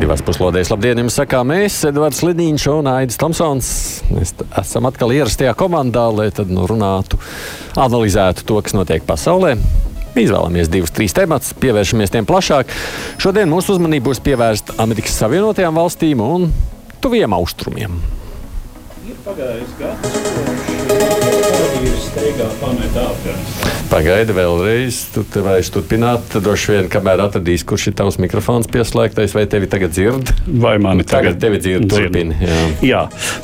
Divās 0.00 0.22
puslodēs 0.24 0.70
labdien, 0.72 0.96
jums 1.02 1.18
sakām 1.18 1.50
mēs, 1.50 1.74
Edvards 1.84 2.22
Lidīņš 2.24 2.62
un 2.72 2.86
Aidis 2.88 3.18
Tomsons. 3.20 3.66
Mēs 4.08 4.30
esam 4.62 4.88
atkal 4.88 5.12
ierastajā 5.12 5.52
komandā, 5.60 6.06
lai 6.08 6.30
tad 6.32 6.48
nu, 6.48 6.64
runātu, 6.70 7.18
analizētu 7.76 8.46
to, 8.48 8.56
kas 8.64 8.72
notiek 8.72 9.04
pasaulē. 9.04 9.58
Izvēlamies 10.16 10.72
divus, 10.72 10.94
trīs 10.96 11.12
tematus, 11.16 11.52
pievēršamies 11.60 12.14
tiem 12.14 12.28
plašāk. 12.30 12.72
Šodien 13.20 13.52
mūsu 13.52 13.76
uzmanība 13.76 14.08
būs 14.08 14.22
pievērsta 14.24 14.78
Amerikas 14.80 15.20
Savienotajām 15.20 15.76
valstīm 15.76 16.24
un 16.24 16.48
tuviem 17.04 17.36
austrumiem. 17.36 18.00
Ir 19.04 19.20
pagājis 19.28 19.76
gads, 19.82 20.59
ir 21.40 22.00
steigā 22.04 22.48
pameta 22.60 23.06
Afganistānu. 23.10 23.78
Pagaidi 23.90 24.34
vēlreiz, 24.36 25.00
tu 25.10 25.24
te 25.26 25.40
varēsi 25.42 25.72
turpināt. 25.74 26.36
Droši 26.38 26.74
vien, 26.76 26.88
kamēr 26.92 27.24
atradīs, 27.24 27.64
kurš 27.66 27.88
ir 27.90 27.96
tavs 27.98 28.20
mikrofons 28.22 28.68
pieslēgtais, 28.70 29.34
vai 29.34 29.48
tevi 29.50 29.66
tagad 29.70 29.96
dzird? 29.96 30.30
Vai 30.46 30.76
mani 30.78 31.02
tagad, 31.02 31.40
tagad 31.40 31.42
tevi 31.42 31.58
dzird? 31.64 31.88
Turpini. 31.90 32.36
Jā, 32.38 32.60
jā. 32.86 33.00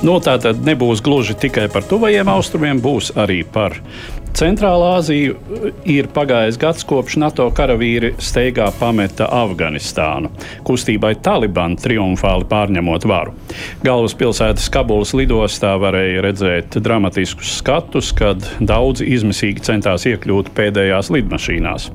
Nu, 0.06 0.20
tā 0.22 0.36
tad 0.42 0.62
nebūs 0.66 1.02
gluži 1.02 1.34
tikai 1.46 1.66
par 1.72 1.82
tuvajiem 1.90 2.30
austrumiem, 2.30 2.78
būs 2.84 3.10
arī 3.18 3.40
par 3.42 3.80
Centrālā 4.36 4.98
Azija 4.98 5.32
ir 5.88 6.10
pagājis 6.12 6.58
gads 6.60 6.84
kopš 6.84 7.14
NATO 7.22 7.46
karavīri 7.56 8.10
steigā 8.20 8.66
pameta 8.76 9.30
Afganistānu, 9.32 10.28
kustībai 10.66 11.14
Taliban 11.24 11.78
triumfāli 11.80 12.44
pārņemot 12.50 13.06
varu. 13.08 13.32
Galvaspilsētas 13.86 14.68
Kabulas 14.74 15.14
lidostā 15.16 15.70
varēja 15.80 16.24
redzēt 16.26 16.76
dramatiskus 16.84 17.54
skatus, 17.62 18.10
kad 18.16 18.44
daudzi 18.60 19.06
izmisīgi 19.14 19.64
centās 19.70 20.04
iekļūt 20.10 20.52
pēdējās 20.58 21.08
lidmašīnās. 21.16 21.88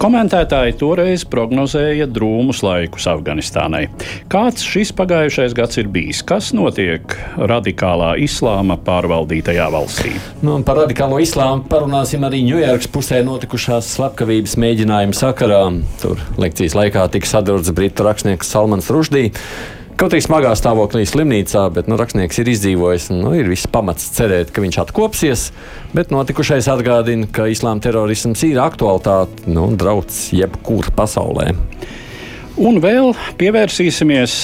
Komentētāji 0.00 0.78
toreiz 0.80 1.26
prognozēja 1.28 2.08
drūmus 2.08 2.64
laikus 2.64 3.10
Afganistānai. 3.12 3.90
Kāds 4.32 4.64
šis 4.64 4.94
pagājušais 4.96 5.52
gads 5.60 5.82
ir 5.84 5.92
bijis? 5.92 6.24
Kas 6.24 6.54
notiek 6.56 7.12
radikālā 7.36 8.14
islāma 8.24 8.80
pārvaldītajā 8.88 9.68
valstī? 9.76 10.16
Nu, 10.40 10.56
par 10.64 10.80
radikālo 10.86 11.20
islāmu 11.20 11.68
parunāsim 11.74 12.22
arī 12.22 12.44
Ņujorkas 12.46 12.86
pusē 12.94 13.16
notikušās 13.26 13.88
slepkavības 13.96 14.52
mēģinājuma 14.62 15.16
sakarā. 15.18 15.62
Tur 15.98 16.20
lekcijas 16.38 16.76
laikā 16.78 17.02
tika 17.10 17.26
sadurts 17.26 17.72
britu 17.74 18.06
rakstnieks 18.06 18.52
Salmans 18.54 18.90
Rušdī. 18.94 19.24
Kaut 19.98 20.14
arī 20.14 20.22
smagā 20.22 20.52
stāvoklī 20.58 21.02
slimnīcā, 21.06 21.64
bet 21.74 21.90
nu, 21.90 21.98
rakstnieks 21.98 22.38
ir 22.42 22.50
izdzīvojis. 22.52 23.08
Nu, 23.14 23.32
ir 23.34 23.50
viss 23.50 23.70
pamats 23.70 24.06
cerēt, 24.14 24.52
ka 24.54 24.62
viņš 24.62 24.80
atkopsies, 24.84 25.44
bet 25.94 26.14
notikušais 26.14 26.70
atgādina, 26.70 27.26
ka 27.30 27.48
islāma 27.50 27.82
terorisms 27.82 28.42
ir 28.46 28.62
aktualitāte, 28.62 29.46
nu, 29.50 29.66
drauds 29.78 30.28
jebkur 30.34 30.92
pasaulē. 30.94 31.52
Un 32.54 32.78
vēl 32.82 33.16
pievērsīsimies 33.40 34.38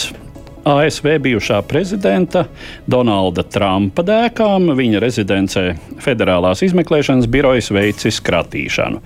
ASV 0.65 1.19
bijušā 1.25 1.63
prezidenta 1.63 2.45
Donalda 2.91 3.43
Trumpa 3.49 4.05
dēkām 4.05 4.71
viņa 4.77 5.01
rezidencē 5.01 5.63
Federālās 6.05 6.61
izmeklēšanas 6.67 7.29
birojas 7.31 7.71
veicis 7.73 8.21
kratīšanu. 8.25 9.01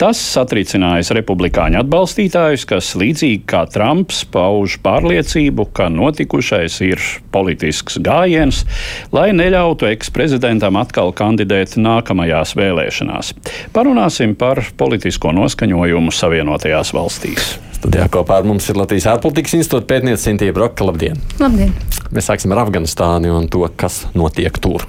Tas 0.00 0.20
satricinājis 0.32 1.12
republikāņu 1.18 1.82
atbalstītājus, 1.82 2.64
kas 2.68 2.94
līdzīgi 3.00 3.44
kā 3.48 3.64
Trumps 3.72 4.24
pauž 4.32 4.78
pārliecību, 4.84 5.68
ka 5.76 5.90
notikušais 5.92 6.80
ir 6.88 7.04
politisks 7.34 8.00
gājiens, 8.04 8.64
lai 9.12 9.30
neļautu 9.36 9.90
eksprezidentam 9.92 10.80
atkal 10.80 11.12
kandidēt 11.12 11.76
nākamajās 11.76 12.56
vēlēšanās. 12.58 13.34
Parunāsim 13.76 14.36
par 14.38 14.64
politisko 14.80 15.36
noskaņojumu 15.36 16.14
Savienotajās 16.14 16.94
valstīs. 16.96 17.58
Studijā 17.78 18.08
kopā 18.10 18.40
ar 18.40 18.46
mums 18.48 18.66
ir 18.72 18.78
Latvijas 18.80 19.04
ārpolitikas 19.12 19.54
institūta 19.60 19.86
pētniece 19.86 20.24
Sintīna 20.24 20.54
Broka. 20.56 20.82
Labdien! 20.88 21.20
Labdien! 21.38 21.70
Mēs 22.10 22.26
sāksim 22.26 22.50
ar 22.50 22.64
Afganistānu 22.64 23.30
un 23.38 23.46
to, 23.52 23.62
kas 23.78 24.00
notiek 24.18 24.58
tur. 24.58 24.82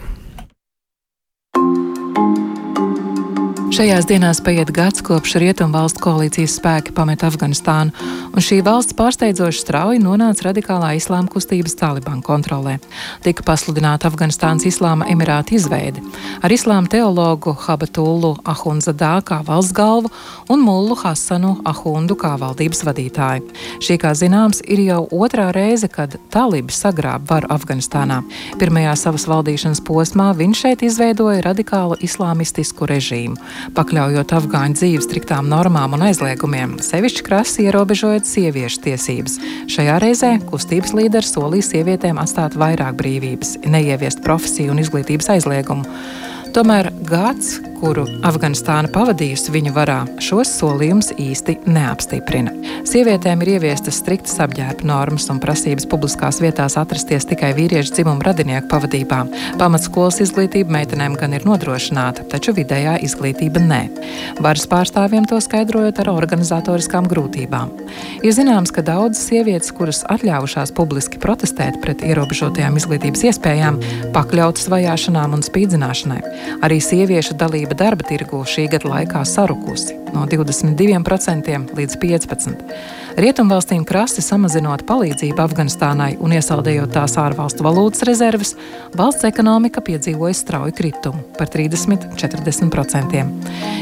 Šajās 3.70 4.08
dienās 4.10 4.40
paiet 4.42 4.72
gads 4.74 5.04
kopš 5.06 5.36
Rietumvalstu 5.38 6.02
koalīcijas 6.02 6.56
spēki 6.58 6.90
pameta 6.98 7.28
Afganistānu, 7.30 7.94
un 8.34 8.42
šī 8.42 8.64
valsts 8.66 8.96
pārsteidzoši 8.98 9.62
strauji 9.62 10.02
nonāca 10.02 10.48
radikālā 10.48 10.96
islāma 10.98 11.30
kustības 11.30 11.78
Taliban 11.78 12.24
kontrolē. 12.26 12.80
Tika 13.22 13.46
pasludināta 13.46 14.10
Afganistānas 14.10 14.66
Islāma 14.66 15.06
Emirāta 15.14 15.54
izveide 15.54 16.02
ar 16.42 16.50
islāma 16.50 16.90
teologu 16.90 17.54
Habatullu 17.68 18.32
Ahunzadā 18.42 19.12
kā 19.22 19.38
valsts 19.46 19.76
galvu 19.78 20.10
un 20.50 20.66
Mullu 20.66 20.98
Hasanu 21.04 21.60
Ahundu 21.70 22.18
kā 22.18 22.34
valdības 22.42 22.82
vadītāju. 22.90 23.54
Šī, 23.86 24.00
kā 24.02 24.16
zināms, 24.18 24.64
ir 24.66 24.82
jau 24.88 25.04
otrā 25.14 25.52
reize, 25.54 25.92
kad 25.94 26.18
talibi 26.34 26.74
sagrāb 26.74 27.30
varu 27.30 27.54
Afganistānā. 27.54 28.24
Pirmajā 28.58 28.98
savas 28.98 29.30
valdīšanas 29.30 29.86
posmā 29.86 30.32
viņš 30.42 30.66
šeit 30.66 30.88
izveidoja 30.90 31.46
radikālu 31.52 32.02
islāmistisku 32.02 32.90
režīmu 32.90 33.38
pakļaujot 33.78 34.34
afgāņu 34.40 34.80
dzīvi 34.80 35.04
striktām 35.06 35.50
normām 35.52 35.96
un 35.98 36.06
aizliegumiem, 36.10 36.78
sevišķi 36.84 37.26
krasi 37.28 37.68
ierobežojot 37.68 38.28
sieviešu 38.30 38.84
tiesības. 38.88 39.38
Šajā 39.72 40.00
reizē 40.04 40.32
kustības 40.50 40.96
līderis 40.98 41.34
solīja 41.36 41.70
sievietēm 41.72 42.22
atstāt 42.22 42.58
vairāk 42.60 42.98
brīvības, 43.00 43.58
neieviest 43.70 44.24
profesiju 44.26 44.76
un 44.76 44.84
izglītības 44.84 45.32
aizliegumu. 45.38 45.86
Tomēr 46.50 46.90
gads, 47.06 47.60
kuru 47.80 48.04
Afganistāna 48.26 48.90
pavadījusi 48.92 49.54
viņu 49.54 49.72
varā, 49.76 50.00
šos 50.24 50.50
solījumus 50.58 51.12
īsti 51.22 51.60
neapstiprina. 51.70 52.52
Sievietēm 52.90 53.44
ir 53.46 53.52
ieviestas 53.56 54.00
striktas 54.02 54.40
apģērba 54.44 54.88
normas 54.90 55.28
un 55.32 55.40
prasības 55.44 55.86
publiskās 55.90 56.40
vietās 56.42 56.76
atrasties 56.82 57.28
tikai 57.30 57.52
vīriešu 57.58 57.94
dzimumu 57.96 58.26
radinieku 58.26 58.68
pavadībā. 58.72 59.20
Pamatskolas 59.62 60.20
izglītība 60.26 60.74
meitenēm 60.80 61.16
gan 61.20 61.36
ir 61.38 61.46
nodrošināta, 61.48 62.26
taču 62.32 62.56
vidējā 62.58 62.98
izglītība 63.06 63.62
nē. 63.64 63.82
Varas 64.42 64.66
pārstāvjiem 64.72 65.30
to 65.30 65.40
skaidrojot 65.44 66.02
ar 66.02 66.12
organizatoriskām 66.16 67.08
grūtībām. 67.12 67.72
Ir 68.26 68.36
zināms, 68.36 68.74
ka 68.74 68.84
daudzas 68.86 69.22
sievietes, 69.30 69.72
kuras 69.76 70.02
atļāvušās 70.10 70.74
publiski 70.76 71.22
protestēt 71.22 71.80
pret 71.84 72.04
ierobežotajām 72.10 72.82
izglītības 72.82 73.28
iespējām, 73.32 73.80
pakļautas 74.18 74.68
vajāšanām 74.74 75.38
un 75.38 75.46
spīdzināšanai. 75.46 76.24
Arī 76.66 76.80
sieviešu 76.84 77.38
dalība 77.40 77.78
darba 77.78 78.08
tirgū 78.10 78.44
šī 78.48 78.70
gada 78.74 78.94
laikā 78.96 79.26
sarukusi 79.28 79.99
no 80.16 80.26
22% 80.30 81.78
līdz 81.78 82.00
15%. 82.02 82.74
Rietumvalstīm 83.20 83.82
krasti 83.84 84.22
samazinot 84.24 84.86
palīdzību 84.88 85.42
Afganistānai 85.44 86.14
un 86.24 86.32
iesaldējot 86.38 86.94
tās 86.94 87.18
ārvalstu 87.20 87.66
valūtas 87.66 88.06
rezerves, 88.08 88.54
valsts 88.96 89.26
ekonomika 89.28 89.82
piedzīvoja 89.84 90.38
strauju 90.38 90.76
kritumu 90.78 91.26
par 91.36 91.50
30-40%. 91.52 93.26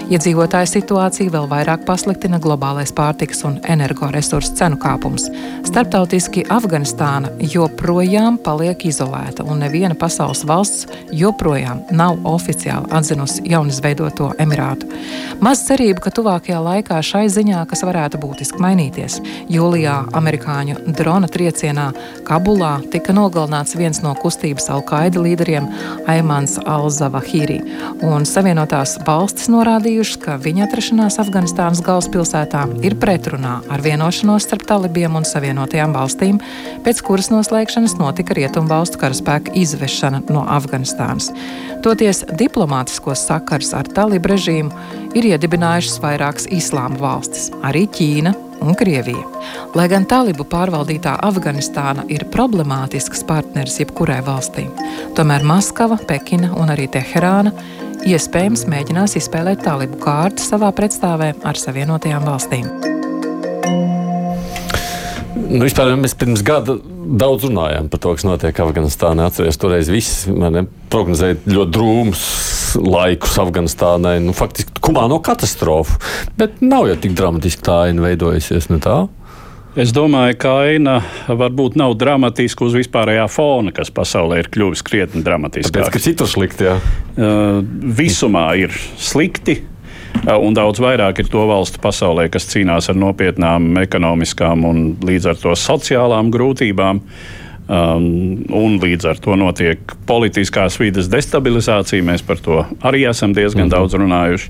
Iedzīvotāju 0.07 0.71
situāciju 0.71 1.33
vēl 1.35 1.45
vairāk 1.51 1.83
pasliktina 1.85 2.39
globālais 2.41 2.93
pārtikas 2.95 3.43
un 3.45 3.59
energoresursu 3.67 4.55
cenu 4.57 4.79
kāpums. 4.81 5.27
Starptautiski 5.67 6.45
Afganistāna 6.53 7.29
joprojām 7.53 8.39
paliek 8.41 8.87
izolēta, 8.89 9.45
un 9.45 9.61
neviena 9.61 9.93
pasaules 9.99 10.45
valsts 10.47 10.87
joprojām 11.11 11.83
nav 11.91 12.17
oficiāli 12.25 12.89
atzinusi 12.95 13.45
jaunizveidoto 13.51 14.31
Emirātu. 14.41 14.89
Maz 15.43 15.61
cerību, 15.67 16.01
ka 16.07 16.15
tuvākajā 16.17 16.57
laikā 16.63 16.97
šai 17.05 17.27
ziņā 17.29 17.61
kas 17.69 17.83
varētu 17.85 18.19
būtiski 18.21 18.61
mainīties. 18.61 19.19
Jūlijā 19.53 19.95
amerikāņu 20.17 20.79
drona 20.97 21.29
triecienā 21.31 21.91
Kabulā 22.27 22.73
tika 22.93 23.13
nogalināts 23.15 23.77
viens 23.77 24.01
no 24.03 24.13
kustības 24.17 24.69
Al-Qaida 24.73 25.21
līderiem 25.21 25.67
Aimans 26.09 26.57
Al-Zawahiri, 26.63 27.59
un 28.07 28.25
Savienotās 28.27 28.97
valstis 29.07 29.51
norādījušas, 29.53 30.19
ka 30.23 30.37
viņa 30.41 30.65
atrašanās 30.67 31.19
Afganistānas 31.21 31.83
galvaspilsētā 31.85 32.65
ir 32.87 32.97
pretrunā 33.01 33.59
ar 33.69 33.85
vienošanos 33.85 34.47
starp 34.47 34.65
talibiem 34.69 35.19
un 35.19 35.27
Savienotajām 35.27 35.93
valstīm, 35.95 36.41
pēc 36.85 37.03
kuras 37.05 37.31
noslēgšanas 37.33 37.97
notika 38.01 38.37
Rietumvalstu 38.37 39.01
karaspēka 39.01 39.53
izvešana 39.57 40.23
no 40.33 40.45
Afganistānas. 40.57 41.31
Toties 41.85 42.23
diplomātiskos 42.39 43.27
sakars 43.29 43.71
ar 43.77 43.87
talibu 43.93 44.33
režīmu 44.33 45.13
ir 45.17 45.29
iedibinājušas 45.33 46.01
vairākas 46.03 46.49
islāma 46.53 46.99
valstis, 47.01 47.51
arī 47.65 47.85
Ķīna, 47.93 48.33
un 48.61 48.75
Krievija. 48.75 49.23
Lai 49.77 49.87
gan 49.91 50.05
talibu 50.09 50.45
pārvaldītā 50.49 51.17
Afganistāna 51.27 52.07
ir 52.11 52.25
problemātisks 52.33 53.23
partneris 53.27 53.79
jebkurai 53.81 54.19
valstī, 54.25 54.67
tomēr 55.17 55.45
Maskava, 55.47 55.99
Pekina 56.09 56.53
un 56.57 56.73
arī 56.73 56.89
Teherāna 56.91 57.53
iespējams 58.07 58.67
mēģinās 58.71 59.17
izspēlēt 59.19 59.65
tālibu 59.67 60.01
kārtu 60.01 60.45
savā 60.45 60.71
pretstāvē 60.75 61.33
ar 61.45 61.59
Savienotajām 61.59 62.27
valstīm. 62.27 62.69
Nu, 65.37 65.61
vispār 65.63 65.93
mēs 65.99 66.15
pirms 66.17 66.41
gada 66.45 66.75
daudz 67.21 67.45
runājām 67.47 67.87
par 67.91 68.01
to, 68.03 68.13
kas 68.17 68.25
notiek 68.27 68.57
Afganistānā. 68.63 69.29
Atcerieties, 69.29 69.59
toreiz 69.61 69.91
viss 69.91 70.25
prognozēja 70.91 71.37
ļoti 71.45 71.73
drūmus 71.75 72.23
laikus 72.81 73.37
Afganistānai. 73.41 74.17
Nu, 74.23 74.35
faktiski 74.37 74.81
humāno 74.87 75.21
katastrofu. 75.23 75.99
Bet 76.39 76.59
nav 76.65 76.89
jau 76.91 76.97
tik 77.05 77.15
dramatiski 77.17 77.63
tā 77.67 77.83
aina 77.87 78.03
veidojusies. 78.09 78.69
Ne? 78.73 78.81
Es 79.77 79.93
domāju, 79.93 80.33
ka 80.41 80.51
aina 80.65 80.97
varbūt 81.29 81.75
nav 81.77 81.93
dramatiska 82.01 82.65
uz 82.65 82.73
vispārējā 82.79 83.27
fona, 83.29 83.69
kas 83.75 83.91
pasaulē 83.93 84.41
ir 84.41 84.51
kļuvis 84.53 84.81
krietni 84.85 85.21
dramatiskāks. 85.25 85.75
Tāpēc, 85.75 85.93
ka 85.93 86.01
citur 86.01 86.31
slikti, 86.31 86.65
jā. 86.65 86.77
Uh, 87.13 87.59
visumā 87.97 88.47
ir 88.57 88.73
slikti. 88.97 89.59
Un 90.25 90.55
daudz 90.57 90.81
vairāk 90.81 91.21
ir 91.21 91.29
to 91.31 91.43
valstu 91.49 91.81
pasaulē, 91.83 92.27
kas 92.31 92.47
cīnās 92.49 92.89
ar 92.91 92.97
nopietnām 92.99 93.77
ekonomiskām 93.83 94.65
un 94.67 94.79
līdz 95.05 95.33
ar 95.33 95.41
to 95.41 95.57
sociālām 95.59 96.31
grūtībām. 96.33 97.03
Um, 97.67 98.45
un 98.55 98.77
līdz 98.79 99.09
ar 99.09 99.17
to 99.19 99.33
notiek 99.35 99.91
politiskās 100.07 100.77
vidas 100.79 101.09
destabilizācija. 101.11 102.05
Mēs 102.07 102.21
par 102.23 102.39
to 102.39 102.61
arī 102.79 103.01
esam 103.09 103.33
diezgan 103.35 103.65
mm 103.65 103.67
-hmm. 103.67 103.75
daudz 103.75 103.93
runājuši. 103.93 104.49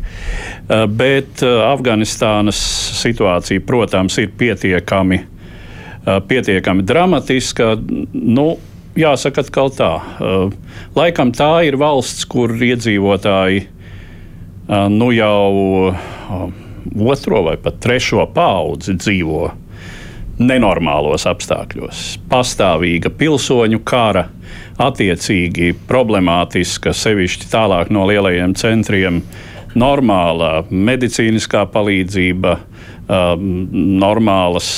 Uh, 0.69 0.85
bet 0.85 1.41
uh, 1.41 1.65
Afganistānas 1.65 2.59
situācija, 3.01 3.65
protams, 3.65 4.17
ir 4.17 4.29
pietiekami, 4.37 5.19
uh, 6.05 6.19
pietiekami 6.27 6.83
dramatiska. 6.83 7.77
Nu, 8.13 8.57
jāsaka, 8.95 9.41
atkal 9.41 9.69
tā. 9.69 9.95
Uh, 9.95 10.53
laikam 10.95 11.31
tā 11.31 11.65
ir 11.65 11.75
valsts, 11.75 12.25
kur 12.25 12.49
iedzīvotāji 12.49 13.65
nu 14.67 15.11
jau 15.15 15.93
otro 16.95 17.43
vai 17.43 17.55
pat 17.61 17.79
trešo 17.83 18.25
paudzi 18.35 18.97
dzīvo 18.97 19.47
nenormālos 20.37 21.25
apstākļos. 21.29 22.03
Pastāvīga 22.29 23.09
pilsoņu 23.17 23.81
kara, 23.87 24.27
attiecīgi 24.77 25.73
problemātiska, 25.89 26.93
sevišķi 26.93 27.49
tālāk 27.49 27.89
no 27.93 28.05
lielajiem 28.09 28.53
centriem, 28.59 29.23
normāla 29.77 30.61
medicīniskā 30.69 31.65
palīdzība, 31.73 32.53
um, 33.09 33.49
normālas 34.01 34.69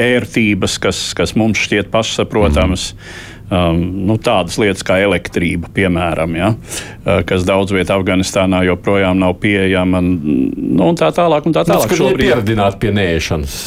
ērtības, 0.00 0.78
kas, 0.80 1.02
kas 1.16 1.36
mums 1.36 1.66
šķiet 1.66 1.92
pašsaprotamas. 1.92 2.92
Mm 2.94 3.34
um, 3.50 3.80
nu, 4.08 4.18
tādas 4.22 4.58
lietas 4.60 4.84
kā 4.86 4.98
elektrība, 5.04 5.70
piemēram, 5.76 6.36
ja, 6.38 6.52
uh, 6.56 7.22
kas 7.28 7.46
daudz 7.48 7.74
vietā 7.76 7.98
Afganistānā 7.98 8.64
joprojām 8.68 9.18
nav 9.22 9.36
pieejama. 9.42 10.02
Nu, 10.02 10.92
tā 10.98 11.12
tālāk. 11.16 11.48
Un 11.48 11.56
tā 11.56 11.66
tālāk. 11.68 11.90
Tas 11.90 12.00
ir 12.00 12.20
pieradināti 12.20 12.82
pie 12.84 12.94
nēšanas. 12.96 13.58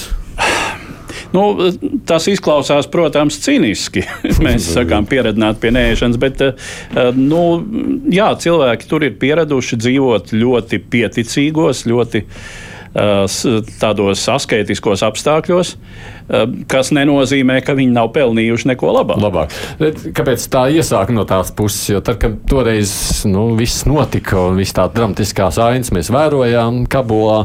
Nu, 1.30 1.44
tas 2.10 2.26
izklausās, 2.32 2.88
protams, 2.90 3.38
cīniski. 3.44 4.02
Mēs 4.46 4.72
sakām, 4.74 5.06
pieredzēt 5.10 5.60
pie 5.62 5.74
nēšanas, 5.76 6.18
bet 6.22 6.42
uh, 6.48 6.72
nu, 7.14 7.44
jā, 8.10 8.32
cilvēki 8.42 8.90
tur 8.90 9.06
ir 9.06 9.20
pieraduši 9.22 9.78
dzīvot 9.84 10.34
ļoti 10.34 10.82
pieticīgos, 10.90 11.86
ļoti 11.90 12.24
uh, 12.26 12.42
tādos 12.94 14.24
asketiskos 14.34 15.04
apstākļos. 15.06 15.76
Uh, 16.30 16.46
kas 16.70 16.92
nenozīmē, 16.96 17.60
ka 17.66 17.76
viņi 17.78 17.94
nav 17.96 18.12
pelnījuši 18.16 18.72
neko 18.72 18.94
labāk. 18.96 19.22
labāk. 19.22 19.56
Kāpēc 20.18 20.46
tā 20.54 20.68
iesāka 20.74 21.16
no 21.16 21.26
tās 21.30 21.54
puses? 21.56 21.88
Jo 21.90 22.04
tad, 22.06 22.20
kad 22.22 22.38
toreiz 22.50 22.92
nu, 23.30 23.52
viss 23.60 23.88
notika 23.90 24.50
un 24.50 24.60
viss 24.60 24.76
tā 24.78 24.90
dramatiskās 24.94 25.62
ainas 25.70 25.94
mēs 25.96 26.12
vērojām 26.14 26.84
Kabulā. 26.90 27.44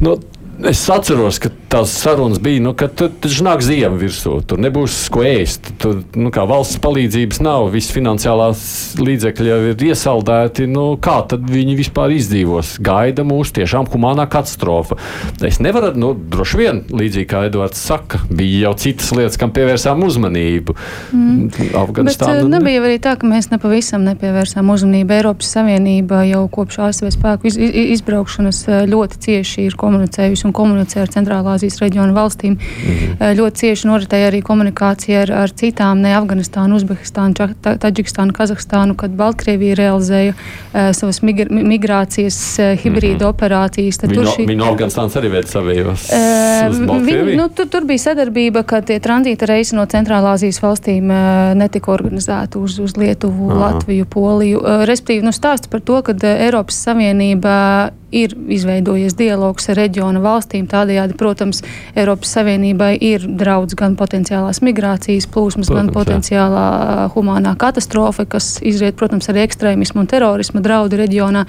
Nu, 0.00 0.18
Es 0.60 0.82
atceros, 0.92 1.38
ka 1.40 1.48
tās 1.70 1.92
sarunas 2.02 2.40
bija, 2.42 2.62
nu, 2.64 2.72
ka 2.74 2.88
tur 2.90 3.12
taču 3.22 3.44
nāk 3.46 3.62
ziema 3.62 3.94
virsū, 3.98 4.40
tur 4.48 4.60
nebūs 4.62 4.96
ko 5.12 5.22
ēst. 5.26 5.70
Tur 5.80 6.00
nu, 6.18 6.30
valsts 6.30 6.80
palīdzības 6.82 7.40
nav, 7.46 7.68
visas 7.74 7.94
finansiālās 7.94 8.62
līdzekļi 8.98 9.50
jau 9.52 9.58
ir 9.70 9.84
iesaldēti. 9.90 10.66
Nu, 10.70 10.86
kā 11.02 11.20
tad 11.30 11.46
viņi 11.50 11.76
vispār 11.78 12.14
izdzīvos? 12.16 12.76
Gaida 12.84 13.24
mūs 13.26 13.54
tiešām 13.56 13.86
humānā 13.92 14.26
katastrofa. 14.30 14.98
Es 15.46 15.60
nevaru, 15.62 15.92
nu, 16.00 16.12
droši 16.14 16.60
vien, 16.60 16.82
līdzīgi 16.90 17.28
kā 17.30 17.44
Edvards 17.48 17.82
saka, 17.86 18.22
bija 18.28 18.66
jau 18.66 18.74
citas 18.82 19.12
lietas, 19.14 19.38
kam 19.40 19.54
pievērsām 19.54 20.02
uzmanību. 20.06 20.76
Mm. 21.14 21.70
Afganistāna. 21.78 22.42
Bet 22.42 22.54
nebija 22.56 22.82
arī 22.82 22.98
tā, 23.02 23.14
ka 23.20 23.30
mēs 23.30 23.50
nepavisam 23.52 24.04
nepievērsām 24.08 24.74
uzmanību. 24.74 25.16
Eiropas 25.20 25.54
Savienība 25.54 26.24
jau 26.28 26.42
kopš 26.52 26.80
ASV 26.88 27.12
spēku 27.14 27.50
iz, 27.50 27.58
iz, 27.60 27.78
izbraukšanas 27.98 28.64
ļoti 28.90 29.22
cieši 29.26 29.68
ir 29.68 29.78
komunicējusi 29.80 30.48
un 30.48 30.56
komunicē 30.56 31.04
ar 31.04 31.14
Centrālāzijas 31.60 31.80
reģionu 31.80 32.14
valstīm. 32.14 32.56
Mm 32.56 32.94
-hmm. 33.20 33.36
Ļoti 33.36 33.56
cieši 33.60 33.88
noritēja 33.88 34.30
arī 34.30 34.42
komunikācija 34.42 35.22
ar, 35.22 35.32
ar 35.32 35.50
citām, 35.50 36.00
ne 36.00 36.14
Afganistānu, 36.16 36.76
Uzbekistānu, 36.76 37.34
Taģikstānu, 37.62 38.32
Kazahstānu, 38.32 38.96
kad 38.96 39.10
Baltkrievija 39.10 39.74
realizēja 39.74 40.32
uh, 40.34 40.92
savas 40.92 41.22
migr 41.22 41.50
migrācijas 41.50 42.58
uh, 42.58 42.78
hibrīda 42.80 43.14
mm 43.14 43.20
-hmm. 43.20 43.28
operācijas. 43.28 43.98
Viņu, 44.02 44.24
šī... 44.36 44.46
viņu 44.46 44.64
Afganistāns 44.64 45.16
arī 45.16 45.30
veids 45.30 45.52
savējos. 45.52 46.08
Uh, 46.12 47.02
viņi, 47.04 47.36
nu, 47.36 47.48
tur, 47.48 47.68
tur 47.68 47.84
bija 47.84 47.98
sadarbība, 47.98 48.62
ka 48.62 48.80
tie 48.80 49.00
tranzīta 49.00 49.46
reisi 49.46 49.76
no 49.76 49.84
Centrālāzijas 49.84 50.62
valstīm 50.62 51.10
uh, 51.10 51.54
netika 51.54 51.92
organizēti 51.92 52.58
uz, 52.58 52.78
uz 52.78 52.96
Lietuvu, 52.96 53.50
Aha. 53.50 53.60
Latviju, 53.60 54.04
Poliju. 54.04 54.58
Uh, 54.58 54.84
respektīvi, 54.84 55.24
nu, 55.24 55.32
stāsts 55.32 55.68
par 55.68 55.80
to, 55.80 56.02
ka 56.02 56.14
Eiropas 56.22 56.84
Savienība 56.86 57.90
ir 58.10 58.34
izveidojies 58.50 59.14
dialogs 59.18 59.68
ar 59.70 59.78
reģiona 59.78 60.20
valstīm. 60.22 60.66
Tādējādi, 60.70 61.16
protams, 61.18 61.62
Eiropas 61.98 62.34
Savienībai 62.36 62.92
ir 63.06 63.26
draudz 63.38 63.76
gan 63.78 63.96
potenciālās 63.98 64.62
migrācijas 64.66 65.28
plūsmas, 65.30 65.70
protams, 65.70 65.90
gan 65.90 65.94
potenciālā 65.94 66.64
jā. 66.66 67.06
humānā 67.14 67.54
katastrofa, 67.60 68.26
kas 68.30 68.56
izriet, 68.66 68.98
protams, 68.98 69.30
arī 69.30 69.44
ekstrēmismu 69.46 70.02
un 70.02 70.10
terorisma 70.10 70.62
draudu 70.64 70.98
reģionā. 71.00 71.46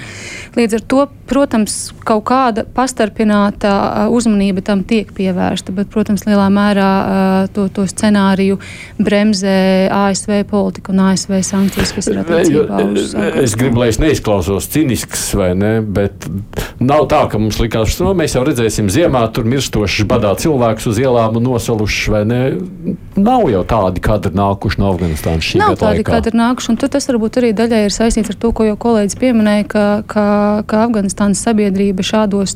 Līdz 0.57 0.77
ar 0.77 0.85
to, 0.93 1.05
protams, 1.31 1.79
kaut 2.07 2.25
kāda 2.29 2.65
pastarpināta 2.75 4.07
uzmanība 4.13 4.63
tam 4.65 4.85
tiek 4.87 5.09
pievērsta, 5.17 5.73
bet, 5.75 5.89
protams, 5.93 6.25
lielā 6.29 6.47
mērā 6.53 6.91
to, 7.55 7.67
to 7.73 7.87
scenāriju 7.89 8.59
bremzē 9.01 9.89
ASV 9.91 10.43
politika 10.49 10.93
un 10.93 11.01
ASV 11.09 11.39
sankcijas, 11.45 11.95
kas 11.95 12.11
ir 12.11 12.21
attiecībā 12.21 12.83
uz. 12.85 13.15
Es 13.41 13.57
gribu, 13.57 13.81
lai 13.81 13.91
es 13.93 13.99
neizklausos 14.01 14.69
cinisks 14.71 15.31
vai 15.37 15.51
ne, 15.57 15.73
bet 15.81 16.27
Nav 16.81 17.03
tā, 17.11 17.19
ka 17.29 17.37
mums 17.37 17.59
likās, 17.61 17.93
ka 17.93 18.07
nu, 18.07 18.11
mēs 18.17 18.33
jau 18.33 18.41
redzēsim 18.41 18.88
ziemā, 18.89 19.21
tur 19.35 19.45
mirstošs 19.45 20.01
badā 20.09 20.31
cilvēks 20.41 20.88
uz 20.89 20.97
ielām 20.97 21.35
un 21.38 21.43
nosalušs. 21.45 22.07
Nav 23.21 23.43
jau 23.51 23.61
tādi 23.69 24.01
kadri 24.01 24.31
nākuši 24.33 24.81
no 24.81 24.89
Afganistānas 24.95 25.51
Nav 25.61 25.75
tādi 25.77 26.01
laikā. 26.01 26.15
kadri 26.15 26.39
nākuši, 26.39 26.71
un 26.73 26.79
tas 26.81 27.05
varbūt 27.11 27.38
arī 27.38 27.51
daļai 27.53 27.83
ir 27.85 27.93
saistīts 27.93 28.33
ar 28.33 28.39
to, 28.41 28.50
ko 28.57 28.65
jau 28.65 28.77
kolēģis 28.81 29.17
pieminēja, 29.21 29.67
ka, 29.69 29.83
ka, 30.09 30.25
ka 30.65 30.79
Afganistānas 30.88 31.43
sabiedrība 31.45 32.01
šādos 32.07 32.55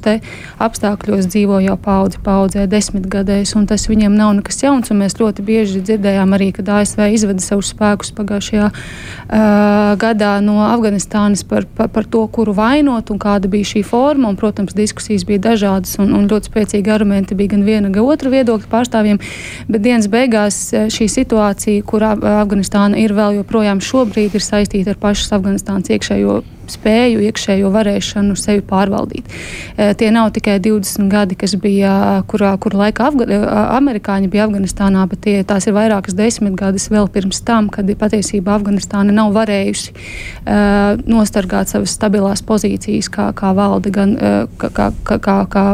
apstākļos 0.57 1.29
dzīvo 1.29 1.61
jau 1.61 1.77
paudzi 1.85 2.17
paudzē, 2.25 2.65
desmitgadēs, 2.71 3.53
un 3.59 3.69
tas 3.69 3.85
viņiem 3.91 4.17
nav 4.17 4.33
nekas 4.39 4.57
jauns, 4.63 4.89
un 4.89 5.03
mēs 5.03 5.19
ļoti 5.21 5.45
bieži 5.45 5.83
dzirdējām 5.85 6.33
arī, 6.33 6.49
kad 6.57 6.73
ASV 6.79 7.05
izveda 7.13 7.45
savus 7.45 7.69
spēkus 7.75 8.13
pagājušajā 8.17 8.71
uh, 8.73 9.93
gadā 10.01 10.33
no 10.41 10.59
Afganistānas 10.65 11.45
par, 11.47 11.69
par, 11.77 11.93
par 11.93 12.09
to, 12.09 12.25
kuru 12.27 12.57
vainot 12.57 13.13
un 13.13 13.21
kāda 13.21 13.51
bija 13.51 13.75
šī 13.75 13.85
forma. 13.85 14.14
Un, 14.15 14.37
protams, 14.39 14.75
diskusijas 14.77 15.25
bija 15.27 15.43
dažādas 15.51 15.97
un, 16.01 16.13
un 16.15 16.29
ļoti 16.31 16.51
spēcīgi 16.51 16.93
argumenti 16.93 17.37
bija 17.37 17.55
gan 17.55 17.65
viena, 17.67 17.91
gan 17.93 18.07
otra 18.07 18.31
viedokļa 18.33 18.71
pārstāvjiem. 18.71 19.21
Bet 19.67 19.83
dienas 19.85 20.09
beigās 20.11 20.59
eh, 20.73 20.87
šī 20.93 21.09
situācija, 21.11 21.85
kurā 21.87 22.15
Afganistāna 22.39 22.99
ir 23.01 23.15
vēl 23.17 23.41
joprojām 23.41 23.83
šobrīd, 23.83 24.37
ir 24.37 24.45
saistīta 24.45 24.95
ar 24.95 25.01
pašas 25.01 25.35
Afganistānas 25.35 25.91
iekšējo 25.91 26.41
spēju, 26.73 27.21
iekšējo 27.29 27.71
varēšanu 27.73 28.35
sevi 28.39 28.63
pārvaldīt. 28.65 29.29
E, 29.77 29.91
tie 29.99 30.11
nav 30.15 30.31
tikai 30.35 30.57
20 30.63 31.09
gadi, 31.11 31.37
kas 31.39 31.55
bija, 31.61 32.23
kurā, 32.29 32.53
kur 32.61 32.75
laikā 32.77 33.09
Afga 33.09 33.39
amerikāņi 33.77 34.29
bija 34.31 34.47
Afganistānā, 34.47 35.05
bet 35.11 35.23
tie, 35.25 35.35
tās 35.47 35.67
ir 35.67 35.75
vairākas 35.77 36.17
desmitgades 36.17 36.89
vēl 36.93 37.09
pirms 37.13 37.41
tam, 37.45 37.69
kad 37.73 37.89
patiesībā 37.99 38.57
Afganistāna 38.57 39.13
nav 39.15 39.33
varējusi 39.35 39.93
uh, 39.95 41.01
nostargāt 41.09 41.71
savas 41.71 41.95
stabilās 41.95 42.43
pozīcijas 42.45 43.11
kā, 43.13 43.29
kā 43.37 43.53
valde, 43.57 43.93
gan 43.93 44.15
uh, 44.17 44.37
kā, 44.61 44.71
kā, 44.73 45.19
kā, 45.21 45.39
kā 45.51 45.65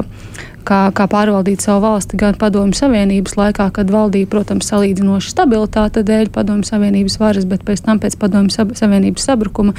kā, 0.65 0.79
kā 0.95 1.07
pārvaldīt 1.11 1.63
savu 1.63 1.83
valsti 1.85 2.17
gan 2.19 2.37
Padomju 2.39 2.77
Savienības 2.77 3.35
laikā, 3.39 3.67
kad 3.75 3.91
valdīja, 3.91 4.29
protams, 4.31 4.69
salīdzinoši 4.71 5.33
stabilitāte 5.33 6.03
dēļ 6.07 6.31
Padomju 6.35 6.67
Savienības 6.69 7.17
varas, 7.21 7.47
bet 7.49 7.65
pēc 7.67 7.83
tam 7.85 8.01
pēc 8.01 8.17
Padomju 8.21 8.73
Savienības 8.77 9.27
sabrukuma, 9.27 9.73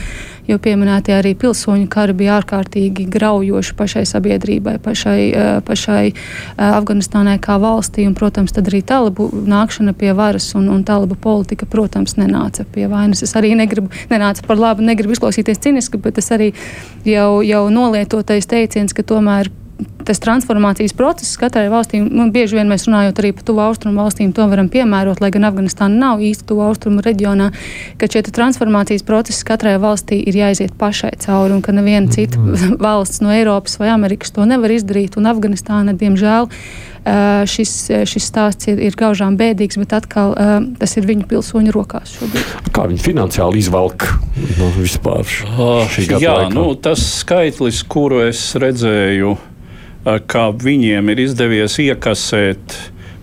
jo 0.49 0.59
pieminētie 0.63 1.15
arī 1.17 1.35
pilsoņu 1.39 1.89
kari 1.93 2.17
bija 2.19 2.41
ārkārtīgi 2.41 3.07
graujoši 3.13 3.77
pašai 3.79 4.05
sabiedrībai, 4.11 4.77
pašai, 4.83 5.21
eh, 5.31 5.53
pašai 5.67 6.05
eh, 6.11 6.15
Afganistānai 6.67 7.39
kā 7.43 7.59
valstī, 7.63 8.07
un, 8.09 8.17
protams, 8.19 8.53
tad 8.53 8.71
arī 8.71 8.83
talibu 8.87 9.29
nākšana 9.33 9.95
pie 9.99 10.13
varas 10.19 10.51
un, 10.59 10.69
un 10.73 10.85
talibu 10.85 11.17
politika, 11.17 11.67
protams, 11.67 12.17
nenāca 12.21 12.67
pie 12.69 12.89
vainas. 12.91 13.23
Es 13.23 13.37
arī 13.39 13.55
negribu, 13.59 13.93
nenāca 14.11 14.45
par 14.47 14.61
labu, 14.61 14.85
negribu 14.87 15.17
izklausīties 15.17 15.63
ciniski, 15.63 16.01
bet 16.03 16.19
tas 16.19 16.33
arī 16.35 16.53
jau, 17.09 17.43
jau 17.47 17.65
nolietotais 17.71 18.49
teiciens, 18.51 18.95
ka 18.97 19.07
tomēr 19.07 19.51
tas 20.07 20.21
transformācijas 20.23 20.95
process 20.97 21.37
katrai 21.41 21.69
valstī, 21.73 22.01
nu, 22.03 22.29
bieži 22.35 22.59
vien 22.59 22.71
mēs 22.71 22.87
runājot 22.89 23.21
arī 23.23 23.33
par 23.37 23.47
tuvu 23.49 23.63
austrumu 23.65 24.03
valstīm, 24.03 24.33
to 24.37 24.47
varam 24.51 24.71
piemērot, 24.73 25.23
lai 25.23 25.33
gan 25.35 25.49
Afganistāna 25.49 25.99
nav 26.07 26.23
īsti 26.25 26.49
tuvu 26.49 26.65
austrumu 26.67 27.05
reģionā, 27.05 27.51
ka 28.01 28.11
šie 28.11 28.25
transformācijas 28.29 29.07
procesi 29.07 29.47
katrai 29.49 29.77
valstī 29.83 30.21
ir 30.23 30.39
jāiziet 30.43 30.77
pašai 30.79 31.15
cauri 31.23 31.57
un 31.57 31.63
ka 31.65 31.75
neviena 31.75 32.11
cita 32.13 32.41
mm. 32.41 32.79
valsts 32.87 33.23
no 33.25 33.35
Eiropas 33.35 33.79
vai 33.81 33.93
Amerikas 33.95 34.35
to 34.35 34.47
nevar 34.49 34.75
izdarīt. 34.75 35.19
Un 35.21 35.29
Afganistāna, 35.31 35.95
diemžēl, 35.99 36.49
šis, 37.51 37.73
šis 38.07 38.27
stāsts 38.31 38.69
ir, 38.71 38.79
ir 38.79 38.97
gaužām 38.99 39.37
bēdīgs, 39.39 39.79
bet 39.83 39.95
atkal 39.97 40.35
tas 40.79 40.97
ir 40.99 41.07
viņu 41.09 41.27
pilsoņu 41.31 41.75
rokās 41.75 42.15
šobrīd. 42.19 42.53
Kā 42.75 42.87
viņi 42.91 43.03
finansiāli 43.03 43.63
izvelk 43.63 44.07
no 44.61 44.71
vispār 44.77 45.27
šī 45.27 46.07
gada? 46.15 46.23
Jā, 46.23 46.37
laikā? 46.45 46.55
nu, 46.55 46.69
tas 46.79 47.03
skaitlis, 47.23 47.83
kuru 47.91 48.23
es 48.29 48.45
redzēju, 48.63 49.35
Eh, 49.35 49.52
ka 50.05 50.49
viņiem 50.59 51.13
ir 51.13 51.23
izdevies 51.29 51.79
iekasēt 51.83 52.77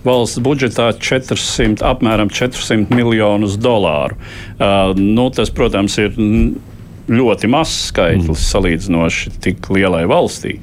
valsts 0.05 0.39
budžetā 0.43 0.89
400, 0.95 1.83
apmēram 1.85 2.31
400 2.31 2.95
miljonus 2.95 3.57
dolāru. 3.59 4.17
Uh, 4.57 4.93
nu, 4.95 5.29
tas, 5.35 5.51
protams, 5.51 5.97
ir 5.99 6.15
ļoti 7.09 7.49
mazs 7.49 7.89
skaitlis 7.89 8.29
mm. 8.37 8.45
salīdzinoši 8.51 9.33
tik 9.43 9.71
lielai 9.73 10.05
valstī. 10.09 10.59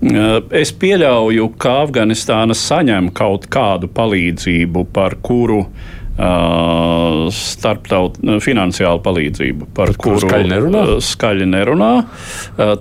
Uh, 0.00 0.38
es 0.54 0.72
pieļauju, 0.76 1.48
ka 1.60 1.80
Afganistāna 1.86 2.56
saņem 2.56 3.10
kaut 3.16 3.48
kādu 3.52 3.90
palīdzību, 3.96 4.84
par 4.94 5.18
kuru 5.24 5.64
uh, 5.64 7.26
starptaut, 7.34 8.22
finansiālu 8.44 9.02
palīdzību, 9.02 9.72
par 9.74 9.92
Bet 9.94 10.00
kuru 10.04 10.22
skaļi 10.22 10.54
nerunā. 10.54 10.86
Skaļi 11.10 11.50
nerunā. 11.50 11.92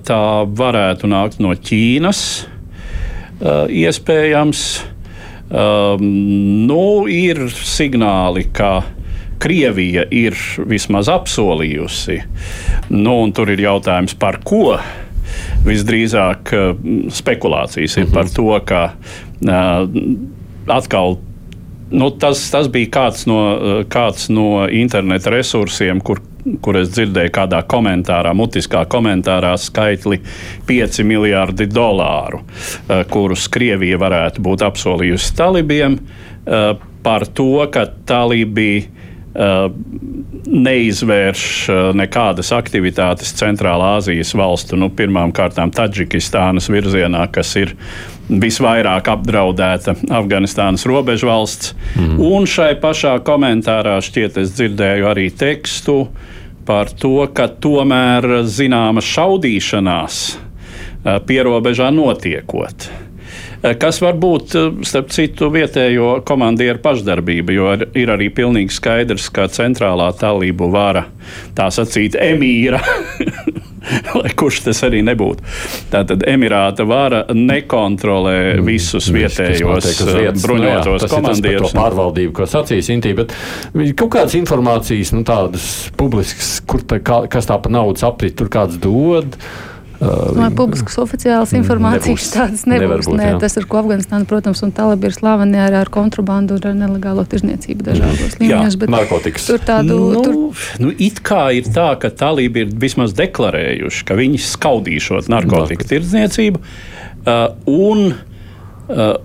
Tā 0.06 0.24
varētu 0.62 1.10
nākt 1.10 1.42
no 1.44 1.58
Ķīnas. 1.58 2.24
Uh, 3.39 3.69
iespējams. 3.72 4.62
Um, 5.50 6.01
nu, 6.67 7.08
ir 7.08 7.46
signāli, 7.55 8.43
ka 8.53 8.84
Krievija 9.39 10.03
ir 10.12 10.36
vismaz 10.67 11.08
apsolījusi. 11.10 12.19
Nu, 12.91 13.15
tur 13.31 13.53
ir 13.53 13.63
jautājums 13.63 14.17
par 14.19 14.41
ko. 14.43 14.75
Visdrīzāk 15.63 16.51
uh, 16.58 16.84
spekulācijas 17.15 17.96
ir 18.01 18.12
par 18.12 18.27
to, 18.34 18.51
ka 18.67 18.81
uh, 18.91 19.88
atkal 20.67 21.17
nu, 21.96 22.12
tas, 22.19 22.43
tas 22.51 22.67
bija 22.69 22.91
kāds 23.00 23.24
no, 23.29 23.39
kāds 23.89 24.27
no 24.34 24.67
interneta 24.67 25.31
resursiem, 25.34 26.03
kur 26.03 26.22
kur 26.63 26.79
es 26.79 26.91
dzirdēju 26.93 27.31
kādā 27.36 27.62
komentārā, 27.69 28.34
mutiskā 28.38 28.86
komentārā, 28.89 29.53
skaitli 29.60 30.22
5 30.69 31.03
miljardi 31.08 31.67
dolāru, 31.69 32.41
eh, 32.88 33.03
kurus 33.12 33.48
Krievija 33.51 34.00
varētu 34.01 34.43
būt 34.46 34.65
apsolījusi 34.69 35.36
talibiem 35.38 36.00
eh, 36.00 36.72
par 37.03 37.25
to, 37.25 37.65
ka 37.72 37.86
talibi 38.10 38.72
eh, 38.79 39.58
neizvērš 40.50 41.43
nekādas 42.00 42.53
aktivitātes 42.55 43.36
Centrālā 43.38 43.98
Azijas 44.00 44.34
valstu, 44.38 44.79
nu, 44.79 44.89
pirmām 44.89 45.34
kārtām 45.36 45.72
Taģikistānas 45.75 46.72
virzienā, 46.72 47.27
kas 47.31 47.53
ir 47.60 47.75
visvairāk 48.29 49.09
apdraudēta 49.09 49.95
Afganistānas 50.13 50.86
robežvalsts. 50.89 51.74
Mm. 51.98 52.19
Un 52.29 52.48
šai 52.50 52.75
pašā 52.81 53.17
komentārā 53.25 53.98
šķiet, 54.05 54.38
es 54.43 54.53
dzirdēju 54.57 55.09
arī 55.09 55.29
tekstu 55.33 56.03
par 56.69 56.91
to, 56.93 57.24
ka 57.33 57.50
tomēr 57.50 58.43
zināma 58.45 59.01
šaudīšanās 59.01 60.24
pierobežā 61.25 61.89
notiekot 61.95 62.89
kas 63.79 64.00
var 64.01 64.15
būt, 64.19 64.55
starp 64.88 65.12
citu, 65.13 65.50
vietējo 65.51 66.19
komandieru 66.27 66.79
pašdarbība, 66.83 67.55
jo 67.55 67.71
ir 67.98 68.12
arī 68.13 68.29
pilnīgi 68.33 68.75
skaidrs, 68.75 69.29
ka 69.36 69.50
centrālā 69.51 70.09
talību 70.19 70.69
vara, 70.71 71.05
tā 71.57 71.67
sacīt, 71.74 72.15
emīra 72.19 72.79
lai 74.22 74.34
kurš 74.38 74.63
tas 74.67 74.84
arī 74.88 75.01
nebūtu. 75.05 75.46
Tātad 75.93 76.25
Emirāta 76.29 76.86
vara 76.89 77.24
nekontrolē 77.34 78.36
mm, 78.58 78.67
visus 78.67 79.10
vietējos 79.13 79.89
vietas, 80.13 80.43
bruņotos 80.43 81.01
nu, 81.01 81.08
jā, 81.08 81.12
komandierus. 81.13 81.75
Pārvaldību, 81.77 82.36
ko 82.39 82.50
sacīs 82.50 82.91
Intī, 82.93 83.15
bet 83.17 83.34
kaut 84.00 84.13
kādas 84.17 84.38
informācijas, 84.39 85.13
nu, 85.15 85.25
tādas 85.27 85.89
publiskas, 86.00 86.58
kur 86.69 86.86
tā, 86.88 87.01
kā, 87.05 87.24
kas 87.31 87.50
tā 87.50 87.60
pa 87.62 87.72
naudas 87.74 88.05
aprit, 88.08 88.38
tur 88.39 88.51
kāds 88.53 88.79
dod. 88.81 89.38
Uh, 89.39 89.69
no 90.00 90.48
publiskas 90.56 90.96
oficiālas 91.01 91.51
informācijas 91.58 92.08
nebūs, 92.08 92.32
tādas 92.32 92.63
nebūs. 92.70 93.10
Būt, 93.10 93.18
Nē, 93.20 93.29
tas, 93.41 93.58
ar 93.60 93.65
ko 93.70 93.82
Afganistāna, 93.82 94.27
protams, 94.29 94.62
un 94.63 94.72
Talibi 94.75 95.10
ir 95.10 95.15
slaveni 95.15 95.60
ar, 95.60 95.75
ar 95.82 95.91
kontrabandu 95.91 96.56
un 96.56 96.68
ar 96.70 96.77
nelegālo 96.77 97.25
tirzniecību 97.29 97.88
dažādos 97.89 98.38
līmeņos. 98.39 98.77
Jā, 98.79 98.91
narkotikas. 98.96 99.48
Tur 99.50 99.63
tādu. 99.68 99.98
Nu, 100.15 100.24
tur... 100.24 100.65
nu, 100.84 100.94
it 100.96 101.20
kā 101.25 101.50
ir 101.58 101.68
tā, 101.75 101.91
ka 102.00 102.12
Talibi 102.15 102.63
ir 102.63 102.74
vismaz 102.79 103.15
deklarējuši, 103.18 104.06
ka 104.08 104.20
viņi 104.20 104.39
skaudīšot 104.48 105.32
narkotiku 105.32 105.88
tirdzniecību. 105.91 106.63
Uh, 107.20 107.50
un, 107.68 108.13
uh, 108.96 109.18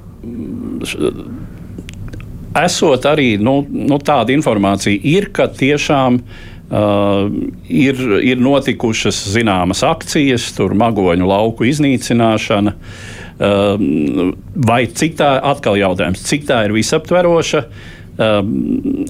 esot 2.65 3.07
arī 3.07 3.37
nu, 3.39 3.61
nu, 3.71 4.01
tāda 4.03 4.35
informācija, 4.35 4.99
ir, 4.99 5.31
ka 5.35 5.47
tiešām 5.55 6.19
uh, 6.19 6.51
Uh, 6.65 7.29
ir, 7.69 7.99
ir 8.25 8.41
notikušas 8.41 9.19
zināmas 9.35 9.83
akcijas, 9.85 10.47
tur 10.57 10.73
magoņu 10.81 11.27
lauku 11.29 11.67
iznīcināšana. 11.69 12.73
Uh, 13.35 14.33
vai 14.55 14.85
cik 14.89 15.19
tā, 15.19 15.35
atkal 15.45 15.77
jautājums, 15.77 16.25
cik 16.25 16.49
tā 16.49 16.63
ir 16.65 16.75
visaptveroša? 16.77 17.65
Um, 17.65 17.94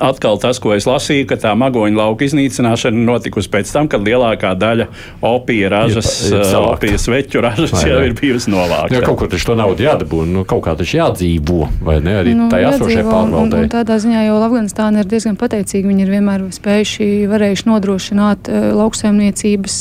atkal 0.01 0.39
tas, 0.41 0.59
ko 0.63 0.73
es 0.73 0.87
lasīju, 0.89 1.27
ka 1.29 1.37
tā 1.41 1.51
magoņu 1.59 1.99
lauka 1.99 2.25
iznīcināšana 2.25 3.05
notikusi 3.05 3.51
pēc 3.53 3.73
tam, 3.75 3.89
kad 3.93 4.05
lielākā 4.05 4.55
daļa 4.57 4.87
opija 5.29 5.69
ražas, 5.73 6.11
uh, 6.31 6.55
opijas 6.71 7.05
veķu 7.13 7.43
ražas 7.45 7.75
vai, 7.77 7.83
jau 7.91 8.01
ir 8.07 8.15
bijusi 8.17 8.53
novākta. 8.55 8.95
Jā, 8.97 9.03
kaut 9.05 9.19
kur 9.21 9.29
taču 9.33 9.51
to 9.51 9.57
naudu 9.61 9.85
jādabū, 9.85 10.23
nu, 10.29 10.47
kaut 10.49 10.65
kā 10.65 10.77
taču 10.79 10.97
jādzīvo, 11.03 11.69
vai 11.85 11.99
ne, 12.05 12.17
arī 12.23 12.33
nu, 12.39 12.49
tajā 12.53 12.75
esošajā 12.79 13.07
pārvaldē. 13.11 13.61
Un, 13.61 13.67
un 13.69 13.73
tādā 13.75 13.99
ziņā 14.01 14.25
jau 14.25 14.39
Afganistāna 14.45 15.05
ir 15.05 15.11
diezgan 15.11 15.37
pateicīga. 15.41 15.91
Viņi 15.91 16.07
ir 16.07 16.15
vienmēr 16.15 16.47
spējuši, 16.57 17.09
varējuši 17.33 17.69
nodrošināt 17.69 18.49
uh, 18.49 18.71
lauksaimniecības 18.81 19.81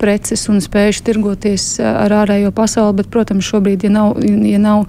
preces 0.00 0.44
un 0.52 0.60
spējuši 0.64 1.06
tirgoties 1.08 1.70
uh, 1.80 1.88
ar 2.04 2.20
ārējo 2.24 2.52
pasauli, 2.56 3.00
bet, 3.00 3.08
protams, 3.12 3.48
šobrīd, 3.48 3.88
ja 3.88 3.94
nav, 3.96 4.20
ja 4.24 4.60
nav 4.60 4.84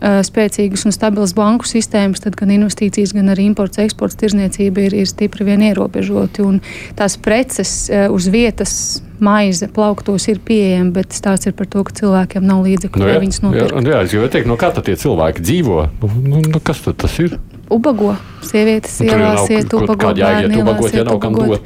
spēcīgas 0.00 0.86
un 0.88 0.94
stabilas 0.94 1.34
banku 1.36 1.68
sistēmas, 1.68 2.22
tad 2.24 2.36
gan 2.38 2.52
investīcijas, 2.54 3.12
gan 3.16 3.32
arī 3.34 3.50
imports, 3.50 3.80
eksports, 3.82 4.16
tirzniecība 4.20 4.86
ir, 4.86 4.96
ir 5.02 5.08
stipri 5.10 5.44
vien 5.48 5.62
ierobežoti. 5.68 6.44
Un 6.46 6.60
tās 6.98 7.18
preces 7.20 7.74
eh, 7.92 8.08
uz 8.08 8.30
vietas 8.32 8.72
maize 9.20 9.68
plauktos 9.68 10.24
ir 10.32 10.40
pieejama, 10.44 10.94
bet 10.96 11.12
stāsts 11.12 11.50
ir 11.50 11.56
par 11.56 11.68
to, 11.68 11.84
ka 11.84 11.94
cilvēkiem 12.00 12.46
nav 12.48 12.64
līdzekļu, 12.64 13.02
nu, 13.02 13.08
lai 13.10 13.20
viņas 13.20 13.42
nopirktu. 13.44 13.82
Jā, 13.84 13.92
jā, 13.92 14.02
es 14.06 14.14
gribēju 14.14 14.34
teikt, 14.36 14.48
no 14.48 14.56
kā 14.60 14.72
tad 14.72 14.88
tie 14.88 14.96
cilvēki 15.00 15.44
dzīvo? 15.44 15.80
Nu, 16.24 16.40
nu, 16.40 16.62
kas 16.64 16.80
tad 16.86 17.00
tas 17.04 17.18
ir? 17.20 17.36
Ubago, 17.70 18.14
sievietes 18.42 18.96
ielās 19.04 19.52
iet, 19.52 19.68
ubago, 19.76 20.14
bērni 20.16 20.62
ielās 20.62 20.94
iet, 20.96 21.12
ubago. 21.12 21.60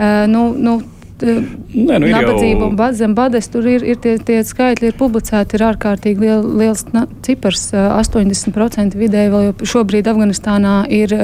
Uh, 0.00 0.26
nu, 0.32 0.50
nu, 0.58 0.80
Nē, 1.26 1.98
nu 2.00 2.08
nabadzība 2.10 2.64
jau... 2.64 2.70
un 2.70 2.94
zem 2.96 3.14
bades 3.14 3.48
tur 3.52 3.66
ir, 3.68 3.84
ir 3.86 3.98
tie, 4.02 4.16
tie 4.18 4.40
skaitļi 4.46 4.90
ir 4.90 4.96
publicēti, 4.98 5.58
ir 5.58 5.64
ārkārtīgi 5.68 6.24
liel, 6.24 6.44
liels 6.60 6.84
na, 6.94 7.06
cipars. 7.26 7.68
80% 7.74 8.96
vidēji 8.98 9.32
vēl 9.32 9.64
šobrīd 9.72 10.08
Afganistānā 10.10 10.74
ir, 10.92 11.14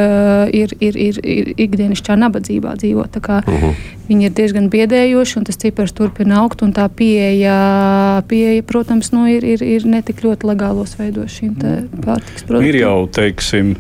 ir, 0.55 0.75
ir, 0.81 0.99
ir, 1.09 1.21
ir 1.23 1.53
ikdienišķā 1.67 2.17
nabadzībā 2.23 2.77
dzīvo. 2.81 3.07
Tā 3.17 3.23
kā 3.25 3.41
uh 3.43 3.53
mhm. 3.53 3.67
-huh. 3.67 3.93
viņi 4.09 4.29
ir 4.29 4.35
diezgan 4.37 4.71
biedējoši 4.71 5.39
un 5.39 5.45
tas 5.45 5.61
cipars 5.63 5.93
turpina 5.93 6.41
augt 6.43 6.63
un 6.63 6.73
tā 6.73 6.89
pieeja, 6.89 8.23
pieeja 8.29 8.63
protams, 8.63 9.13
nu, 9.13 9.27
ir, 9.27 9.45
ir, 9.45 9.63
ir 9.63 9.87
netik 9.87 10.23
ļoti 10.25 10.47
legālos 10.47 10.99
veidos 10.99 11.41
šīm 11.41 11.55
pārtiks 12.05 12.45
produktiem. 12.47 12.75
Ir 12.75 12.81
jau, 12.81 13.07
teiksim, 13.07 13.77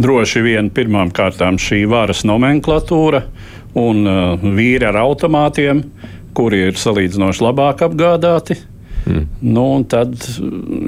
droši 0.00 0.42
vien 0.42 0.70
pirmām 0.70 1.10
kārtām 1.12 1.58
šī 1.60 1.84
varas 1.88 2.24
nomenklatūra 2.24 3.22
un 3.78 4.02
uh, 4.06 4.40
vīri 4.40 4.86
ar 4.88 4.98
automātiem, 5.02 5.84
kuri 6.34 6.66
ir 6.70 6.80
salīdzinoši 6.80 7.44
labāk 7.44 7.84
apgādāti. 7.86 8.58
Mm. 9.06 9.26
Nu, 9.40 9.64
un 9.78 9.84
tad, 9.88 10.16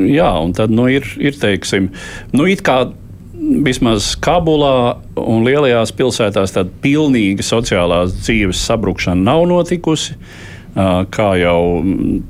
jā, 0.07 0.31
un 0.43 0.53
tad 0.57 0.73
nu, 0.75 0.87
ir, 0.93 1.07
ir 1.23 1.39
teiksim, 1.41 1.89
nu, 2.37 2.47
it 2.51 2.61
kā 2.67 2.83
vismaz 3.43 4.13
Kabulā 4.23 4.99
un 5.19 5.43
lielajās 5.47 5.93
pilsētās 5.97 6.55
tāda 6.55 6.71
pilnīga 6.83 7.45
sociālās 7.47 8.15
dzīves 8.21 8.61
sabrukšana 8.69 9.25
nav 9.33 9.47
notikusi. 9.51 10.17
Kā 10.73 11.27
jau 11.37 11.83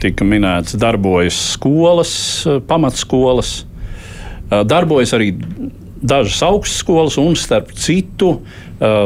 tika 0.03 0.27
minēts, 0.27 0.75
darbojas 0.81 1.37
skolas, 1.53 2.15
pamatskolas, 2.67 3.53
darbojas 4.67 5.13
arī 5.15 5.29
dažas 6.03 6.43
augstskolas, 6.43 7.17
un 7.21 7.37
starp 7.39 7.73
citu, 7.79 8.35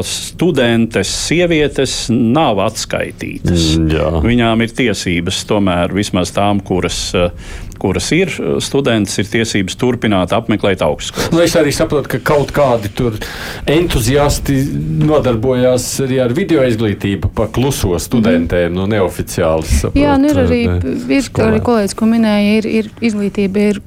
studentes, 0.06 1.10
sievietes 1.26 2.06
nav 2.10 2.62
atskaitītas. 2.64 3.74
Mm, 3.76 3.90
jā. 3.92 4.10
Viņām 4.24 4.64
ir 4.64 4.72
tiesības, 4.78 5.42
tomēr 5.50 5.92
vismaz 5.96 6.32
tām, 6.36 6.62
kuras 6.64 7.10
kuras 7.80 8.10
ir 8.16 8.32
students, 8.64 9.16
ir 9.20 9.28
tiesības 9.30 9.78
turpināt 9.80 10.34
apmeklēt 10.36 10.84
augstskolu. 10.86 11.32
Nu, 11.34 11.42
es 11.44 11.56
arī 11.58 11.74
saprotu, 11.74 12.16
ka 12.16 12.22
kaut 12.34 12.52
kādi 12.56 12.92
entuziasti 13.70 14.58
nodarbojās 15.06 15.88
arī 16.06 16.20
ar 16.24 16.34
video 16.36 16.64
izglītību 16.66 17.32
pa 17.36 17.48
kluso 17.52 17.96
studentiem, 18.02 18.70
mm. 18.70 18.76
no 18.76 18.86
neoficiālas. 18.90 19.74
Saprot, 19.82 20.00
Jā, 20.00 20.16
nu 20.20 20.32
ir 20.32 20.42
arī, 20.42 20.62
ir, 21.18 21.30
arī 21.46 21.62
kolēģis, 21.64 21.96
ko 21.98 22.08
minēja, 22.10 22.58
ir, 22.60 22.70
ir 22.80 22.90
izglītība. 23.10 23.68
Ir 23.72 23.82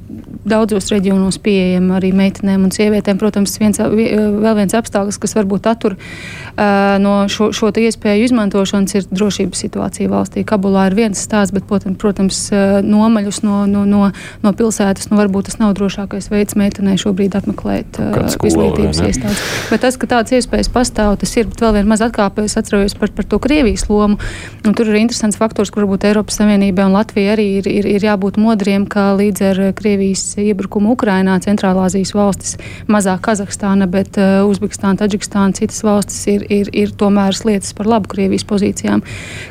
daudzos 0.50 0.90
reģionos 0.92 1.38
pieejama 1.44 1.98
arī 2.00 2.12
meitenēm 2.16 2.66
un 2.68 2.74
sievietēm. 2.74 3.20
Protams, 3.22 3.56
viens, 3.62 3.80
vēl 3.80 4.56
viens 4.58 4.76
apstākļus, 4.78 5.20
kas 5.22 5.36
varbūt 5.38 5.68
attur 5.70 5.96
uh, 5.96 6.98
no 7.02 7.16
šo, 7.32 7.50
šo 7.56 7.72
iespēju 7.80 8.30
izmantošanas, 8.30 8.96
ir 8.98 9.08
drošības 9.12 9.64
situācija 9.66 10.12
valstī. 10.12 10.44
Kabulā 10.48 10.88
ir 10.90 10.98
viens 10.98 11.22
stāsts, 11.22 11.54
bet, 11.56 11.68
protams, 12.02 12.42
nomaļus 12.86 13.42
no, 13.46 13.62
no, 13.70 13.79
no, 13.88 14.10
no 14.44 14.54
pilsētas, 14.56 15.10
nu, 15.12 15.20
varbūt 15.20 15.50
tas 15.50 15.60
nav 15.62 15.76
drošākais 15.78 16.30
veids 16.32 16.58
meitenei 16.60 16.98
šobrīd 17.00 17.38
apmeklēt 17.40 18.00
uh, 18.02 18.20
izglītības 18.48 19.02
iestādes. 19.06 19.44
Bet 19.72 19.84
tas, 19.86 19.98
ka 20.00 20.10
tādas 20.10 20.36
iespējas 20.40 20.72
pastāv, 20.74 21.16
tas 21.22 21.36
ir 21.40 21.50
vēl 21.60 21.80
viena 21.80 21.94
maza 21.94 22.10
atkāpe. 22.10 22.46
Es 22.50 22.58
atceros 22.60 22.96
par, 23.00 23.12
par 23.16 23.28
to 23.30 23.40
Krievijas 23.42 23.88
lomu. 23.90 24.20
Un 24.66 24.76
tur 24.78 24.90
ir 24.90 25.00
interesants 25.00 25.40
faktors, 25.40 25.72
kur 25.74 25.86
varbūt 25.86 26.08
Eiropas 26.10 26.40
Savienībai 26.40 26.88
un 26.90 26.96
Latvijai 26.98 27.34
arī 27.36 27.48
ir, 27.60 27.70
ir, 27.70 27.88
ir 27.98 28.06
jābūt 28.06 28.40
modriem, 28.42 28.86
ka 28.90 29.12
līdz 29.20 29.46
ar 29.52 29.62
Krievijas 29.78 30.24
iebrukumu 30.42 30.94
Ukrainā, 30.96 31.38
Centrālāzijas 31.44 32.14
valstis, 32.18 32.58
mazāk 32.92 33.24
Kazahstāna, 33.28 33.88
bet 33.92 34.20
uh, 34.20 34.42
Uzbekistāna, 34.50 35.00
Taģikstāna, 35.02 35.56
citas 35.58 35.82
valstis 35.86 36.22
ir, 36.32 36.46
ir, 36.52 36.72
ir 36.76 36.94
tomēr 36.98 37.38
lietas 37.46 37.74
par 37.78 37.90
labu 37.90 38.12
Krievijas 38.12 38.46
pozīcijām. 38.50 39.04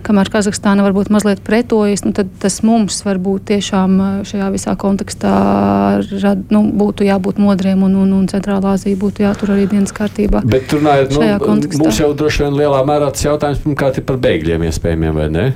Kamēr 0.06 0.30
Kazahstāna 0.32 0.84
varbūt 0.86 1.12
mazliet 1.14 1.42
pretojas, 1.46 2.04
nu, 2.06 2.14
tad 2.16 2.30
tas 2.42 2.60
mums 2.66 3.00
varbūt 3.06 3.48
tiešām 3.52 3.98
uh, 3.98 4.17
šajā 4.26 4.50
visā 4.54 4.74
kontekstā 4.80 5.32
rad, 6.22 6.44
nu, 6.54 6.64
būtu 6.80 7.06
jābūt 7.08 7.40
modriem 7.42 7.82
un, 7.86 7.96
un, 8.02 8.12
un 8.20 8.28
Centrālāzija 8.30 8.98
būtu 8.98 9.26
jātur 9.26 9.54
arī 9.56 9.68
dienas 9.70 9.94
kārtībā. 9.96 10.42
Bet 10.48 10.72
runājot, 10.74 11.16
nu, 11.16 11.58
mums 11.82 12.02
jau 12.02 12.12
droši 12.16 12.46
vien 12.46 12.60
lielā 12.62 12.84
mērā 12.88 13.10
tas 13.14 13.26
jautājums 13.28 13.64
pirmkārt 13.64 14.00
ir 14.00 14.08
par 14.08 14.22
bēgļiem 14.24 14.68
iespējamiem 14.70 15.20
vai 15.22 15.28
ne? 15.34 15.50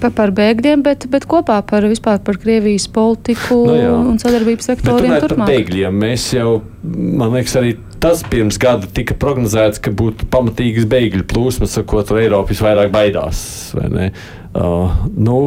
pa, 0.00 0.10
par 0.14 0.32
bēgļiem, 0.36 0.82
bet, 0.86 1.06
bet 1.12 1.26
kopā 1.28 1.58
par, 1.66 1.86
vispār 1.88 2.20
par 2.24 2.38
Krievijas 2.40 2.86
politiku 2.92 3.62
no 3.64 3.72
nu 3.72 3.80
jā. 3.80 3.96
un 4.12 4.20
sadarbības 4.22 4.70
sektoriem. 4.72 5.16
Par 5.22 5.36
bēgļiem 5.48 6.00
mēs 6.04 6.28
jau, 6.36 6.60
man 6.84 7.34
liekas, 7.36 7.56
arī 7.60 7.76
tas 8.02 8.22
pirms 8.30 8.60
gada 8.62 8.88
tika 8.92 9.16
prognozēts, 9.18 9.80
ka 9.82 9.92
būtu 9.96 10.28
pamatīgas 10.32 10.88
bēgļu 10.90 11.26
plūsmas, 11.30 11.76
sakot, 11.78 12.12
Eiropa 12.20 12.52
visvairāk 12.52 12.92
baidās. 12.94 13.40
Uh, 13.76 14.92
nu, 15.16 15.38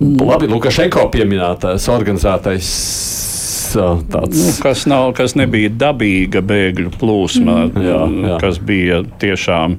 labi, 0.00 0.48
Lukašenko 0.50 1.08
pieminētais 1.12 1.88
organizētais 1.92 2.70
tāds. 3.72 4.36
Nu, 4.36 4.52
kas, 4.62 4.84
nav, 4.90 5.12
kas 5.16 5.36
nebija 5.38 5.70
dabīga 5.72 6.42
bēgļu 6.44 6.92
plūsma, 7.00 7.56
mm. 7.70 7.86
jā, 7.86 8.02
jā. 8.28 8.36
kas 8.42 8.60
bija 8.60 9.00
tiešām 9.22 9.78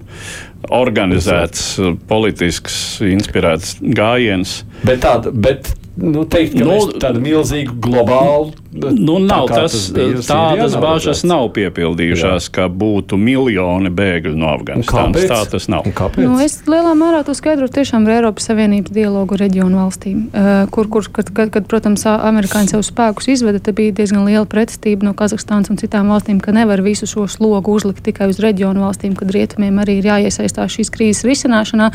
organizēts, 0.74 1.76
politisks, 2.10 2.78
inspirēts 3.06 3.78
gājiens. 3.84 4.62
Bet, 4.84 5.04
tāda, 5.04 5.34
bet 5.34 5.74
nu, 6.00 6.24
teikt, 6.26 6.58
ka 6.58 6.68
nu, 6.68 6.78
tādu 7.04 7.24
milzīgu 7.24 7.78
globālu. 7.84 8.54
Nu, 8.74 9.20
nav, 9.22 9.48
tā 9.52 9.64
tas, 9.64 9.76
tas 9.94 10.28
tādas 10.28 10.76
bažas 10.82 11.22
nav 11.28 11.50
piepildījušās, 11.54 12.48
Jā. 12.48 12.54
ka 12.56 12.66
būtu 12.72 13.18
miljoni 13.22 13.92
bēgļu 13.94 14.34
no 14.40 14.50
Afganistānas. 14.56 15.28
Tā 15.30 15.40
tas 15.52 15.68
nav. 15.70 15.86
Nu, 16.18 16.38
es 16.42 16.58
lielā 16.70 16.94
mērā 16.98 17.22
to 17.28 17.36
skaidrotu 17.38 17.78
tiešām 17.80 18.08
ar 18.08 18.18
Eiropas 18.18 18.50
Savienības 18.50 18.94
dialogu 18.96 19.38
reģionu 19.40 19.78
valstīm, 19.84 20.24
uh, 20.32 20.52
kur, 20.74 20.90
kur 20.92 21.06
kad, 21.14 21.30
kad, 21.36 21.52
kad, 21.54 21.68
protams, 21.70 22.06
amerikāņi 22.10 22.74
savus 22.74 22.90
spēkus 22.90 23.30
izveda, 23.36 23.62
tad 23.64 23.78
bija 23.78 23.94
diezgan 24.00 24.26
liela 24.26 24.48
pretestība 24.50 25.06
no 25.08 25.14
Kazahstānas 25.18 25.70
un 25.74 25.80
citām 25.82 26.10
valstīm, 26.14 26.42
ka 26.44 26.56
nevar 26.56 26.82
visu 26.86 27.10
šo 27.10 27.28
slogu 27.30 27.76
uzlikt 27.78 28.04
tikai 28.08 28.32
uz 28.32 28.42
reģionu 28.44 28.88
valstīm, 28.88 29.14
kad 29.20 29.32
rietumiem 29.34 29.82
arī 29.84 30.00
ir 30.02 30.10
jāiesaistās 30.10 30.80
šīs 30.80 30.92
krīzes 30.94 31.28
risināšanā. 31.30 31.92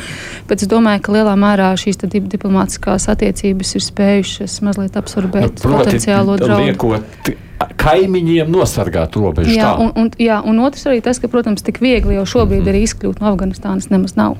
Bet 0.49 0.63
es 0.63 0.71
domāju, 0.71 1.03
ka 1.07 1.17
lielā 1.19 1.35
mērā 1.39 1.73
šīs 1.81 2.01
diplomātiskās 2.07 3.09
attiecības 3.11 3.75
ir 3.79 3.87
spējušas 3.89 4.59
mazliet 4.67 4.97
absorbēt 5.01 5.51
nu, 5.51 5.63
proti, 5.63 5.89
potenciālo 5.89 6.39
draudu. 6.41 6.68
Liekot, 6.69 7.33
kaimiņiem 7.81 8.53
nosargāt 8.53 9.17
robežu. 9.19 9.57
Jā, 9.57 9.73
un, 9.81 9.91
un, 9.99 10.13
jā, 10.21 10.39
un 10.47 10.61
otrs 10.63 10.87
arī 10.91 11.01
tas, 11.05 11.19
ka, 11.23 11.31
protams, 11.33 11.65
tik 11.67 11.81
viegli 11.83 12.19
jau 12.19 12.27
šobrīd 12.37 12.63
mm 12.63 12.69
-hmm. 12.69 12.77
ir 12.77 12.87
izkļūt 12.89 13.21
no 13.21 13.33
Afganistānas 13.33 13.91
nemaz 13.91 14.17
nav. 14.17 14.39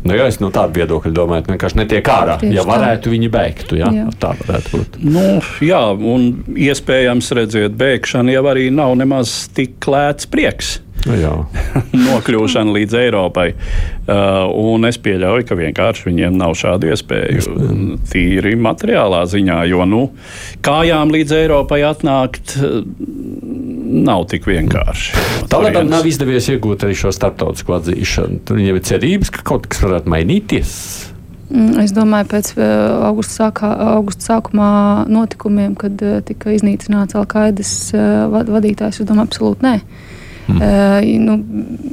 Nu, 0.00 0.14
jā, 0.16 0.26
es 0.30 0.38
no 0.40 0.48
tāda 0.48 0.72
viedokļa 0.72 1.12
domāju, 1.12 1.44
ka 1.44 1.52
vienkārši 1.52 1.76
netiek 1.76 2.06
ārā. 2.08 2.38
Tieši 2.40 2.56
ja 2.56 2.62
varētu, 2.64 3.04
tā. 3.04 3.10
viņi 3.12 3.28
beigtu. 3.34 3.76
Jā? 3.76 3.90
Jā. 3.92 4.06
Tā 4.22 4.30
varētu 4.38 4.70
būt. 4.72 4.96
Nu, 5.04 5.24
jā, 5.60 5.80
un 5.92 6.44
iespējams, 6.56 7.28
redziet, 7.36 7.76
bēgšana 7.76 8.32
jau 8.32 8.46
arī 8.48 8.70
nav 8.72 8.94
nemaz 8.96 9.34
tik 9.56 9.76
lēts 9.92 10.30
prieks. 10.30 10.78
Nu 11.08 11.16
nokļūšana 12.10 12.74
līdz 12.76 12.96
Eiropai. 13.00 13.46
Uh, 14.10 14.84
es 14.88 14.98
pieļauju, 15.00 15.46
ka 15.48 15.56
vienkārši 15.56 16.08
viņiem 16.10 16.36
nav 16.36 16.56
šādu 16.58 16.90
iespēju. 16.92 17.54
Tīri 18.10 18.56
materiālā 18.60 19.22
ziņā, 19.30 19.62
jo 19.70 19.86
nu, 19.88 20.02
kājām 20.66 21.12
līdz 21.14 21.36
Eiropai 21.38 21.80
atnākt 21.88 22.56
uh, 22.58 22.82
nav 24.10 24.26
tik 24.32 24.48
vienkārši. 24.50 25.24
Tālāk 25.50 25.80
nav 25.88 26.08
izdevies 26.08 26.50
iegūt 26.52 26.84
arī 26.84 26.98
šo 26.98 27.14
starptautisko 27.16 27.78
atzīšanu. 27.78 28.42
Tur 28.44 28.60
viņiem 28.60 28.80
ir 28.80 28.84
cerības, 28.92 29.32
ka 29.34 29.46
kaut 29.54 29.70
kas 29.70 29.80
varētu 29.86 30.12
mainīties. 30.12 30.74
Mm, 31.50 31.80
es 31.82 31.96
domāju, 31.96 32.28
pēc 32.34 32.52
uh, 32.58 33.08
augusta, 33.08 33.46
sākā, 33.46 33.72
augusta 33.96 34.34
sākumā 34.34 34.70
notikumiem, 35.10 35.74
kad 35.80 35.96
uh, 36.04 36.20
tika 36.26 36.52
iznīcināts 36.54 37.16
Alkaidas 37.18 37.74
vadītājs, 37.96 39.00
es 39.00 39.08
domāju, 39.08 39.30
absolūti 39.30 39.66
nē. 39.66 39.76
Mm. 40.50 40.60
Uh, 40.60 41.20
nu, 41.22 41.36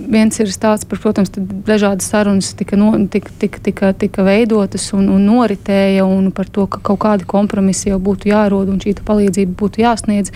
viens 0.10 0.40
ir 0.40 0.50
stāsts 0.52 0.88
par, 0.90 1.00
protams, 1.02 1.30
dažādas 1.68 2.08
sarunas 2.10 2.54
tika, 2.58 2.78
no, 2.80 2.94
tika, 3.12 3.32
tika, 3.40 3.62
tika, 3.64 3.92
tika 3.94 4.26
veidotas 4.26 4.90
un, 4.98 5.10
un 5.14 5.28
noritēja, 5.28 6.06
un 6.08 6.32
par 6.36 6.50
to, 6.50 6.66
ka 6.72 6.82
kaut 6.82 7.02
kādi 7.04 7.28
kompromisi 7.30 7.92
jau 7.92 8.00
būtu 8.02 8.32
jārod 8.32 8.72
un 8.72 8.82
šī 8.82 8.96
palīdzība 9.08 9.54
būtu 9.60 9.84
jāsniedz. 9.84 10.34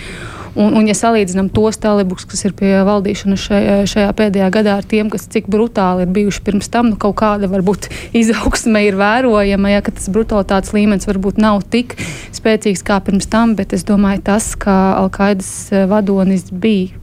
Un, 0.51 0.73
un 0.75 0.87
ja 0.89 0.93
salīdzinām 0.97 1.47
tos 1.55 1.79
talibus, 1.79 2.25
kas 2.27 2.43
ir 2.43 2.53
pie 2.59 2.73
valdīšanas 2.83 3.45
šajā, 3.47 3.75
šajā 3.87 4.11
pēdējā 4.19 4.49
gadā 4.51 4.75
ar 4.81 4.87
tiem, 4.87 5.07
kas 5.11 5.29
cik 5.31 5.47
brutāli 5.51 6.03
ir 6.03 6.11
bijuši 6.11 6.43
pirms 6.43 6.67
tam, 6.71 6.91
nu 6.91 6.99
kaut 6.99 7.15
kāda 7.23 7.47
varbūt 7.51 7.87
izaugsme 8.21 8.83
ir 8.85 8.99
vērojama, 8.99 9.71
ja 9.71 9.83
tas 9.87 10.11
brutalitātes 10.11 10.75
līmenis 10.75 11.07
varbūt 11.07 11.39
nav 11.39 11.63
tik 11.71 11.95
spēcīgs 12.35 12.83
kā 12.83 12.99
pirms 13.05 13.31
tam, 13.31 13.55
bet 13.55 13.71
es 13.77 13.87
domāju, 13.87 14.25
tas, 14.27 14.51
ka 14.59 14.97
Alkaidas 14.99 15.71
vadonis 15.87 16.51
bija 16.51 16.99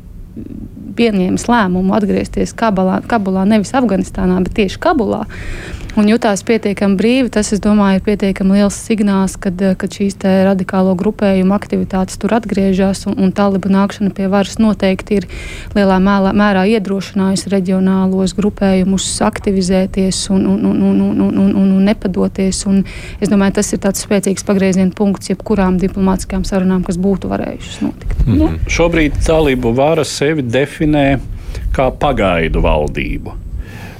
pieņēmis 0.98 1.48
lēmumu 1.50 1.96
atgriezties 1.98 2.54
Kabulā, 2.58 3.00
Kabulā 3.08 3.46
nevis 3.48 3.74
Afganistānā, 3.78 4.40
bet 4.44 4.56
tieši 4.58 4.80
Kabulā 4.82 5.24
un 5.98 6.08
jutās 6.08 6.44
pietiekami 6.46 6.96
brīvi. 6.98 7.30
Tas, 7.32 7.50
domāju, 7.62 7.98
ir 7.98 8.04
pietiekami 8.06 8.58
liels 8.58 8.76
signāls, 8.87 9.34
kad, 9.40 9.58
kad 9.80 9.94
šīs 9.94 10.18
radikālo 10.46 10.94
grupējumu 10.98 11.54
aktivitātes 11.56 12.18
tur 12.20 12.37
atgriežas, 12.38 13.04
un, 13.11 13.16
un 13.18 13.32
talibu 13.34 13.70
nākšana 13.72 14.12
pie 14.14 14.28
varas 14.30 14.58
noteikti 14.62 15.20
ir 15.20 15.28
lielā 15.76 15.98
mērā, 16.02 16.34
mērā 16.37 16.64
iedrošinājusi 16.76 17.52
reģionālos 17.54 18.37
grupējumus 18.38 19.08
aktivizēties 19.26 20.24
un, 20.34 20.46
un, 20.54 20.66
un, 20.70 20.82
un, 20.90 21.00
un, 21.08 21.22
un, 21.26 21.50
un, 21.62 21.72
un 21.78 21.88
nepadoties. 21.88 22.64
Un 22.70 22.82
es 23.20 23.32
domāju, 23.32 23.58
tas 23.58 23.72
ir 23.74 23.82
tāds 23.82 24.04
spēcīgs 24.06 24.46
pagrieziena 24.46 24.94
punkts 24.96 25.32
jebkurām 25.32 25.80
diplomātiskām 25.82 26.46
sarunām, 26.48 26.84
kas 26.87 27.00
būtu 27.00 27.30
varējušas 27.32 27.82
notikt. 27.87 28.16
Mm 28.26 28.38
-hmm. 28.38 28.58
Šobrīd 28.68 29.18
talibu 29.26 29.72
vara 29.72 30.04
sevi 30.04 30.42
definē 30.42 30.88
kā 31.77 31.90
pagaidu 32.01 32.62
valdību. 32.64 33.35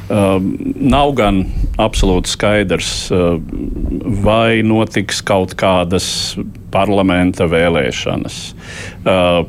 Uh, 0.09 0.39
nav 0.81 1.11
gan 1.19 1.43
absolūti 1.77 2.33
skaidrs, 2.33 2.93
uh, 3.13 3.35
vai 4.25 4.63
notiks 4.65 5.21
kaut 5.21 5.53
kādas 5.61 6.07
parlamenta 6.73 7.45
vēlēšanas. 7.45 8.39
Uh, 9.05 9.43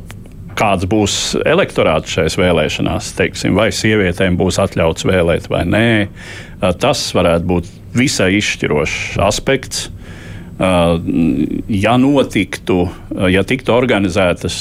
kāds 0.59 0.83
būs 0.91 1.15
elektorāts 1.47 2.11
šajās 2.11 2.35
vēlēšanās, 2.41 3.13
teiksim, 3.15 3.55
vai 3.55 3.69
sievietēm 3.71 4.35
būs 4.39 4.59
atļauts 4.59 5.07
vēlēt 5.07 5.47
vai 5.47 5.63
nē. 5.63 5.87
Uh, 6.59 6.73
tas 6.75 7.05
varētu 7.15 7.47
būt 7.53 7.71
visai 7.95 8.33
izšķirošs 8.41 9.15
aspekts. 9.25 9.87
ja 10.59 11.93
notiktu, 11.97 12.89
ja 13.31 13.43
tiktu 13.47 13.71
organizētas 13.71 14.57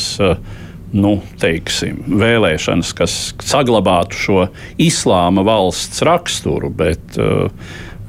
nu, 0.97 1.19
teiksim, 1.41 2.01
vēlēšanas, 2.21 2.95
kas 2.97 3.19
saglabātu 3.45 4.17
šo 4.17 4.47
islāma 4.81 5.45
valsts 5.47 6.03
raksturu, 6.07 6.71
bet 6.75 7.19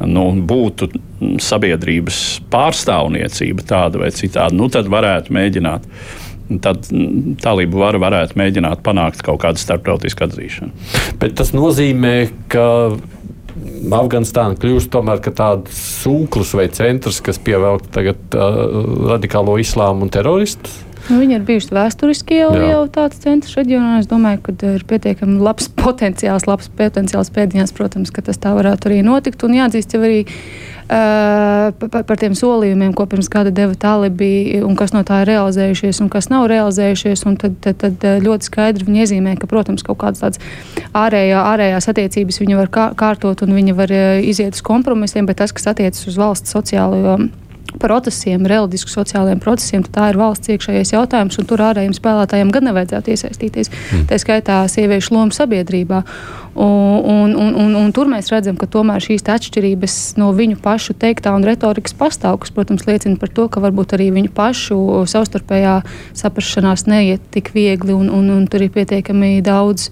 nu, 0.07 0.25
būtu 0.47 0.89
sabiedrības 1.43 2.39
pārstāvniecība 2.51 3.67
tāda 3.67 4.03
vai 4.05 4.13
citāda, 4.15 4.55
nu, 4.55 4.69
tad 4.71 4.91
varētu 4.91 5.35
mēģināt. 5.35 5.87
Tad 6.65 6.87
talību 7.43 7.77
vara 7.77 7.99
varētu 8.01 8.39
mēģināt 8.39 8.79
panākt 8.81 9.21
kaut 9.21 9.43
kādu 9.43 9.61
starptautisku 9.61 10.25
atzīšanu. 10.25 10.71
Bet 11.21 11.35
tas 11.37 11.51
nozīmē, 11.53 12.15
ka 12.49 12.65
Afganistāna 13.93 14.57
kļūst 14.57 14.89
par 14.93 15.21
tādu 15.21 15.73
sūklis 15.73 16.55
vai 16.57 16.65
centrs, 16.73 17.19
kas 17.21 17.37
pievelk 17.43 17.89
tagad 17.93 18.37
uh, 18.37 18.63
radikālo 19.11 19.59
islāmu 19.61 20.07
un 20.07 20.13
teroristus. 20.13 20.79
Nu, 21.09 21.17
viņi 21.17 21.39
ir 21.39 21.45
bijuši 21.45 21.73
vēsturiski 21.73 22.37
jau, 22.37 22.49
Jā. 22.53 22.73
jau 22.73 22.81
tāds 22.93 23.21
centrs 23.23 23.55
reģionā. 23.57 23.99
Es 24.03 24.09
domāju, 24.09 24.43
ka 24.45 24.53
ir 24.75 24.83
pietiekami 24.89 25.39
labs 25.41 25.69
potenciāls, 25.83 26.45
labs 26.49 26.69
potenciāls 26.79 27.33
pēdiņās, 27.33 27.73
protams, 27.77 28.13
ka 28.13 28.25
tas 28.25 28.37
tā 28.41 28.53
varētu 28.57 28.91
arī 28.91 28.99
notikt. 29.05 29.45
Un 29.47 29.57
jāatzīst 29.57 29.97
jau 29.97 30.03
arī 30.05 30.21
Uh, 30.89 31.69
par, 31.77 32.01
par 32.01 32.17
tiem 32.17 32.33
solījumiem, 32.33 32.95
ko 32.97 33.03
pirms 33.05 33.27
gada 33.29 33.51
deva 33.53 33.75
Talibi, 33.77 34.57
un 34.65 34.73
kas 34.73 34.89
no 34.89 35.03
tā 35.05 35.19
ir 35.21 35.29
realizējušies, 35.29 35.99
un 36.01 36.07
kas 36.09 36.31
nav 36.33 36.47
realizējušies. 36.49 37.21
Tad, 37.43 37.59
tad, 37.61 37.77
tad 37.83 38.05
ļoti 38.25 38.47
skaidri 38.49 38.87
viņi 38.87 39.03
iezīmē, 39.03 39.35
ka, 39.37 39.45
protams, 39.51 39.85
kaut 39.85 39.99
kādas 40.01 40.23
tādas 40.23 40.41
ārējā, 40.97 41.43
ārējās 41.51 41.91
attiecības 41.93 42.41
viņi 42.41 42.57
var 42.57 42.73
kā, 42.73 42.87
kārtot 42.97 43.45
un 43.45 43.53
viņi 43.59 43.77
var 43.77 43.93
iziet 44.25 44.57
uz 44.57 44.65
kompromisiem, 44.65 45.29
bet 45.29 45.37
tas, 45.43 45.53
kas 45.53 45.69
attiecas 45.75 46.09
uz 46.09 46.17
valsts 46.17 46.57
sociālo 46.57 47.19
procesiem, 47.79 48.47
reliģisku 48.49 48.91
sociālajiem 48.91 49.41
procesiem, 49.43 49.85
tad 49.85 49.95
tā 49.95 50.09
ir 50.11 50.19
valsts 50.19 50.51
iekšējais 50.53 50.93
jautājums, 50.95 51.39
un 51.39 51.47
tur 51.49 51.63
ārējiem 51.69 51.95
spēlētājiem 51.97 52.53
gan 52.55 52.69
nevajadzētu 52.69 53.13
iesaistīties. 53.13 53.71
Mm. 53.71 54.05
Tā 54.09 54.19
skaitā 54.21 54.61
sieviešu 54.71 55.15
loma 55.15 55.35
sabiedrībā. 55.35 56.03
Un, 56.59 57.35
un, 57.35 57.53
un, 57.55 57.75
un, 57.77 57.91
tur 57.95 58.09
mēs 58.11 58.31
redzam, 58.33 58.57
ka 58.59 58.67
tomēr 58.67 59.03
šīs 59.03 59.23
atšķirības 59.31 59.97
no 60.19 60.31
viņu 60.35 60.57
pašu 60.63 60.95
teiktā 60.99 61.31
un 61.37 61.45
retorikas 61.47 61.93
pastāv, 61.95 62.39
kas, 62.41 62.51
protams, 62.55 62.87
liecina 62.89 63.19
par 63.21 63.31
to, 63.31 63.45
ka 63.47 63.61
varbūt 63.63 63.93
arī 63.95 64.09
viņu 64.17 64.33
pašu 64.35 64.79
savstarpējā 65.07 65.77
saprašanās 66.17 66.87
neiet 66.89 67.23
tik 67.31 67.53
viegli, 67.55 67.93
un, 67.95 68.09
un, 68.11 68.27
un 68.33 68.49
tur 68.49 68.65
ir 68.65 68.73
pietiekami 68.75 69.37
daudz 69.45 69.87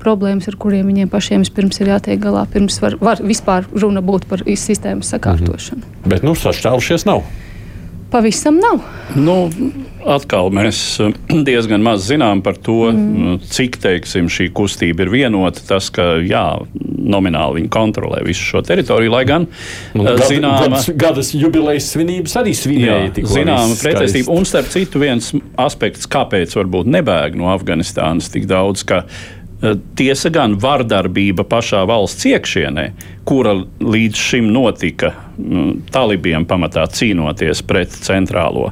problēmas, 0.00 0.48
ar 0.50 0.56
kuriem 0.60 0.88
viņiem 0.90 1.12
pašiem 1.12 1.44
pirms 1.54 1.80
ir 1.80 1.92
jātiek 1.94 2.20
galā, 2.22 2.46
pirms 2.50 2.80
var, 2.82 2.96
var 3.00 3.22
vispār 3.24 3.68
runa 3.72 4.02
būt 4.04 4.26
par 4.30 4.44
sistēmas 4.46 5.12
sakārtošanu. 5.14 5.80
Mm 5.80 5.92
-hmm. 5.92 6.08
Bet 6.08 6.26
nu, 6.26 6.34
sašķēlušies 6.34 7.06
nav. 7.06 7.22
Pavisam 8.10 8.56
nav. 8.58 8.80
Nu, 9.14 9.34
atkal 10.06 10.50
mēs 10.54 10.78
eh, 11.02 11.14
diezgan 11.48 11.82
maz 11.84 12.08
zinām 12.08 12.42
par 12.42 12.58
to, 12.58 12.90
mm. 12.90 13.38
cik 13.46 13.78
teiksim, 13.82 14.30
šī 14.32 14.48
kustība 14.56 15.06
ir 15.06 15.12
vienota. 15.12 15.62
Tas, 15.68 15.90
ka 15.94 16.16
jā, 16.26 16.44
nomināli 16.74 17.60
viņi 17.60 17.70
kontrolē 17.72 18.22
visu 18.26 18.46
šo 18.48 18.64
teritoriju, 18.66 19.12
lai 19.14 19.22
gan 19.28 19.46
nu, 19.94 20.06
eh, 20.10 20.22
zināma 20.26 20.66
gadas, 20.66 20.90
gadas 20.98 21.32
jubilejas 21.36 21.90
svinības 21.94 22.38
arī 22.42 22.54
svinēja. 22.58 23.12
Zināma 23.30 23.78
pretestība. 23.78 24.34
Un 24.34 24.48
starp 24.48 24.70
citu 24.74 25.02
viens 25.02 25.30
aspekts, 25.60 26.10
kāpēc 26.10 26.56
varbūt 26.58 26.90
nebēg 26.90 27.38
no 27.38 27.52
Afganistānas 27.54 28.30
tik 28.32 28.50
daudz, 28.50 28.82
ka 28.86 29.04
tiesa 29.96 30.30
gan 30.32 30.56
vardarbība 30.60 31.44
pašā 31.48 31.82
valsts 31.88 32.26
iekšienē, 32.30 32.86
kura 33.28 33.54
līdz 33.80 34.22
šim 34.30 34.48
notika 34.54 35.12
mm, 35.36 35.90
talibiem 35.92 36.46
pamatā 36.48 36.86
cīnoties 36.88 37.62
pret 37.68 37.92
centrālo 37.92 38.70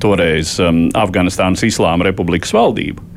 toreiz 0.00 0.56
um, 0.62 0.86
Afganistānas 0.96 1.64
Islāma 1.66 2.06
Republikas 2.06 2.54
valdību 2.54 3.10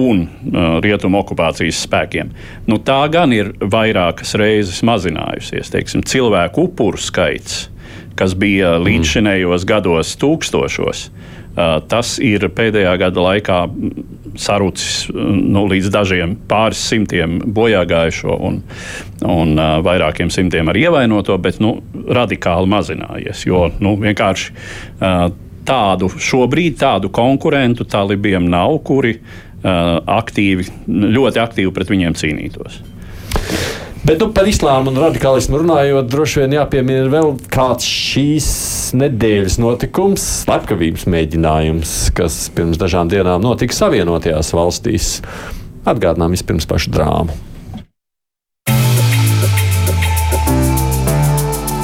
un 0.00 0.22
uh, 0.26 0.76
rietumu 0.82 1.22
okupācijas 1.22 1.84
spēkiem. 1.86 2.34
Nu, 2.70 2.78
tā 2.82 3.00
gan 3.10 3.32
ir 3.34 3.54
vairākas 3.58 4.36
reizes 4.38 4.84
mazinājusies. 4.86 5.72
Teiksim, 5.72 6.04
cilvēku 6.06 6.68
upuru 6.68 7.00
skaits, 7.00 7.64
kas 8.18 8.36
bija 8.38 8.76
līdzšinējos 8.82 9.66
gados 9.66 10.12
tūkstošos, 10.20 11.08
uh, 11.08 11.39
tas 11.90 12.14
ir 12.22 12.46
pēdējā 12.54 12.92
gada 13.00 13.24
laikā 13.24 13.58
sarucis 14.38 15.08
nu, 15.14 15.64
līdz 15.70 15.90
dažiem 15.92 16.36
pāris 16.48 16.80
simtiem 16.92 17.40
bojāgājušo 17.56 18.36
un, 18.46 18.60
un 19.26 19.62
vairākiem 19.84 20.30
simtiem 20.32 20.70
ar 20.70 20.78
ievainoto, 20.78 21.36
bet 21.42 21.60
nu, 21.62 21.76
radikāli 22.06 22.70
mazinājies. 22.70 23.44
Jo 23.48 23.66
nu, 23.82 23.96
vienkārši 24.00 24.54
tādu 25.66 26.10
šobrīd 26.16 26.78
tādu 26.80 27.10
konkurentu 27.12 27.84
talibiem 27.88 28.46
nav, 28.50 28.78
kuri 28.86 29.18
aktīvi, 29.62 30.70
ļoti 30.88 31.42
aktīvi 31.42 31.74
pret 31.76 31.92
viņiem 31.92 32.16
cīnītos. 32.16 32.80
Bet 34.00 34.16
nu, 34.22 34.30
par 34.32 34.48
islāmu 34.48 34.88
un 34.88 34.96
radikālismu 34.96 35.58
runājot, 35.60 36.06
droši 36.08 36.40
vien 36.40 36.54
jāpiemina 36.56 37.10
vēl 37.12 37.34
kāds 37.52 37.84
šīs 37.84 38.46
nedēļas 38.96 39.58
notikums, 39.60 40.24
slepkavības 40.46 41.04
mēģinājums, 41.12 41.92
kas 42.16 42.46
pirms 42.56 42.80
dažām 42.80 43.12
dienām 43.12 43.44
notika 43.44 43.76
Savienotajās 43.76 44.54
valstīs. 44.56 45.12
Atgādinām 45.84 46.32
vispirms 46.32 46.68
pašu 46.70 46.94
drāmu. 46.96 47.36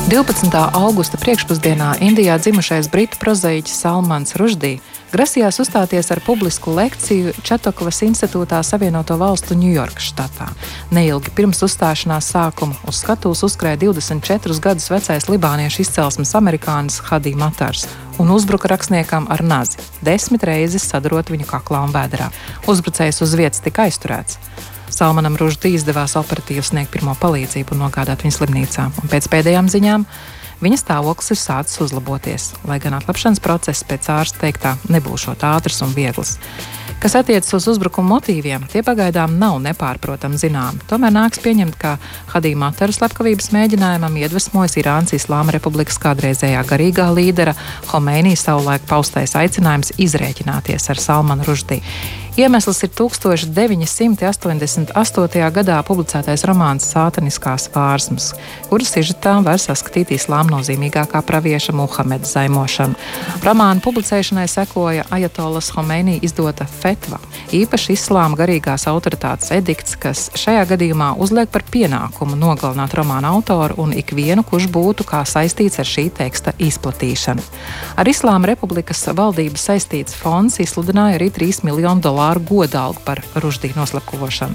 12. 0.06 0.54
augusta 0.78 1.18
priekšpusdienā 1.20 1.96
Indijā 2.06 2.38
dzimušais 2.40 2.88
britu 2.88 3.18
prozaiķis 3.20 3.80
Salmans 3.82 4.36
Ruždī 4.40 4.78
grasījās 5.12 5.60
uzstāties 5.62 6.10
ar 6.14 6.20
publisku 6.24 6.74
lekciju 6.76 7.34
Čatokavas 7.46 8.02
institūtā 8.06 8.62
Savienoto 8.66 9.16
Valstu 9.20 9.56
Ņujorkas 9.58 10.10
štatā. 10.12 10.48
Neilgi 10.94 11.32
pirms 11.36 11.62
uzstāšanās 11.66 12.30
sākuma 12.34 12.78
uz 12.88 13.02
skatuves 13.02 13.44
uzkrāja 13.46 13.80
24 13.84 14.60
gadus 14.62 14.90
vecais 14.92 15.28
libāniešu 15.30 15.84
izcelsmes 15.84 16.34
amerikānis 16.38 17.00
Hadī 17.10 17.36
Matars 17.38 17.86
un 18.18 18.30
uzbruka 18.32 18.70
rakstniekam 18.72 19.28
ar 19.32 19.42
nazi, 19.44 19.82
desmit 20.04 20.46
reizes 20.48 20.86
sadarot 20.88 21.30
viņu 21.30 21.48
kaklā 21.50 21.82
un 21.86 21.92
vēderā. 21.94 22.30
Uzbrucējs 22.70 23.22
uz 23.26 23.36
vietas 23.38 23.62
tika 23.64 23.86
aizturēts. 23.86 24.40
Salmanam 24.96 25.36
Rūžģī 25.36 25.74
izdevās 25.76 26.14
operatīvi 26.16 26.62
sniegt 26.64 26.92
pirmo 26.94 27.16
palīdzību 27.20 27.74
un 27.74 27.84
nogādāt 27.84 28.22
viņu 28.24 28.38
slimnīcā. 28.38 28.86
Un 29.02 29.10
pēc 29.12 29.28
pēdējām 29.32 29.68
ziņām 29.72 30.06
viņa 30.62 30.80
stāvoklis 30.80 31.32
ir 31.34 31.40
sācis 31.40 31.82
uzlaboties, 31.84 32.52
lai 32.68 32.78
gan 32.82 32.96
atlapšanas 32.98 33.42
process 33.44 33.84
pēc 33.86 34.08
ārsta 34.12 34.42
teiktā 34.46 34.76
nebūšot 34.92 35.44
ātrs 35.46 35.82
un 35.84 35.94
viegls. 35.96 36.36
Kas 36.96 37.12
attiecas 37.18 37.52
uz 37.52 37.66
uzbrukuma 37.68 38.14
motīviem, 38.16 38.64
tie 38.72 38.80
pagaidām 38.82 39.34
nav 39.36 39.58
nepārprotami 39.62 40.40
zināmi. 40.40 40.80
Tomēr 40.88 41.12
nāks 41.12 41.42
pieņemt, 41.44 41.76
ka 41.76 41.96
Hadīmā 42.32 42.70
Materu 42.70 42.96
slepkavības 42.96 43.50
mēģinājumam 43.52 44.16
iedvesmojas 44.22 44.78
Irānas 44.80 45.12
Islāma 45.14 45.52
Republikas 45.54 46.00
kādreizējā 46.02 46.64
garīgā 46.66 47.10
līdera 47.14 47.52
Homeinī 47.92 48.32
savulaik 48.40 48.88
paustais 48.88 49.36
aicinājums 49.38 49.92
izrēķināties 50.00 50.88
ar 50.90 51.02
Salmanu 51.04 51.46
Ruždī. 51.46 51.82
Iemesls 52.36 52.82
ir 52.84 52.90
1988. 52.92 54.92
gadā 55.56 55.76
publicētais 55.88 56.44
romāns 56.44 56.84
Sātaniskās 56.92 57.64
pārsmas, 57.72 58.36
kuras 58.68 58.92
sižetā 58.92 59.40
var 59.40 59.56
saskatīt 59.56 60.12
islāma 60.12 60.52
nozīmīgākā 60.58 61.24
pravieša 61.24 61.72
Muhameda 61.72 62.28
zaimošanu. 62.28 62.92
Romāna 63.40 63.80
publicēšanai 63.80 64.44
sekoja 64.52 65.08
Ajatolas 65.16 65.72
Homeinī 65.72 66.20
izdota 66.28 66.68
fetva, 66.68 67.16
īpaši 67.56 67.96
islāma 67.96 68.36
garīgās 68.36 68.84
autoritātes 68.92 69.48
edikts, 69.56 69.96
kas 69.96 70.28
šajā 70.36 70.68
gadījumā 70.74 71.16
uzliek 71.16 71.48
par 71.48 71.64
pienākumu 71.72 72.36
nogalināt 72.36 72.92
romāna 73.00 73.32
autoru 73.32 73.80
un 73.80 73.96
ikvienu, 73.96 74.44
kurš 74.44 74.68
būtu 74.76 75.08
kā 75.08 75.24
saistīts 75.24 75.80
ar 75.80 75.88
šī 75.88 76.12
teksta 76.20 76.52
izplatīšanu. 76.60 77.40
Ar 77.96 78.04
Islāma 78.12 78.52
Republikas 78.52 79.08
valdības 79.08 79.72
saistīts 79.72 80.12
fonds 80.20 80.60
izsludināja 80.60 81.16
arī 81.16 81.32
3 81.32 81.64
miljonu 81.64 82.04
dolāru 82.04 82.25
dolāru 82.26 82.42
godalgu 82.42 83.00
par 83.04 83.20
ruždī 83.34 83.70
noslapkošanu. 83.76 84.54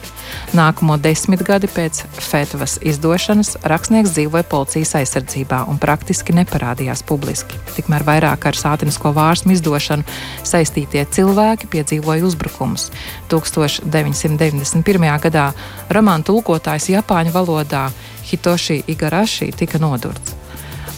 Nākamo 0.53 0.97
desmitgadi 0.99 1.67
pēc 1.71 2.03
Fetvas 2.19 2.77
izdošanas 2.83 3.55
rakstnieks 3.63 4.11
dzīvoja 4.11 4.43
policijas 4.43 4.95
aizsardzībā 4.99 5.65
un 5.69 5.79
praktiski 5.79 6.33
neparādījās 6.35 7.03
publiski. 7.03 7.55
Tikmēr 7.75 8.03
vairāk 8.03 8.45
ar 8.45 8.55
sātinisko 8.55 9.13
vārsmu 9.15 9.55
izdošanu 9.55 10.03
saistītie 10.43 11.05
cilvēki 11.05 11.69
piedzīvoja 11.71 12.25
uzbrukumus. 12.27 12.91
1991. 13.31 15.07
gadā 15.23 15.47
romāna 15.89 16.27
tulkotājs 16.27 16.91
Japāņu 16.91 17.31
valodā 17.31 17.87
Hitoshi 18.27 18.83
Igarashi 18.87 19.51
tika 19.55 19.79
nodurts. 19.79 20.40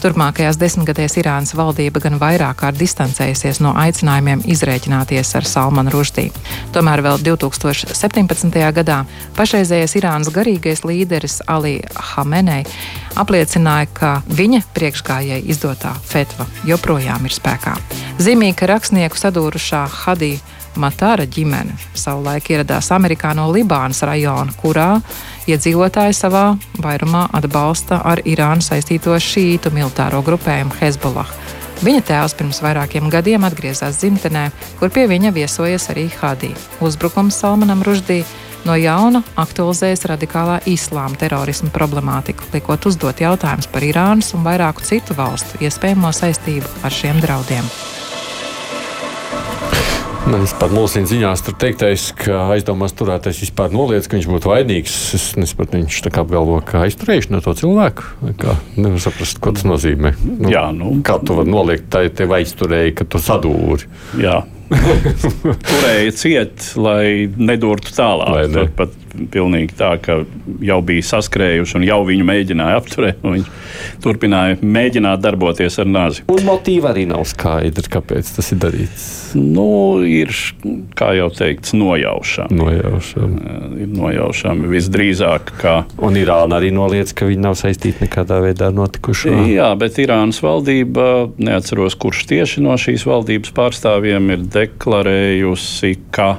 Turpmākajās 0.04 0.58
desmitgadēs 0.60 1.14
Irānas 1.16 1.54
valdība 1.56 2.02
gan 2.04 2.18
vairāk 2.20 2.58
kārt 2.60 2.76
distancējusies 2.76 3.62
no 3.64 3.70
aicinājumiem 3.80 4.42
izrēķināties 4.52 5.30
ar 5.38 5.46
Salmanu 5.48 5.94
Ruždī. 5.94 6.26
Tomēr 6.74 7.00
vēl 7.06 7.22
2017. 7.24 8.58
gadā 8.76 8.98
pašreizējais 9.38 9.96
Irānas 9.96 10.28
garīgais 10.34 10.84
līderis 10.84 11.38
Ali 11.48 11.78
Hamenei 12.12 12.66
apliecināja, 13.16 13.88
ka 13.96 14.10
viņa 14.28 14.60
priekšgājēji 14.76 15.48
izdotā 15.54 15.94
fetva 16.04 16.44
joprojām 16.68 17.24
ir 17.24 17.38
spēkā. 17.38 17.72
Zīmīgi, 18.20 18.58
ka 18.60 18.68
rakstnieku 18.74 19.16
sadūrušā 19.16 19.86
Hadī 20.04 20.34
Matāra 20.80 21.26
ģimene 21.30 21.76
savulaik 21.94 22.50
ieradās 22.50 22.90
Amerikā 22.94 23.32
no 23.36 23.46
Libānas 23.54 24.02
rajona, 24.06 24.54
kurā 24.60 24.88
iedzīvotāji 25.50 26.16
savā 26.16 26.44
vairumā 26.82 27.28
atbalsta 27.36 28.00
ar 28.04 28.22
Irānu 28.24 28.64
saistīto 28.64 29.14
šītu 29.20 29.72
militāro 29.74 30.22
grupējumu 30.26 30.74
Hezbollah. 30.80 31.30
Viņa 31.84 32.02
tēvs 32.08 32.36
pirms 32.38 32.62
vairākiem 32.64 33.10
gadiem 33.12 33.44
atgriezās 33.44 33.98
dzimtenē, 34.00 34.48
kur 34.78 34.92
pie 34.94 35.08
viņa 35.10 35.34
viesojas 35.34 35.90
arī 35.92 36.06
Hadī. 36.20 36.54
Uzbrukums 36.84 37.36
Salmanam 37.42 37.82
Ruždī 37.84 38.22
no 38.64 38.76
jauna 38.78 39.22
aktualizējas 39.40 40.06
radikālā 40.08 40.60
islāma 40.70 41.18
terorisma 41.20 41.72
problemātiku, 41.74 42.46
liekot 42.54 42.88
uzdot 42.90 43.20
jautājumus 43.24 43.68
par 43.72 43.84
Irānas 43.86 44.32
un 44.36 44.46
vairāku 44.46 44.86
citu 44.86 45.18
valstu 45.18 45.60
iespējamo 45.64 46.14
saistību 46.14 46.80
ar 46.86 47.02
šiem 47.02 47.20
draudiem. 47.24 47.68
Man 50.24 50.40
vispār 50.40 50.70
mulsina 50.72 51.04
ziņās, 51.04 51.42
tur 51.44 51.56
teiktais, 51.60 52.06
ka 52.16 52.46
aizdomās 52.54 52.94
turētais 52.96 53.42
vispār 53.42 53.74
noliedz, 53.74 54.06
ka 54.08 54.16
viņš 54.16 54.28
būtu 54.30 54.48
vainīgs. 54.48 54.94
Es 55.18 55.26
nesaprotu, 55.36 55.76
viņš 55.82 55.98
tā 56.06 56.12
kā 56.14 56.22
apgalvo, 56.24 56.56
ka 56.64 56.80
aizturējuši 56.86 57.34
no 57.34 57.42
to 57.44 57.52
cilvēku. 57.58 58.06
Nevar 58.78 59.02
saprast, 59.04 59.42
ko 59.44 59.52
tas 59.52 59.66
nozīmē. 59.68 60.14
Nu, 60.24 60.48
Jā, 60.48 60.64
nu. 60.72 60.94
Kā 61.04 61.18
tu 61.20 61.36
vari 61.36 61.52
noliegt, 61.52 61.90
tā 61.92 62.06
ir 62.08 62.16
tev 62.16 62.32
aizturēja, 62.38 62.96
ka 63.02 63.08
tu 63.12 63.20
sadūri. 63.20 63.90
Jā. 64.24 64.40
Turēja 65.68 66.16
ciet, 66.16 66.70
lai 66.80 67.28
nedurtu 67.28 67.92
tālāk. 67.92 68.32
Lai 68.32 68.46
ne. 68.48 68.64
Tur 68.64 68.72
pat 68.80 69.03
pilnīgi 69.32 69.76
tā, 69.78 69.94
ka 70.02 70.20
jau 70.64 70.80
bija 70.86 71.06
saskrējuši 71.14 71.78
un 71.80 71.86
jau 71.88 72.00
viņu 72.08 72.28
mēģināja 72.28 72.80
apturēt. 72.80 73.24
Viņš 73.24 73.50
turpināja 74.04 74.58
mēģināt 74.60 75.22
darboties 75.24 75.80
ar 75.82 75.90
nāzi. 75.90 76.24
Un 76.32 76.44
motīva 76.46 76.92
arī 76.92 77.06
nav 77.10 77.24
skaidra, 77.28 77.86
kāpēc 77.98 78.34
tas 78.36 78.52
ir 78.54 78.60
darīts. 78.62 79.08
Nu, 79.34 79.98
ir, 80.06 80.30
kā 80.94 81.10
jau 81.18 81.30
teikts, 81.34 81.74
nojaušana. 81.74 82.54
Nojaušana. 82.54 83.56
Ir 83.82 83.90
nojaušana 83.90 84.70
visdrīzāk, 84.70 85.56
ka 85.58 85.74
Un 86.04 86.18
Irāna 86.18 86.58
arī 86.58 86.70
noliedz, 86.74 87.14
ka 87.16 87.26
viņi 87.28 87.42
nav 87.44 87.56
saistīti 87.58 88.04
nekādā 88.04 88.40
veidā 88.44 88.68
ar 88.70 88.76
notikušo. 88.76 89.32
Jā, 89.48 89.70
bet 89.78 89.98
Irānas 90.02 90.40
valdība, 90.44 91.30
neatceros, 91.40 91.96
kurš 92.00 92.24
tieši 92.30 92.64
no 92.64 92.76
šīs 92.80 93.06
valdības 93.08 93.54
pārstāvjiem 93.56 94.32
ir 94.34 94.44
deklarējusi, 94.54 95.94
ka 96.14 96.34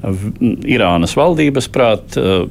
Irānas 0.00 1.12
valdības 1.18 1.68
prāt 1.72 2.16
eh, 2.16 2.46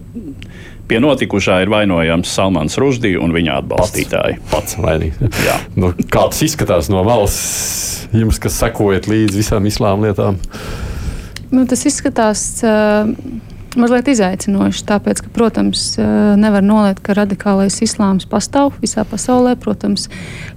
pie 0.90 1.00
notikušā 1.02 1.60
ir 1.64 1.72
vainojams 1.74 2.32
Salmans 2.34 2.78
Rusdī 2.82 3.16
un 3.18 3.34
viņa 3.34 3.60
atbalstītāji. 3.64 4.40
Pats 4.52 4.78
vainīgs. 4.82 5.22
Jā. 5.46 5.58
Nu, 5.78 5.92
kā 6.10 6.28
tas 6.32 6.42
izskatās 6.46 6.90
no 6.94 7.04
valsts, 7.08 8.08
jums, 8.14 8.42
kas 8.42 8.58
sekojat 8.62 9.10
līdzi 9.10 9.42
visām 9.42 9.70
islāma 9.70 10.10
lietām? 10.10 10.40
Nu, 11.50 11.66
tas 11.70 11.82
izskatās 11.90 12.44
uh, 12.66 13.10
mazliet 13.80 14.10
izaicinoši, 14.14 14.84
tāpēc, 14.90 15.24
ka, 15.26 15.32
protams, 15.34 15.86
uh, 15.98 16.36
nevar 16.38 16.66
noliekt, 16.66 17.02
ka 17.06 17.18
radikālais 17.18 17.80
islāms 17.86 18.30
pastāv 18.30 18.76
visā 18.82 19.06
pasaulē. 19.10 19.56
Protams, 19.62 20.06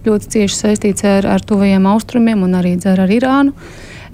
ļoti 0.05 0.33
cieši 0.37 0.59
saistīts 0.59 1.09
ar, 1.09 1.29
ar 1.39 1.45
tuvajiem 1.45 1.89
austrumiem 1.93 2.45
un 2.45 2.61
arī 2.61 2.77
ar 2.89 3.05
Irānu. 3.09 3.57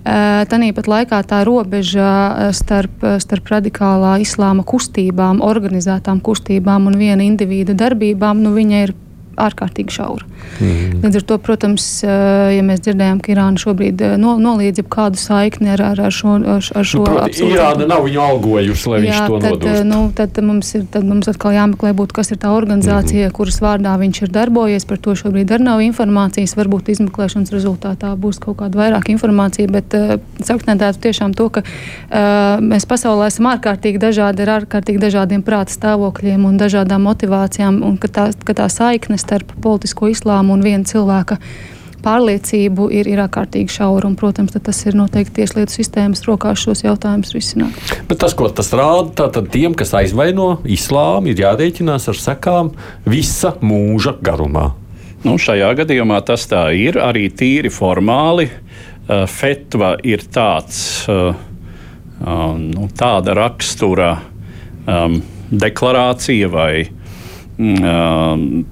Tāpat 0.04 0.88
laikā 0.88 1.18
tā 1.26 1.42
robeža 1.44 2.10
eh, 2.48 2.52
starp, 2.52 3.02
starp 3.18 3.50
radikālā 3.50 4.18
islāma 4.22 4.64
kustībām, 4.64 5.42
organizētām 5.44 6.20
kustībām 6.20 6.86
un 6.86 6.98
viena 6.98 7.24
indivīda 7.26 7.74
darbībām, 7.74 8.42
nu, 8.42 8.54
ir 8.86 8.94
ārkārtīgi 9.38 9.94
šaura. 9.94 10.26
Mm. 10.58 11.02
Līdz 11.04 11.20
ar 11.20 11.24
to, 11.28 11.38
protams, 11.38 11.86
ja 12.02 12.62
mēs 12.66 12.82
dzirdējām, 12.84 13.20
ka 13.22 13.32
Irāna 13.34 13.60
šobrīd 13.60 14.02
no, 14.20 14.36
noliedz 14.42 14.82
kādu 14.90 15.18
saikni 15.20 15.72
ar, 15.74 15.82
ar, 15.92 16.00
ar 16.08 16.14
šo, 16.14 16.38
ar, 16.38 16.62
ar 16.62 16.86
šo 16.86 17.04
Nu, 17.04 17.18
absolūti- 17.22 17.56
Irāna 17.56 17.86
nav 17.90 18.04
viņu 18.06 18.20
algojusi, 18.22 18.90
lai 18.90 19.00
viņš 19.04 19.18
to 19.26 19.38
tad, 19.42 19.52
nodotu. 19.52 19.84
nu, 19.88 20.00
tad, 20.14 20.40
mums 20.44 20.74
ir, 20.74 20.84
tad 20.90 21.06
mums 21.08 21.28
atkal 21.30 21.54
jāmeklē, 21.56 21.92
būt, 21.98 22.14
kas 22.16 22.32
ir 22.34 22.40
tā 22.42 22.52
organizācija, 22.54 23.26
mm 23.26 23.30
-hmm. 23.30 23.36
kuras 23.38 23.60
vārdā 23.60 23.94
viņš 23.98 24.22
ir 24.22 24.34
darbojies. 24.34 24.84
Par 24.88 24.98
to 24.98 25.14
šobrīd 25.14 25.52
arī 25.54 25.62
nav 25.62 25.80
informācijas. 25.80 26.56
Varbūt 26.56 26.88
izmeklēšanas 26.94 27.52
rezultātā 27.52 28.14
būs 28.16 28.38
kaut 28.38 28.56
kāda 28.56 28.78
vairāk 28.78 29.08
informācija. 29.08 29.68
Bet 29.70 29.94
uh, 29.94 30.18
es 30.40 30.50
akcentētu 30.50 30.98
tiešām 30.98 31.34
to, 31.34 31.48
ka 31.48 31.60
uh, 31.60 32.60
mēs 32.62 32.86
pasaulē 32.86 33.26
esam 33.26 33.46
ārkārtīgi 33.46 33.98
dažādi 33.98 34.42
ar 34.42 34.60
ārkārtīgi 34.60 34.98
dažādiem 34.98 35.42
prāta 35.42 35.72
stāvokļiem 35.72 36.44
un 36.44 36.58
dažādām 36.58 37.02
motivācijām. 37.02 37.82
Un 37.82 37.96
ka 37.96 38.08
tā, 38.08 38.30
ka 38.44 38.52
tā 38.54 38.68
saikne 38.68 39.18
starp 39.28 39.52
politisko 39.64 40.08
islāmu 40.08 40.56
un 40.56 40.64
viena 40.64 40.88
cilvēka 40.88 41.36
pārliecību 41.98 42.88
ir, 42.94 43.08
ir 43.10 43.20
ārkārtīgi 43.24 43.74
šaura. 43.74 44.08
Un, 44.08 44.16
protams, 44.18 44.54
tas 44.64 44.80
ir 44.86 44.96
noteikti 44.96 45.40
tieslietu 45.40 45.74
sistēmas 45.74 46.24
rokās 46.28 46.62
šos 46.62 46.84
jautājumus 46.86 47.34
risināt. 47.36 47.94
Bet 48.08 48.22
tas, 48.22 48.36
ko 48.38 48.48
tas 48.48 48.70
rāda, 48.76 49.28
tad 49.34 49.50
tiem, 49.52 49.76
kas 49.78 49.92
aizvaino 49.98 50.58
islāmu, 50.64 51.32
ir 51.32 51.42
jārēķinās 51.44 52.08
ar 52.12 52.20
sekām 52.22 52.72
visa 53.08 53.56
mūža 53.60 54.16
garumā. 54.24 54.70
Nu, 55.26 55.34
šajā 55.42 55.72
gadījumā 55.80 56.20
tas 56.26 56.46
tā 56.48 56.68
ir 56.78 57.00
arī 57.02 57.26
tīri 57.34 57.72
formāli. 57.74 58.46
Fetva 59.08 59.94
ir 60.06 60.22
tāds, 60.30 60.78
nu, 61.08 62.88
tāda 63.00 63.34
rakstura 63.34 64.10
um, 64.84 65.16
deklarācija 65.48 66.50
vai 66.52 66.72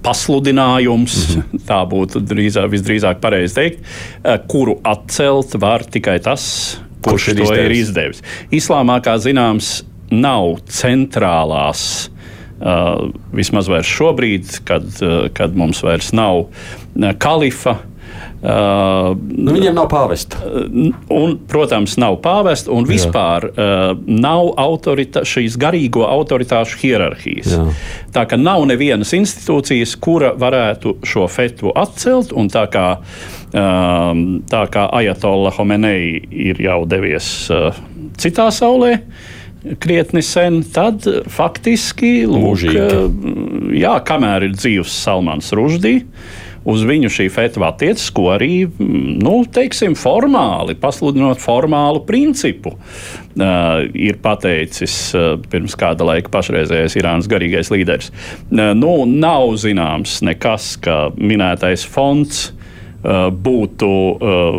pasludinājums, 0.07 1.15
mm 1.37 1.43
-hmm. 1.43 1.63
tā 1.67 1.81
būtu 1.91 2.23
drīzāk, 2.23 2.69
visdrīzāk 2.71 3.19
pareizi 3.21 3.55
teikt, 3.55 3.81
kuru 4.47 4.77
atcelt 4.85 5.57
var 5.59 5.83
tikai 5.85 6.21
tas, 6.23 6.79
kurš, 7.03 7.25
Kurš 7.25 7.29
ir 7.29 7.37
to 7.37 7.55
ir 7.55 7.71
izdevis. 7.71 7.79
izdevis. 7.79 8.23
Islāmā, 8.51 9.01
kā 9.03 9.17
zināms, 9.19 9.83
nav 10.11 10.61
centrālās. 10.71 12.11
Uh, 12.57 13.11
vismaz 13.37 13.69
vairs 13.69 13.87
šobrīd, 13.87 14.63
kad, 14.65 14.87
uh, 15.03 15.29
kad 15.35 15.57
mums 15.57 15.83
vairs 15.83 16.13
nav 16.13 16.47
kalifa. 17.19 17.71
Uh, 17.71 17.96
Nu, 18.47 19.51
viņiem 19.57 19.75
nav 19.75 19.89
pāvesta. 19.91 20.39
un, 21.11 21.33
protams, 21.51 21.97
nav 21.99 22.21
pāvesta 22.23 22.71
un 22.71 22.87
vispār 22.87 23.49
uh, 23.49 23.97
nav 24.07 24.53
autorita, 24.63 25.25
šīs 25.27 25.57
garīgo 25.59 26.05
autoritāšu 26.07 26.79
hierarhijas. 26.85 27.57
Jā. 27.57 27.65
Tā 28.15 28.27
kā 28.31 28.39
nav 28.39 28.63
nevienas 28.71 29.11
institūcijas, 29.19 29.97
kura 29.99 30.31
varētu 30.39 30.95
šo 31.07 31.27
fetvu 31.31 31.75
atcelt, 31.75 32.37
tā 32.55 32.65
kā, 32.71 32.87
um, 33.51 34.23
tā 34.47 34.63
kā 34.71 34.87
Ajatolla 35.01 35.51
Homenei 35.59 36.15
ir 36.31 36.63
jau 36.63 36.85
devies 36.87 37.51
uh, 37.51 37.75
citā 38.21 38.53
saulē. 38.55 39.01
Krietni 39.83 40.23
sen, 40.23 40.61
tad 40.71 41.03
faktiski, 41.35 42.21
lūk, 42.31 42.69
uh, 42.71 43.07
jā, 43.75 43.99
kamēr 44.07 44.47
ir 44.47 44.55
dzīves 44.55 45.01
Salmans 45.03 45.51
Rusdī, 45.57 45.99
uz 46.67 46.83
viņu 46.87 47.11
šī 47.13 47.29
fetva 47.33 47.71
attiecas, 47.73 48.09
ko 48.15 48.31
arī, 48.35 48.67
mm, 48.67 49.17
nu, 49.23 49.39
teiksim, 49.47 49.95
formāli, 49.99 50.77
pasludinot 50.81 51.41
formālu 51.43 52.03
principu, 52.09 52.75
uh, 52.77 53.85
ir 53.95 54.19
pateicis 54.23 54.97
uh, 55.15 55.35
pirms 55.51 55.79
kāda 55.79 56.07
laika 56.09 56.33
pašreizējais 56.35 56.99
Irānas 56.99 57.31
garīgais 57.31 57.71
līderis. 57.73 58.11
Uh, 58.51 58.73
nu, 58.79 58.99
nav 59.07 59.55
zināms 59.63 60.19
nekas, 60.27 60.75
ka 60.83 61.07
minētais 61.17 61.87
fonds 61.87 62.51
būtu 63.07 63.89
uh, 63.89 64.57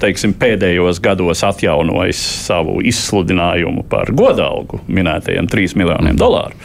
teiksim, 0.00 0.34
pēdējos 0.40 1.00
gados 1.04 1.44
atjaunojis 1.46 2.20
savu 2.46 2.80
izsludinājumu 2.86 3.84
par 3.90 4.10
godalgu 4.16 4.80
minētajiem 4.90 5.50
3 5.50 5.76
miljoniem 5.78 6.18
dolāru. 6.18 6.56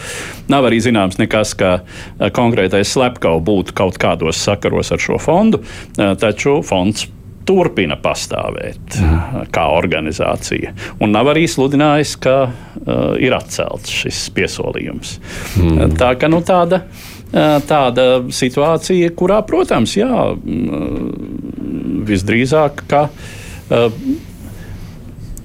Nav 0.51 0.65
arī 0.69 0.79
zināms 0.83 1.19
nekas, 1.21 1.53
ka 1.59 1.75
uh, 1.81 2.29
konkrētais 2.33 2.95
slepkavs 2.95 3.45
būtu 3.45 3.75
kaut 3.77 3.99
kādos 4.01 4.41
sakaros 4.41 4.93
ar 4.95 5.03
šo 5.03 5.19
fondu, 5.21 5.61
uh, 5.61 6.15
taču 6.19 6.61
fonds 6.65 7.09
turpina 7.45 7.93
pastāvēt 8.01 8.95
mm. 8.97 9.49
kā 9.53 9.67
organizācija. 9.75 10.71
Un 10.97 11.13
nav 11.13 11.29
arī 11.35 11.45
sludinājis, 11.49 12.15
ka 12.23 12.37
uh, 12.47 13.11
ir 13.21 13.35
atcelts 13.37 13.93
šis 13.93 14.23
piesolījums. 14.33 15.19
Mm. 15.61 15.93
Tā 15.99 16.15
ka 16.17 16.31
nu, 16.31 16.41
tāda, 16.45 16.81
uh, 16.81 17.14
tāda 17.31 18.05
situācija, 18.31 19.09
kurā, 19.17 19.41
protams, 19.47 19.95
jā, 19.97 20.11
mm, 20.35 22.05
visdrīzāk, 22.05 22.85
ka 22.91 23.07
uh, 23.09 23.89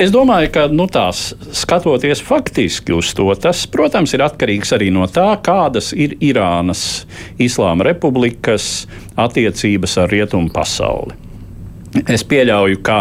Es 0.01 0.09
domāju, 0.09 0.49
ka 0.49 0.63
nu, 0.73 0.87
tās 0.89 1.35
skatoties 1.53 2.23
faktiski 2.25 2.95
uz 2.97 3.11
to, 3.13 3.27
tas, 3.37 3.67
protams, 3.69 4.15
ir 4.17 4.23
atkarīgs 4.25 4.73
arī 4.73 4.87
no 4.97 5.05
tā, 5.13 5.27
kādas 5.45 5.91
ir 5.93 6.15
Irānas 6.25 7.03
Islāma 7.37 7.85
republikas 7.91 8.87
attiecības 9.21 9.99
ar 10.01 10.09
rietumu 10.09 10.49
pasauli. 10.55 11.13
Es 12.09 12.25
pieļauju, 12.25 12.81
ka 12.81 12.97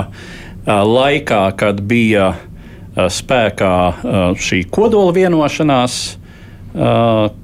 laikā, 0.67 1.39
kad 1.61 1.79
bija 1.87 2.33
spēkā 2.99 3.73
šī 4.35 4.65
kodola 4.67 5.15
vienošanās, 5.15 6.01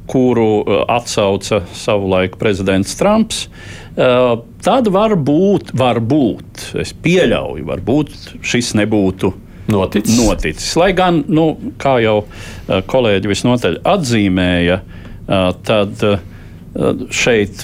kuru 0.07 0.49
atsauca 0.87 1.61
savulaik 1.75 2.37
prezidents 2.39 2.95
Trumps, 2.95 3.47
tad 4.63 4.87
var 4.91 5.15
būt, 5.19 5.73
var 5.75 5.99
būt, 5.99 6.69
es 6.79 6.93
pieļauju, 7.03 7.65
varbūt 7.67 8.13
šis 8.45 8.73
nebūtu 8.79 9.33
noticis. 9.71 10.15
noticis. 10.21 10.69
Lai 10.79 10.93
gan, 10.95 11.23
nu, 11.27 11.49
kā 11.81 11.97
jau 12.03 12.21
kolēģi 12.87 13.31
visnotaļ 13.33 13.79
atzīmēja, 13.95 14.79
tad 15.67 16.07
šeit 17.15 17.63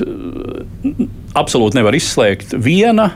absolūti 1.37 1.79
nevar 1.79 1.95
izslēgt 1.95 2.55
viena 2.59 3.11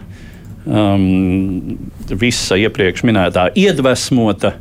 um, 0.66 1.78
visa 2.10 2.58
iepriekš 2.60 3.04
minētā 3.08 3.48
iedvesmota 3.58 4.56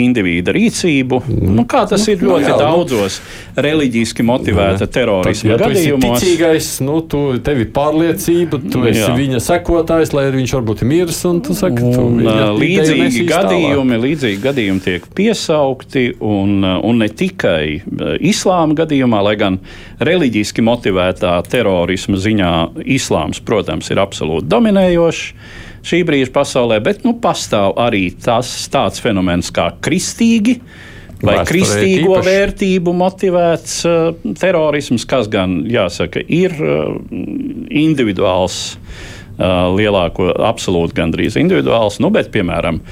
indivīda 0.00 0.52
rīcību. 0.56 1.20
Nu, 1.56 1.64
kā 1.68 1.84
tas 1.88 2.04
ir 2.10 2.20
ļoti 2.22 2.44
nu, 2.44 2.50
jā, 2.50 2.56
daudzos 2.60 3.18
nu, 3.20 3.62
reliģiski 3.66 4.26
motivēta 4.26 4.88
terorisma 4.92 5.56
tad, 5.56 5.64
ja 5.64 5.70
gadījumos. 5.72 6.22
Ticīgais, 6.22 6.70
nu, 6.86 6.98
tu, 7.08 7.22
tev 7.44 7.62
ir 7.64 7.70
pārliecība, 7.76 8.60
tu 8.72 8.84
esi 8.88 9.02
jā. 9.02 9.12
viņa 9.16 9.42
sekotājs, 9.44 10.12
lai 10.16 10.26
viņš 10.34 10.56
varbūt 10.58 10.84
ir 10.84 10.90
miris. 10.92 11.20
Un, 11.28 11.42
tu 11.44 11.56
saki, 11.56 11.82
tu, 11.82 12.06
un, 12.06 12.20
viņa, 12.22 12.48
līdzīgi, 12.60 13.26
gadījumi, 13.30 14.00
līdzīgi 14.04 14.42
gadījumi 14.44 14.84
tiek 14.86 15.06
piesaukti, 15.16 16.08
un, 16.24 16.58
un 16.62 17.02
ne 17.02 17.10
tikai 17.10 17.80
islāma 18.20 18.76
gadījumā, 18.82 19.22
lai 19.30 19.36
gan 19.40 19.60
reliģiski 20.04 20.64
motivētā 20.66 21.38
terorisma 21.50 22.20
ziņā 22.20 22.52
islāms, 22.96 23.40
protams, 23.46 23.90
ir 23.92 24.02
absolūti 24.02 24.50
dominējošs 24.52 25.64
šī 25.86 26.02
brīža 26.06 26.32
pasaulē, 26.34 26.80
bet 26.84 27.06
nu, 27.06 27.14
pastāv 27.22 27.76
arī 27.80 28.08
tas 28.22 28.50
tāds 28.72 29.02
fenomens 29.02 29.52
kā 29.54 29.70
kristīgi. 29.84 30.60
Vai 31.16 31.38
Vēsturē 31.38 31.44
kristīgo 31.48 32.10
īpaši. 32.12 32.26
vērtību 32.28 32.92
motivēts 32.92 33.76
uh, 33.88 34.32
terorisms, 34.36 35.06
kas 35.08 35.30
gan, 35.32 35.62
jāsaka, 35.64 36.20
ir 36.20 36.52
uh, 36.60 36.90
individuāls, 37.72 38.58
uh, 38.76 39.70
lielāko 39.72 40.28
absolūti 40.44 40.98
gandrīz 40.98 41.38
individuāls, 41.40 41.96
nu, 42.04 42.10
bet, 42.12 42.28
piemēram, 42.34 42.82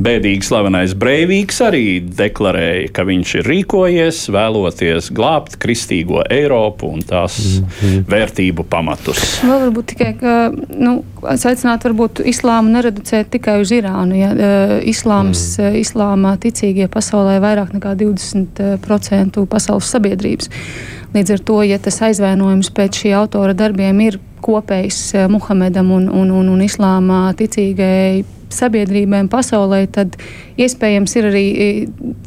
Bēdīgi 0.00 0.46
slavenais 0.46 0.94
Breivīks 0.96 1.58
arī 1.64 1.84
deklarēja, 2.00 2.88
ka 2.96 3.04
viņš 3.04 3.34
ir 3.40 3.48
rīkojies, 3.50 4.20
vēloties 4.32 5.10
glābt 5.16 5.58
kristīgo 5.60 6.22
Eiropu 6.32 6.88
un 6.88 7.02
tās 7.04 7.36
mm 7.42 7.66
-hmm. 7.66 8.06
vērtību 8.08 8.64
pamatus. 8.70 9.20
Vēl 9.44 9.66
varbūt 9.66 9.90
tikai, 9.92 10.12
ka, 10.20 10.36
nu, 10.72 10.94
aicināt 11.26 11.84
varbūt 11.84 12.24
islāmu 12.24 12.72
nereducēt 12.76 13.30
tikai 13.36 13.60
uz 13.60 13.74
Irānu. 13.76 14.16
Ja, 14.16 14.32
islāms, 14.80 15.58
mm. 15.58 15.76
Islāmā 15.80 16.36
ticīgie 16.40 16.88
pasaulē 16.88 17.36
ir 17.36 17.44
vairāk 17.44 17.76
nekā 17.76 17.94
20% 18.00 19.46
pasaules 19.46 19.90
sabiedrības. 19.90 20.50
Līdz 21.14 21.36
ar 21.36 21.40
to, 21.44 21.62
ja 21.62 21.78
tas 21.78 22.00
aizvainojums 22.02 22.70
pēc 22.70 23.04
šī 23.04 23.14
autora 23.18 23.52
darbiem 23.52 24.00
ir 24.00 24.20
kopējs 24.40 25.28
Muhamedam 25.28 25.90
un, 25.92 26.08
un, 26.08 26.30
un, 26.30 26.48
un 26.48 26.60
islāmā 26.64 27.34
ticīgai 27.36 28.24
sabiedrībām 28.54 29.28
pasaulē, 29.32 29.84
tad 29.92 30.16
iespējams 30.60 31.14
ir 31.16 31.28
arī 31.30 31.44
e, 31.50 31.68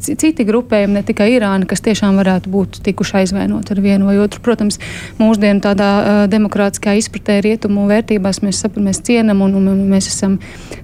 citi 0.02 0.46
grupējumi, 0.46 0.98
ne 0.98 1.02
tikai 1.06 1.28
Irāna, 1.36 1.68
kas 1.68 1.82
tiešām 1.84 2.18
varētu 2.20 2.50
būt 2.52 2.80
tikuši 2.86 3.20
aizvainoti 3.22 3.74
ar 3.74 3.82
vienu 3.84 4.08
vai 4.08 4.16
otru. 4.22 4.42
Protams, 4.44 4.80
mūsdienu 5.20 5.62
tādā 5.64 5.90
uh, 5.94 6.18
demokrātiskā 6.30 6.96
izpratē 6.98 7.38
rietumu 7.44 7.86
vērtībās 7.88 8.42
mēs, 8.44 8.60
sapram, 8.64 8.88
mēs 8.88 9.00
cienam 9.06 9.42
un, 9.44 9.54
un, 9.60 9.82
mēs 9.90 10.08
esam 10.10 10.36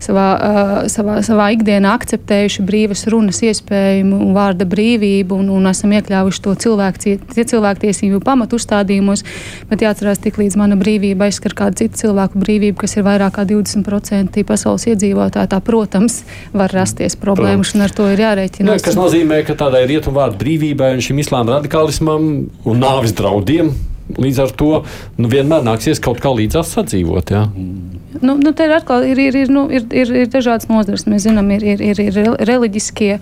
savā, 0.03 0.27
uh, 0.37 0.73
savā, 0.93 1.19
savā 1.27 1.51
ikdienā 1.57 1.93
akceptējuši 1.99 2.65
brīvas 2.67 3.07
runas 3.13 3.43
iespējumu 3.47 4.21
un 4.27 4.35
vārda 4.37 4.69
brīvību 4.71 5.41
un, 5.43 5.51
un 5.59 5.71
esam 5.71 5.95
iekļāvuši 5.97 6.45
to 6.47 6.57
cilvēktiesību 6.61 8.23
pamatu 8.25 8.61
uzstādījumos, 8.61 9.25
bet 9.71 9.85
jāatcerās, 9.85 10.23
tik 10.23 10.41
līdz 10.41 10.59
mana 10.61 10.79
brīvība 10.81 11.29
aizskar 11.29 11.57
kādu 11.57 11.85
citu 11.85 12.05
cilvēku 12.05 12.41
brīvību, 12.41 12.79
kas 12.81 12.97
ir 12.97 13.07
vairāk 13.07 13.37
kā 13.39 13.47
20% 13.49 14.45
pasaules 14.49 14.87
iedzīvotāji, 14.91 15.30
tā, 15.35 15.61
protams, 15.65 16.23
var 16.53 16.73
rasties 16.75 17.17
problēmas 17.17 17.41
problēmas, 17.41 17.75
un 17.75 17.85
ar 17.85 17.95
to 17.95 18.09
ir 18.11 18.23
jārēķinās. 18.25 18.85
Kas 18.85 18.99
nozīmē, 18.99 19.43
ka 19.47 19.57
tādai 19.59 19.85
rietumvārdu 19.91 20.41
brīvībai 20.41 20.95
un 20.97 21.05
šim 21.05 21.21
islāma 21.23 21.59
radikālismam 21.59 22.27
un 22.65 22.83
nāvis 22.83 23.15
draudiem 23.17 23.73
līdz 24.19 24.43
ar 24.47 24.55
to 24.57 24.73
nu, 25.19 25.31
vienmēr 25.31 25.67
nāksies 25.67 26.03
kaut 26.03 26.23
kā 26.23 26.33
līdzās 26.35 26.75
sadzīvot. 26.77 27.35
Ja? 27.37 27.47
Mm. 27.51 28.01
Nu, 28.21 28.35
nu, 28.37 28.51
te 28.53 28.65
ir 28.67 28.73
atkal 28.75 29.05
ir, 29.07 29.19
ir, 29.23 29.37
ir, 29.39 29.49
nu, 29.49 29.69
ir, 29.71 29.85
ir, 29.95 30.11
ir 30.25 30.27
dažādas 30.29 30.67
nozares. 30.67 31.07
Mēs 31.07 31.29
zinām, 31.29 31.47
ir, 31.55 31.63
ir, 31.63 31.81
ir, 31.81 32.01
ir 32.03 32.33
reliģiskie 32.49 33.21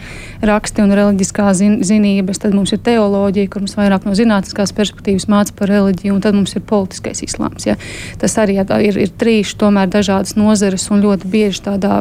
raksti 0.48 0.80
un 0.80 0.94
reliģiskā 0.96 1.50
zin, 1.54 1.74
zinības. 1.84 2.40
Tad 2.40 2.56
mums 2.56 2.72
ir 2.72 2.80
teoloģija, 2.86 3.50
kur 3.52 3.62
mums 3.62 3.76
vairāk 3.76 4.06
no 4.08 4.14
zinātniskās 4.16 4.72
perspektīvas 4.72 5.28
māca 5.28 5.52
par 5.58 5.68
reliģiju, 5.70 6.14
un 6.16 6.24
tad 6.24 6.38
mums 6.38 6.56
ir 6.56 6.64
politiskais 6.66 7.20
islāms. 7.26 7.68
Ja. 7.68 7.76
Tas 8.18 8.38
arī 8.40 8.56
ir, 8.56 8.96
ir 9.04 9.12
trīs 9.20 9.52
tomēr 9.60 9.92
dažādas 9.92 10.38
nozares, 10.40 10.88
un 10.88 11.04
ļoti 11.04 11.28
bieži 11.30 11.66
tādā 11.68 12.00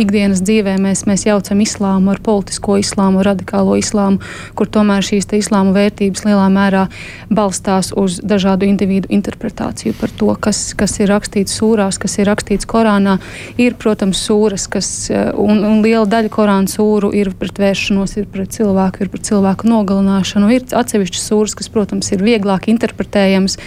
ikdienas 0.00 0.40
dzīvē 0.42 0.78
mēs, 0.80 1.04
mēs 1.10 1.26
jaucam 1.28 1.60
islāmu 1.60 2.16
ar 2.16 2.24
politisko 2.24 2.80
islāmu, 2.80 3.20
radikālo 3.26 3.76
islāmu, 3.76 4.24
kur 4.56 4.72
tomēr 4.72 5.04
šīs 5.04 5.28
islāma 5.44 5.76
vērtības 5.76 6.24
lielā 6.24 6.48
mērā 6.56 6.88
balstās 7.28 7.92
uz 7.92 8.13
dažādu 8.22 8.66
individu 8.66 9.10
interpretāciju 9.14 9.94
par 10.00 10.10
to, 10.18 10.32
kas, 10.40 10.66
kas 10.78 10.98
ir 11.00 11.12
rakstīts 11.14 11.54
sūrās, 11.60 11.98
kas 12.00 12.18
ir 12.18 12.24
ir 12.24 12.30
rakstīts 12.32 12.68
Korānā, 12.68 13.18
ir, 13.60 13.76
protams, 13.80 14.20
sūras, 14.24 14.66
kas, 14.70 14.88
eh, 15.12 15.30
un, 15.40 15.62
un 15.66 15.82
liela 15.84 16.06
daļa 16.08 16.32
Korāna 16.32 16.70
sūru 16.70 17.12
ir 17.16 17.32
pret 17.38 17.60
vēršanos, 17.60 18.16
ir 18.20 18.28
pret 18.32 18.54
cilvēku, 18.56 19.04
ir 19.04 19.12
pret 19.12 19.28
cilvēku 19.28 19.68
nogalināšanu. 19.70 20.50
Ir 20.54 20.66
atsevišķas 20.80 21.26
sūras, 21.30 21.56
kas, 21.58 21.70
protams, 21.72 22.10
ir 22.14 22.24
vieglāk 22.24 22.68
interpretējamas, 22.72 23.58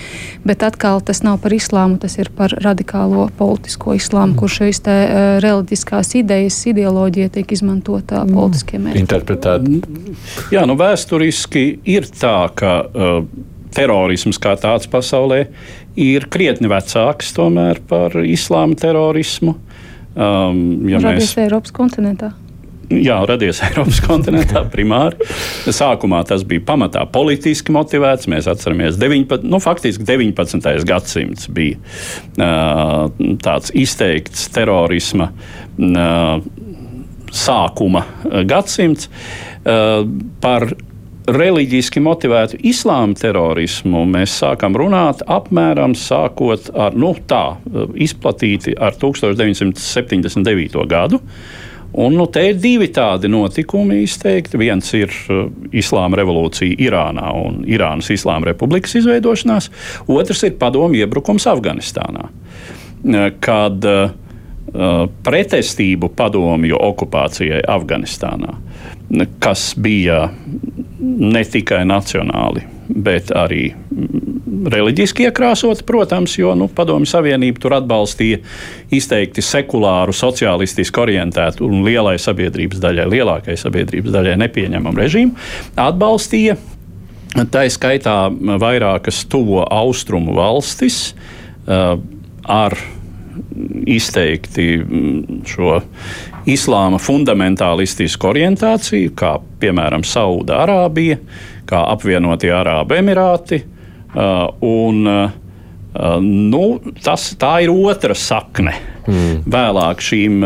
bet 0.48 0.66
atkal 0.66 1.02
tas 1.06 1.24
nav 1.26 1.40
par 1.44 1.56
islāmu, 1.56 2.00
tas 2.02 2.18
ir 2.18 2.32
par 2.36 2.54
radikālo 2.64 3.30
politisko 3.38 3.98
islāmu, 3.98 4.34
mm. 4.34 4.40
kur 4.40 4.52
šīs 4.52 4.82
te 4.86 4.96
uh, 5.04 5.28
reliģiskās 5.44 6.16
idejas, 6.20 6.60
ideoloģija 6.72 7.34
tiek 7.38 7.54
izmantota 7.54 8.24
mm. 8.24 8.38
politiskiem 8.38 8.88
mērķiem. 8.88 9.06
Interpretēt. 9.06 9.70
Jā, 10.54 10.66
nu 10.70 10.78
vēsturiski 10.80 11.68
ir 11.98 12.10
tā, 12.18 12.40
ka. 12.58 12.80
Uh, 12.88 13.54
terorisms 13.78 14.42
kā 14.42 14.56
tāds 14.60 14.90
pasaulē 14.92 15.44
ir 15.98 16.28
krietni 16.34 16.70
vecāks 16.72 17.32
tomēr 17.38 17.82
par 17.90 18.18
islāma 18.26 18.78
terorismu. 18.78 19.56
Um, 20.18 20.90
ja 20.90 21.02
Radies 21.02 21.32
mēs... 21.32 21.40
Eiropas 21.46 21.74
kontinentā. 21.76 22.34
Jā, 22.88 23.18
radies 23.28 23.60
Eiropas 23.68 23.98
kontinentā 24.00 24.62
primāri. 24.74 25.28
Sākumā 25.76 26.22
tas 26.28 26.46
bija 26.48 26.64
pamatā 26.70 27.04
politiski 27.12 27.74
motivēts. 27.76 28.30
Mēs 28.32 28.48
atceramies, 28.48 28.96
19, 29.02 29.44
nu, 29.44 29.60
faktiski 29.64 30.08
19. 30.08 30.70
gadsimts 30.88 31.50
bija 31.52 31.82
uh, 32.40 33.10
tāds 33.44 33.74
izteikts 33.76 34.48
terorisma 34.56 35.34
uh, 35.34 36.40
sākuma 37.36 38.06
gadsimts. 38.48 39.12
Uh, 39.68 40.08
par 40.40 40.70
reliģiski 41.28 42.02
motivētu 42.04 42.60
islāma 42.68 43.18
terorismu 43.18 44.04
mēs 44.08 44.38
sākam 44.42 44.78
runāt 44.80 45.24
apmēram 45.28 45.96
sākot 45.98 46.70
ar 46.78 46.96
nu, 46.98 47.14
tā, 47.28 47.58
izplatīti 47.96 48.76
ar 48.80 48.96
1979. 49.00 50.84
gadu. 50.88 51.22
Un, 51.98 52.14
nu, 52.20 52.28
te 52.30 52.44
ir 52.50 52.58
divi 52.62 52.90
tādi 52.94 53.30
notikumi 53.32 54.02
izteikti. 54.04 54.60
Viens 54.60 54.90
ir 54.94 55.14
uh, 55.32 55.48
Islāma 55.72 56.20
revolūcija 56.20 56.76
Irānā 56.84 57.32
un 57.40 57.62
Irānas 57.66 58.12
Islāma 58.14 58.52
republikas 58.52 58.94
izveidošanās, 59.00 59.72
otrs 60.12 60.44
ir 60.46 60.58
padomju 60.60 61.06
iebrukums 61.06 61.48
Afganistānā. 61.50 62.28
Uh, 62.28 63.30
kad 63.42 63.88
uh, 63.88 64.12
pretestību 65.24 66.12
padomju 66.18 66.80
okupācijai 66.90 67.62
Afganistānā, 67.72 68.58
kas 69.40 69.72
bija 69.80 70.28
ne 71.00 71.44
tikai 71.48 71.84
nacionāli, 71.88 72.66
bet 72.88 73.32
arī 73.36 73.70
reliģiski 74.68 75.28
iekrāsot, 75.28 75.84
protams, 75.88 76.38
jo 76.40 76.54
nu, 76.58 76.68
Padomju 76.74 77.08
Savienība 77.10 77.62
tur 77.62 77.76
atbalstīja 77.78 78.40
izteikti 78.94 79.44
sekulāru, 79.46 80.16
sociālistiski 80.16 81.04
orientētu 81.04 81.68
un 81.68 81.84
lielai 81.86 82.18
sabiedrības 82.22 82.82
daļai, 82.84 83.08
lielākai 83.12 83.58
sabiedrības 83.60 84.16
daļai 84.16 84.36
nepieņemamu 84.44 85.04
režīmu. 85.04 85.48
Atbalstīja 85.84 86.58
tā 87.54 87.68
skaitā 87.72 88.18
vairākas 88.62 89.24
tuvo 89.30 89.64
austrumu 89.64 90.36
valstis 90.38 91.12
uh, 91.12 92.00
ar 92.48 92.78
izteikti 93.88 94.68
mm, 94.78 95.42
šo 95.48 95.80
islāma 96.48 97.00
fundamentālistisku 97.02 98.32
orientāciju, 98.32 99.14
kā 99.18 99.38
piemēram 99.62 100.06
Saudārābija, 100.08 101.20
kā 101.68 101.84
apvienotie 101.92 102.54
Arābu 102.56 102.98
Emirāti. 102.98 103.62
Un, 104.64 105.02
nu, 106.24 106.64
tas, 107.04 107.32
tā 107.40 107.54
ir 107.66 107.74
otra 107.74 108.16
sakne. 108.18 108.74
Mm. 109.08 109.44
Vēlāk 109.48 110.02
šīm 110.04 110.42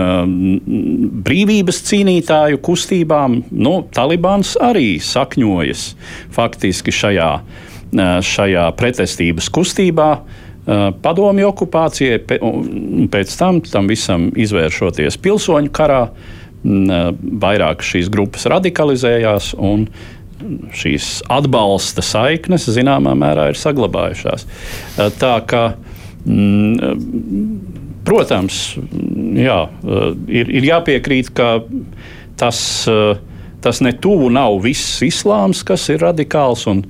brīvības 1.25 1.81
cīnītāju 1.87 2.59
kustībām 2.61 3.39
nu, 3.49 3.73
Talibans 3.93 4.53
arī 4.61 4.99
sakņojas 5.01 5.85
faktiski 6.35 6.93
šajā, 6.93 7.31
šajā 8.33 8.67
pretestības 8.77 9.49
kustībā. 9.53 10.11
Padomju 11.01 11.49
okupācijai, 11.49 12.21
un 12.45 13.09
pēc 13.11 13.33
tam 13.39 13.59
tam 13.65 13.89
visam 13.91 14.29
izvēršoties 14.39 15.17
pilsoņu 15.23 15.71
karā, 15.75 16.05
vairāk 16.61 17.83
šīs 17.85 18.09
grupas 18.13 18.45
radikalizējās 18.51 19.53
šīs 20.73 21.07
atbalsta 21.29 22.03
saiknes 22.05 22.65
zināmā 22.73 23.13
mērā 23.17 23.51
ir 23.51 23.59
saglabājušās. 23.59 24.45
Tā 25.21 25.33
kā, 25.49 25.63
protams, 28.07 28.61
jā, 29.37 29.59
ir, 30.29 30.49
ir 30.49 30.67
jāpiekrīt, 30.71 31.29
ka 31.37 31.53
tas, 32.41 32.59
tas 33.61 33.85
ne 33.85 33.93
tuvu 34.01 34.31
nav 34.33 34.61
viss 34.65 35.01
islāms, 35.05 35.65
kas 35.65 35.89
ir 35.93 36.01
radikāls 36.05 36.65
un 36.71 36.85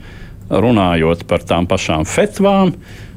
runājot 0.52 1.26
par 1.28 1.44
tām 1.48 1.68
pašām 1.72 2.08
fetvām. 2.08 2.76
Uh, 2.76 3.11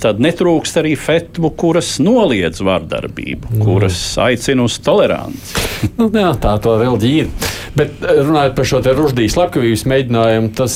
tad 0.00 0.20
netrūkst 0.20 0.76
arī 0.80 0.92
fetvu, 1.00 1.48
kuras 1.56 1.96
noliedz 2.02 2.60
vardarbību, 2.64 3.48
mm. 3.54 3.64
kuras 3.64 4.00
aicina 4.20 4.66
uz 4.66 4.76
toleranci. 4.84 5.64
nu, 5.98 6.10
jā, 6.12 6.30
tā 6.40 6.56
to 6.62 6.76
vēl 6.80 6.98
ir. 7.08 7.30
Bet 7.74 8.04
runājot 8.04 8.54
par 8.54 8.68
šo 8.68 8.82
ruždīs 8.84 9.34
slepkavības 9.34 9.86
mēģinājumu, 9.90 10.50
tas 10.58 10.74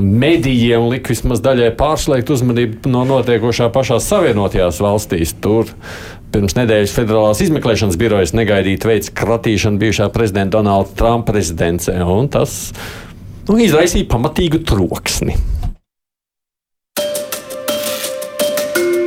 medijiem 0.00 0.86
lika 0.92 1.12
vismaz 1.12 1.42
daļai 1.44 1.72
pārslēgt 1.76 2.30
uzmanību 2.32 2.92
no 2.92 3.02
notiekošā 3.08 3.68
pašās 3.74 4.06
Savienotajās 4.08 4.78
valstīs. 4.80 5.34
Tur 5.44 5.74
pirms 6.34 6.56
nedēļas 6.58 6.94
Federālās 6.96 7.42
izmeklēšanas 7.44 7.98
birojas 8.00 8.34
negaidīti 8.36 8.88
veids 8.88 9.12
kratīšanu 9.14 9.82
bijušā 9.82 10.08
prezidenta 10.14 10.56
Donalda 10.56 10.94
Trumpa 10.98 11.34
rezidencē, 11.36 11.98
un 12.06 12.30
tas 12.32 12.72
nu, 13.50 13.58
izraisīja 13.60 14.08
pamatīgu 14.10 14.62
troksni. 14.66 15.36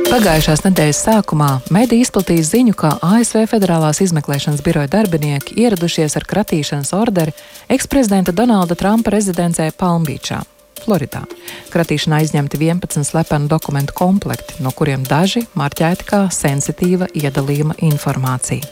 Pagājušās 0.08 0.62
nedēļas 0.64 0.98
sākumā 1.04 1.48
mediji 1.74 2.06
izplatīja 2.06 2.46
ziņu, 2.48 2.72
ka 2.80 2.94
ASV 3.04 3.42
Federālās 3.50 4.00
izmeklēšanas 4.00 4.62
biroja 4.64 4.88
darbinieki 4.94 5.58
ieradušies 5.60 6.16
ar 6.16 6.24
kratīšanas 6.24 6.94
orderi 6.96 7.34
eksprezidenta 7.68 8.32
Donalda 8.32 8.72
Trumpa 8.78 9.12
rezidencē 9.12 9.68
Palmbīčā. 9.76 10.40
Floridā. 10.80 11.26
Kratīšanā 11.74 12.22
izņemti 12.24 12.56
11 12.56 13.04
slepenu 13.04 13.50
dokumentu 13.52 13.92
komplekti, 13.98 14.62
no 14.64 14.72
kuriem 14.72 15.04
daži 15.04 15.44
marķēti 15.58 16.08
kā 16.08 16.22
sensitīva 16.32 17.10
iedalījuma 17.12 17.76
informācija. 17.90 18.64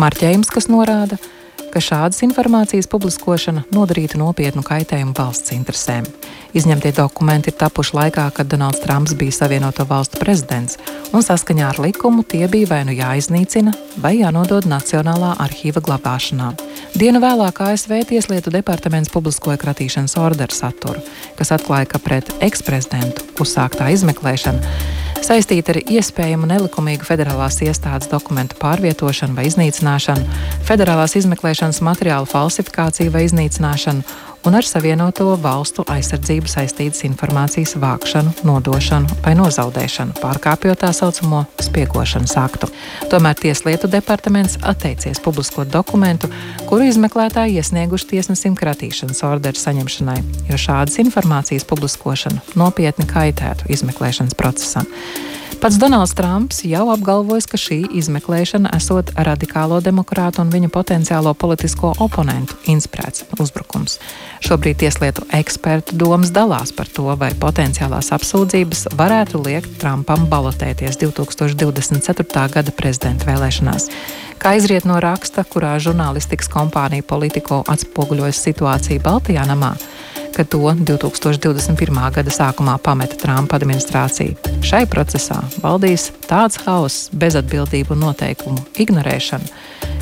Marķējums, 0.00 0.50
kas 0.50 0.66
norāda, 0.72 1.20
ka 1.20 1.39
ka 1.70 1.80
šādas 1.82 2.20
informācijas 2.26 2.88
publiskošana 2.90 3.64
nodarītu 3.74 4.18
nopietnu 4.20 4.64
kaitējumu 4.66 5.14
valsts 5.16 5.54
interesēm. 5.54 6.06
Izņemtie 6.56 6.90
dokumenti 6.96 7.52
ir 7.52 7.56
tapuši 7.60 7.94
laikā, 7.94 8.24
kad 8.34 8.48
Donalds 8.50 8.82
Trumps 8.82 9.14
bija 9.14 9.36
Savienoto 9.36 9.86
Valstu 9.86 10.18
prezidents, 10.18 10.80
un 11.14 11.22
saskaņā 11.22 11.68
ar 11.68 11.78
likumu 11.82 12.24
tie 12.26 12.48
bija 12.50 12.72
vai 12.72 12.80
nu 12.88 12.96
jāiznīcina, 12.98 13.74
vai 14.02 14.16
jānodod 14.18 14.66
Nacionālā 14.70 15.36
arhīva 15.46 15.82
glabāšanā. 15.86 16.50
Dienu 16.98 17.22
vēlāk 17.22 17.62
ASV 17.68 18.00
Tieslietu 18.10 18.50
departaments 18.50 19.12
publiskoja 19.14 19.60
kratīšanas 19.62 20.18
orderu 20.18 20.56
saturu, 20.56 21.04
kas 21.38 21.54
atklāja, 21.54 21.92
ka 21.94 22.02
pret 22.02 22.34
eksprezidentu 22.42 23.30
uzsāktā 23.38 23.92
izmeklēšana 23.94 24.98
saistīta 25.24 25.74
ar 25.74 25.80
iespējamu 25.84 26.48
nelikumīgu 26.48 27.04
federālās 27.06 27.60
iestādes 27.64 28.08
dokumentu 28.10 28.56
pārvietošanu 28.60 29.36
vai 29.36 29.46
iznīcināšanu, 29.50 30.24
federālās 30.66 31.14
izmeklēšanas 31.20 31.59
materiālu 31.84 32.28
falsifikāciju 32.30 33.12
vai 33.12 33.26
iznīcināšanu 33.26 34.02
un 34.48 34.56
ar 34.56 34.64
Savienoto 34.64 35.34
valstu 35.36 35.84
aizsardzību 35.90 36.48
saistītas 36.48 37.04
informācijas 37.04 37.74
vākšanu, 37.80 38.32
nodošanu 38.48 39.20
vai 39.24 39.34
nozaudēšanu, 39.36 40.16
pārkāpjot 40.22 40.80
tā 40.80 40.92
saucamo 40.96 41.42
spiegošanas 41.60 42.36
aktu. 42.40 42.70
Tomēr 43.12 43.36
Tieslietu 43.40 43.90
departaments 43.92 44.56
atteicies 44.64 45.20
publiskot 45.20 45.68
dokumentu, 45.72 46.30
kuru 46.70 46.88
izmeklētāji 46.88 47.60
iesnieguši 47.60 48.12
tiesnesim 48.14 48.56
kratīšanas 48.56 49.20
orderu 49.28 49.60
saņemšanai, 49.60 50.20
jo 50.48 50.60
šādas 50.60 50.96
informācijas 51.04 51.68
publiskošana 51.68 52.40
nopietni 52.56 53.08
kaitētu 53.10 53.68
izmeklēšanas 53.76 54.38
procesam. 54.40 54.88
Pats 55.60 55.76
Donalds 55.76 56.14
Trumps 56.16 56.62
jau 56.64 56.86
apgalvojis, 56.88 57.44
ka 57.44 57.58
šī 57.60 57.82
izmeklēšana 58.00 58.70
esot 58.78 59.10
radikālo 59.12 59.82
demokrātu 59.84 60.40
un 60.40 60.48
viņu 60.48 60.70
potenciālo 60.72 61.34
politisko 61.36 61.90
oponentu 62.00 62.56
inspirēts 62.72 63.26
uzbrukums. 63.36 63.98
Šobrīd 64.40 64.78
tieslietu 64.80 65.26
ekspertu 65.36 65.98
domas 66.00 66.32
dalās 66.32 66.72
par 66.72 66.88
to, 66.88 67.04
vai 67.20 67.34
potenciālās 67.36 68.08
apsūdzības 68.16 68.86
varētu 68.96 69.42
liekt 69.44 69.76
Trumpam 69.84 70.24
balotēties 70.32 70.96
2024. 71.04 72.48
gada 72.56 72.76
prezidenta 72.80 73.28
vēlēšanās. 73.28 73.90
Kā 74.40 74.54
izriet 74.56 74.86
no 74.88 74.96
raksta, 75.04 75.42
kurā 75.44 75.74
žurnālistikas 75.84 76.48
kompānija 76.48 77.04
Politico 77.04 77.58
atspoguļojas 77.68 78.38
situāciju 78.40 79.02
Baltijā 79.04 79.42
namā, 79.44 79.74
ka 80.32 80.46
to 80.48 80.62
2021. 80.64 81.98
gada 82.14 82.32
sākumā 82.32 82.78
pameta 82.80 83.18
Trumpa 83.20 83.58
administrācija. 83.60 84.38
Šai 84.64 84.86
procesā 84.88 85.42
valdīs 85.60 86.08
tāds 86.24 86.56
hauss, 86.64 87.10
bezatbildību 87.12 87.92
un 87.92 88.00
noteikumu 88.06 88.64
ignorēšana, 88.80 89.50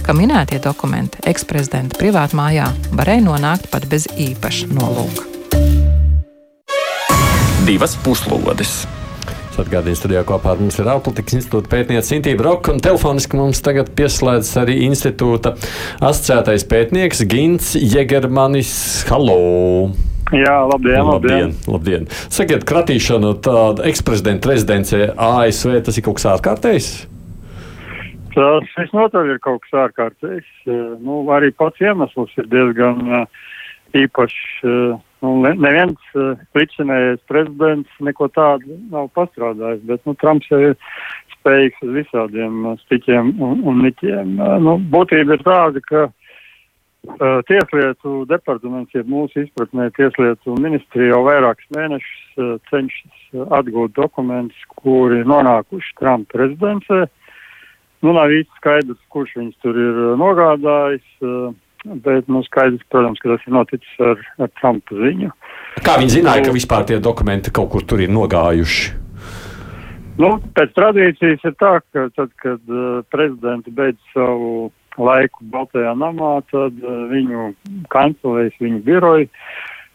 ka 0.06 0.14
minētie 0.14 0.60
dokumenti 0.62 1.18
eksprezidenta 1.26 1.98
privātmājā 1.98 2.68
varēja 2.94 3.24
nonākt 3.26 3.66
pat 3.72 3.88
bez 3.90 4.06
īpaša 4.14 4.70
nolūka. 4.70 5.26
Divas 7.66 7.98
puslodes! 8.06 8.84
Atgādījums 9.58 9.98
studijā 9.98 10.20
kopā 10.22 10.52
ar 10.52 10.60
mums 10.62 10.76
ir 10.78 10.86
Ārpolitikas 10.86 11.34
institūta 11.40 11.70
pētniece 11.72 12.12
Sintīna 12.12 12.38
Broka, 12.38 12.70
un 12.70 12.82
telefoniski 12.82 13.38
mums 13.40 13.58
tagad 13.64 13.90
pieslēdzas 13.98 14.52
arī 14.62 14.76
institūta 14.86 15.56
asociētais 15.98 16.62
pētnieks 16.70 17.24
Gins 17.26 17.72
Jegermanis. 17.74 18.70
Halo! 19.10 19.38
Jā, 20.30 20.54
labdien, 20.68 21.00
labdien. 21.02 21.10
labdien. 21.10 21.52
labdien. 21.72 22.06
Sakiet, 22.30 22.62
kratīšana 22.68 23.34
eksprezidenta 23.88 24.52
rezidencē 24.52 25.08
ASV, 25.16 25.78
tas 25.88 25.98
ir 25.98 26.06
kaut 26.06 26.20
kas 26.20 26.28
ārkārtējs? 26.36 26.90
Tas 28.36 28.72
visnotaļ 28.78 29.34
ir 29.34 29.42
kaut 29.42 29.64
kas 29.64 29.74
ārkārtējs. 29.88 30.48
Nu, 31.02 31.24
arī 31.34 31.50
pats 31.56 31.82
iemesls 31.82 32.30
ir 32.38 32.46
diezgan 32.52 33.02
uh, 33.08 33.46
īpašs. 33.96 34.42
Uh, 35.18 35.30
nu, 35.42 35.54
neviens 35.64 36.12
uh, 36.14 36.38
līdzinējais 36.58 37.24
prezidents 37.30 38.02
neko 38.04 38.28
tādu 38.34 38.78
nav 38.92 39.10
pastrādājis, 39.18 39.82
bet 39.88 40.04
nu, 40.06 40.14
Trumps 40.20 40.50
ir 40.54 40.76
spējīgs 41.38 41.82
uz 41.86 41.96
visādiem 41.96 42.62
stiķiem 42.84 43.34
un, 43.42 43.64
un 43.66 43.82
niķiem. 43.86 44.38
Nu, 44.62 44.78
būtība 44.92 45.38
ir 45.38 45.44
tāda, 45.46 45.84
ka 45.86 46.08
Uh, 47.08 47.38
tieslietu 47.46 48.26
departaments, 48.28 48.92
ja 48.92 49.00
mūsu 49.06 49.44
izpratnē 49.44 49.86
Tieslietu 49.96 50.56
ministrija 50.60 51.14
jau 51.14 51.20
vairākus 51.24 51.68
mēnešus 51.72 52.40
uh, 52.42 52.48
cenšas 52.68 53.46
atgūt 53.54 53.94
dokumentus, 53.96 54.58
kuri 54.82 55.22
nonākuši 55.24 55.94
Trumpa 56.02 56.42
rezidencē. 56.42 56.98
Nu, 58.04 58.12
nav 58.12 58.34
īsti 58.34 58.60
skaidrs, 58.60 59.00
kurš 59.14 59.32
viņus 59.38 59.62
tur 59.64 59.78
ir 59.78 60.02
uh, 60.02 60.10
nogādājis, 60.20 61.06
bet 61.84 62.28
nu, 62.30 62.42
skaidrs, 62.46 62.84
protams, 62.92 63.20
ka 63.22 63.34
tas 63.34 63.44
ir 63.46 63.54
noticis 63.54 64.00
ar, 64.04 64.24
ar 64.42 64.50
Trumpa 64.60 64.96
ziņu. 64.98 65.30
Kā 65.84 65.98
viņi 66.00 66.16
zināja, 66.18 66.46
ka 66.48 66.54
vispār 66.54 66.88
tie 66.88 66.98
dokumenti 67.02 67.54
kaut 67.54 67.70
kur 67.74 67.86
tur 67.86 68.02
ir 68.02 68.12
nogājuši? 68.12 68.96
Nu, 70.18 70.32
pēc 70.56 70.74
tradīcijas 70.74 71.44
ir 71.46 71.54
tā, 71.62 71.76
ka 71.94 72.08
tad, 72.16 72.32
kad 72.42 72.72
uh, 72.72 73.00
prezidenti 73.12 73.70
beidz 73.70 73.98
savu 74.10 74.70
laiku 74.98 75.46
Baltajā 75.52 75.94
namā, 75.94 76.40
tad 76.50 76.78
uh, 76.82 77.04
viņu 77.12 77.52
kancelēs, 77.92 78.56
viņu 78.58 78.82
biroji 78.86 79.28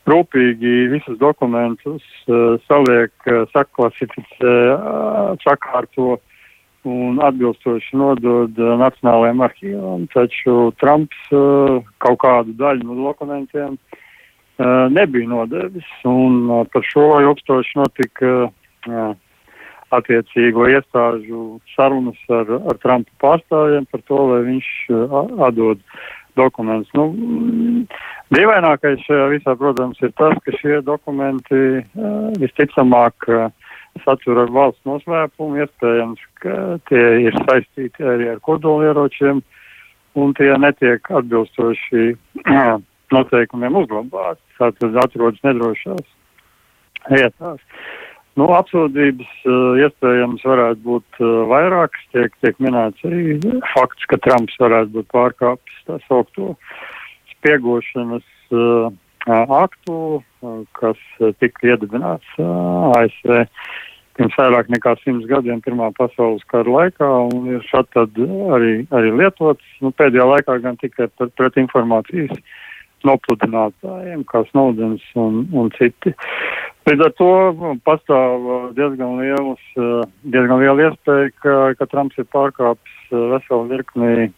rūpīgi 0.08 0.76
visus 0.94 1.20
dokumentus 1.20 2.06
uh, 2.28 2.56
saliek, 2.70 3.12
uh, 3.28 3.44
saklasificē, 3.52 4.56
uh, 4.72 5.36
sakārto 5.44 6.22
un 6.90 7.20
atbilstoši 7.24 7.98
nodod 7.98 8.58
uh, 8.60 8.76
Nacionālajiem 8.80 9.44
arhīvam. 9.46 10.08
Taču 10.14 10.72
Trumps 10.82 11.20
uh, 11.32 11.80
kaut 12.04 12.20
kādu 12.24 12.56
daļu 12.60 12.88
no 12.88 12.98
dokumentiem 13.10 13.78
uh, 13.78 14.88
nebija 14.94 15.30
nodevis, 15.30 15.88
un 16.08 16.66
par 16.74 16.88
šo 16.88 17.08
ilgstoši 17.24 17.80
notika 17.80 18.34
attiecīgo 19.94 20.66
iestāžu 20.74 21.44
sarunas 21.76 22.20
ar, 22.34 22.50
ar 22.72 22.80
Trumpa 22.84 23.14
pārstāvjiem 23.24 23.88
par 23.92 24.02
to, 24.10 24.20
lai 24.32 24.42
viņš 24.50 24.70
atdod 25.48 25.84
dokumentus. 26.36 26.90
Nu, 26.98 27.06
dīvainākais 28.34 29.06
šajā 29.06 29.28
visā, 29.36 29.54
protams, 29.56 30.02
ir 30.02 30.12
tas, 30.18 30.36
ka 30.44 30.56
šie 30.58 30.82
dokumenti 30.84 31.84
visticamāk 32.42 33.30
uh, 33.30 33.52
satur 34.02 34.42
ar 34.44 34.54
valsts 34.54 34.86
noslēpumu, 34.90 35.60
iespējams, 35.64 36.22
ka 36.42 36.56
tie 36.90 37.04
ir 37.28 37.38
saistīti 37.46 38.08
arī 38.08 38.32
ar 38.34 38.42
kodolieročiem, 38.46 39.44
un 40.20 40.34
tie 40.38 40.52
netiek 40.62 41.10
atbilstoši 41.20 42.14
noteikumiem 43.16 43.78
uzglabāti, 43.84 44.42
tātad 44.58 44.98
atrodas 45.04 45.46
nedrošās 45.46 46.08
vietās. 47.12 47.62
Nu, 48.40 48.48
apsūdzības 48.50 49.34
uh, 49.46 49.76
iespējams 49.86 50.46
varētu 50.48 50.82
būt 50.88 51.20
uh, 51.22 51.44
vairākas. 51.52 52.06
Tiek, 52.16 52.34
tiek 52.42 52.58
minēts 52.64 53.06
arī 53.06 53.38
fakts, 53.76 54.08
ka 54.10 54.18
Trumps 54.26 54.58
varētu 54.62 54.96
būt 54.96 55.10
pārkāpis 55.14 55.84
tā 55.86 56.00
saukto 56.08 56.56
spiegošanas 57.36 58.26
uh, 58.50 58.90
aktu, 59.32 59.98
uh, 60.20 60.60
kas 60.80 61.00
tika 61.40 61.74
iedibināts 61.74 62.38
uh, 62.42 62.92
ASV 63.00 63.46
pirms 64.18 64.36
vairāk 64.38 64.70
nekā 64.70 64.94
simts 65.02 65.26
gadiem 65.30 65.62
Pirmā 65.66 65.90
pasaules 65.98 66.44
kara 66.52 66.70
laikā 66.70 67.08
un 67.34 67.48
ir 67.56 67.64
šādi 67.66 68.28
arī, 68.54 68.74
arī 68.94 69.14
lietots. 69.22 69.64
Nu, 69.82 69.90
pēdējā 69.90 70.28
laikā 70.30 70.60
gan 70.62 70.78
tikai 70.82 71.10
pret, 71.18 71.34
pret 71.40 71.58
informācijas 71.62 72.36
nopludinātājiem, 73.04 74.22
kā 74.30 74.44
Snowdens 74.52 75.04
un, 75.20 75.44
un 75.52 75.72
citi. 75.76 76.14
Līdz 76.88 77.04
ar 77.08 77.12
to 77.20 77.32
nu, 77.60 77.74
pastāv 77.88 78.46
uh, 78.48 78.70
diezgan, 78.78 79.18
liels, 79.20 79.66
uh, 79.80 80.04
diezgan 80.24 80.62
liela 80.62 80.90
iespēja, 80.90 81.34
ka, 81.44 81.58
ka 81.80 81.88
Trumps 81.92 82.20
ir 82.20 82.28
pārkāpis 82.32 82.96
uh, 83.12 83.26
veselu 83.34 83.68
virkni 83.72 84.30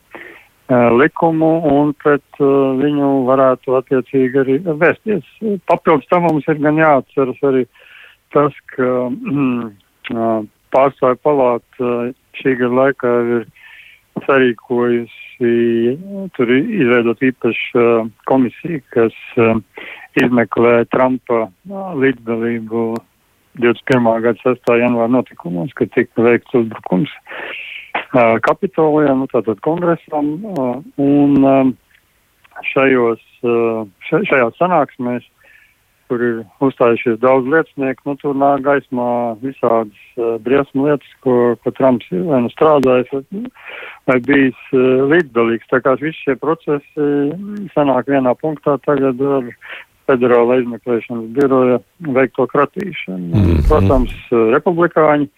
likumu 0.69 1.51
un 1.69 1.93
pret 2.01 2.39
viņu 2.39 3.09
varētu 3.27 3.75
attiecīgi 3.77 4.39
arī 4.41 4.57
vēsties. 4.65 5.25
Papildus 5.69 6.07
tam 6.09 6.25
mums 6.25 6.47
ir 6.49 6.57
gan 6.63 6.79
jāatceras 6.81 7.41
arī 7.45 7.65
tas, 8.33 8.53
ka 8.73 8.89
pārstāvju 10.73 11.21
palāta 11.23 11.91
šī 12.39 12.55
gada 12.59 12.79
laikā 12.81 13.13
ir 13.35 13.45
sarīkojusi, 14.25 15.53
tur 16.35 16.51
izveidot 16.55 17.21
īpašu 17.29 17.85
komisiju, 18.25 18.81
kas 18.95 19.15
izmeklē 20.17 20.85
Trumpa 20.89 21.45
līdzdalību 22.01 22.87
21. 23.61 24.09
gada 24.23 24.39
6. 24.41 24.75
janvāra 24.81 25.11
notikumos, 25.13 25.71
kad 25.77 25.91
tika 25.95 26.25
veikts 26.25 26.57
uzbrukums 26.57 27.11
Kapitolijā, 27.13 27.74
nu 29.19 29.27
tātad 29.31 29.59
kongresam, 29.65 30.33
un 30.97 31.75
šajos, 32.73 33.23
šajās 34.09 34.59
sanāksmēs 34.59 35.25
kur 36.09 36.21
ir 36.21 36.41
uzstājušies 36.63 37.17
daudz 37.21 37.47
liecinieku, 37.49 38.05
nu, 38.09 38.15
tur 38.21 38.37
nāk 38.37 38.61
gaismā 38.65 39.07
visādas 39.41 40.21
briesmu 40.45 40.87
lietas, 40.87 41.15
ko, 41.25 41.55
ko 41.63 41.73
Trumps 41.77 42.09
ir 42.13 42.25
vai 42.27 42.43
nu 42.45 42.51
strādājis, 42.53 43.09
vai, 43.13 43.41
vai 44.11 44.19
bijis 44.27 44.61
līdzdalīgs. 45.13 45.69
Tā 45.71 45.81
kā 45.85 45.95
visi 46.01 46.21
šie 46.21 46.37
procesi 46.41 47.09
sanāk 47.73 48.11
vienā 48.13 48.35
punktā 48.41 48.77
tagad 48.85 49.21
ar 49.39 49.49
federāla 50.05 50.59
izmeklēšanas 50.61 51.31
biroja 51.33 51.81
veikto 52.13 52.45
kratīšanu. 52.51 53.31
Mm 53.31 53.45
-hmm. 53.45 53.67
Protams, 53.69 54.13
republikāņi, 54.53 55.29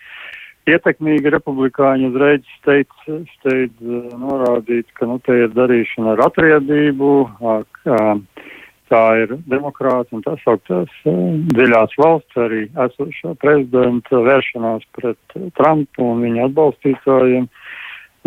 ietekmīgi 0.71 1.31
republikāņi 1.33 2.09
uzreiz 2.11 2.43
steidz, 2.57 3.07
steidz 3.37 3.73
uh, 3.83 4.11
norādīt, 4.21 4.89
ka, 4.97 5.07
nu, 5.09 5.17
te 5.25 5.35
ir 5.45 5.53
darīšana 5.55 6.15
ar 6.15 6.25
atriedību, 6.27 7.11
uh, 7.23 7.63
uh, 7.87 8.45
tā 8.91 9.03
ir 9.23 9.35
demokrāta 9.51 10.15
un 10.15 10.23
tā 10.25 10.35
sauktās 10.43 10.93
uh, 11.09 11.19
dziļās 11.55 11.97
valsts, 12.01 12.39
arī 12.45 12.63
esošā 12.87 13.35
prezidenta 13.43 14.23
vēršanās 14.29 14.87
pret 14.97 15.37
Trumpu 15.59 16.11
un 16.13 16.23
viņa 16.27 16.49
atbalstītājiem. 16.49 17.51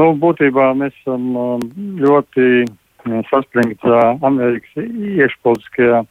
Nu, 0.01 0.12
būtībā 0.16 0.70
mēs 0.80 0.95
esam 1.03 1.34
ļoti 2.01 2.64
saspringtā 3.30 4.01
Amerikas 4.26 4.84
iekšpolitiskajā 4.84 6.03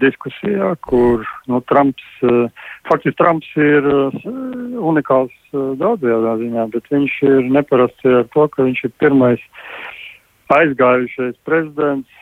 diskusijā, 0.00 0.72
kur 0.86 1.24
nu, 1.50 1.60
Trumps, 1.68 2.04
faktiski 2.88 3.16
Trumps 3.18 3.48
ir 3.60 3.86
unikāls 4.80 5.34
daudzajā 5.52 6.36
ziņā, 6.42 6.66
bet 6.72 6.88
viņš 6.92 7.16
ir 7.28 7.50
neparasts 7.58 8.08
ar 8.08 8.26
to, 8.32 8.48
ka 8.52 8.66
viņš 8.66 8.84
ir 8.88 8.94
pirmais 9.02 9.42
aizgājušais 10.54 11.36
prezidents, 11.46 12.12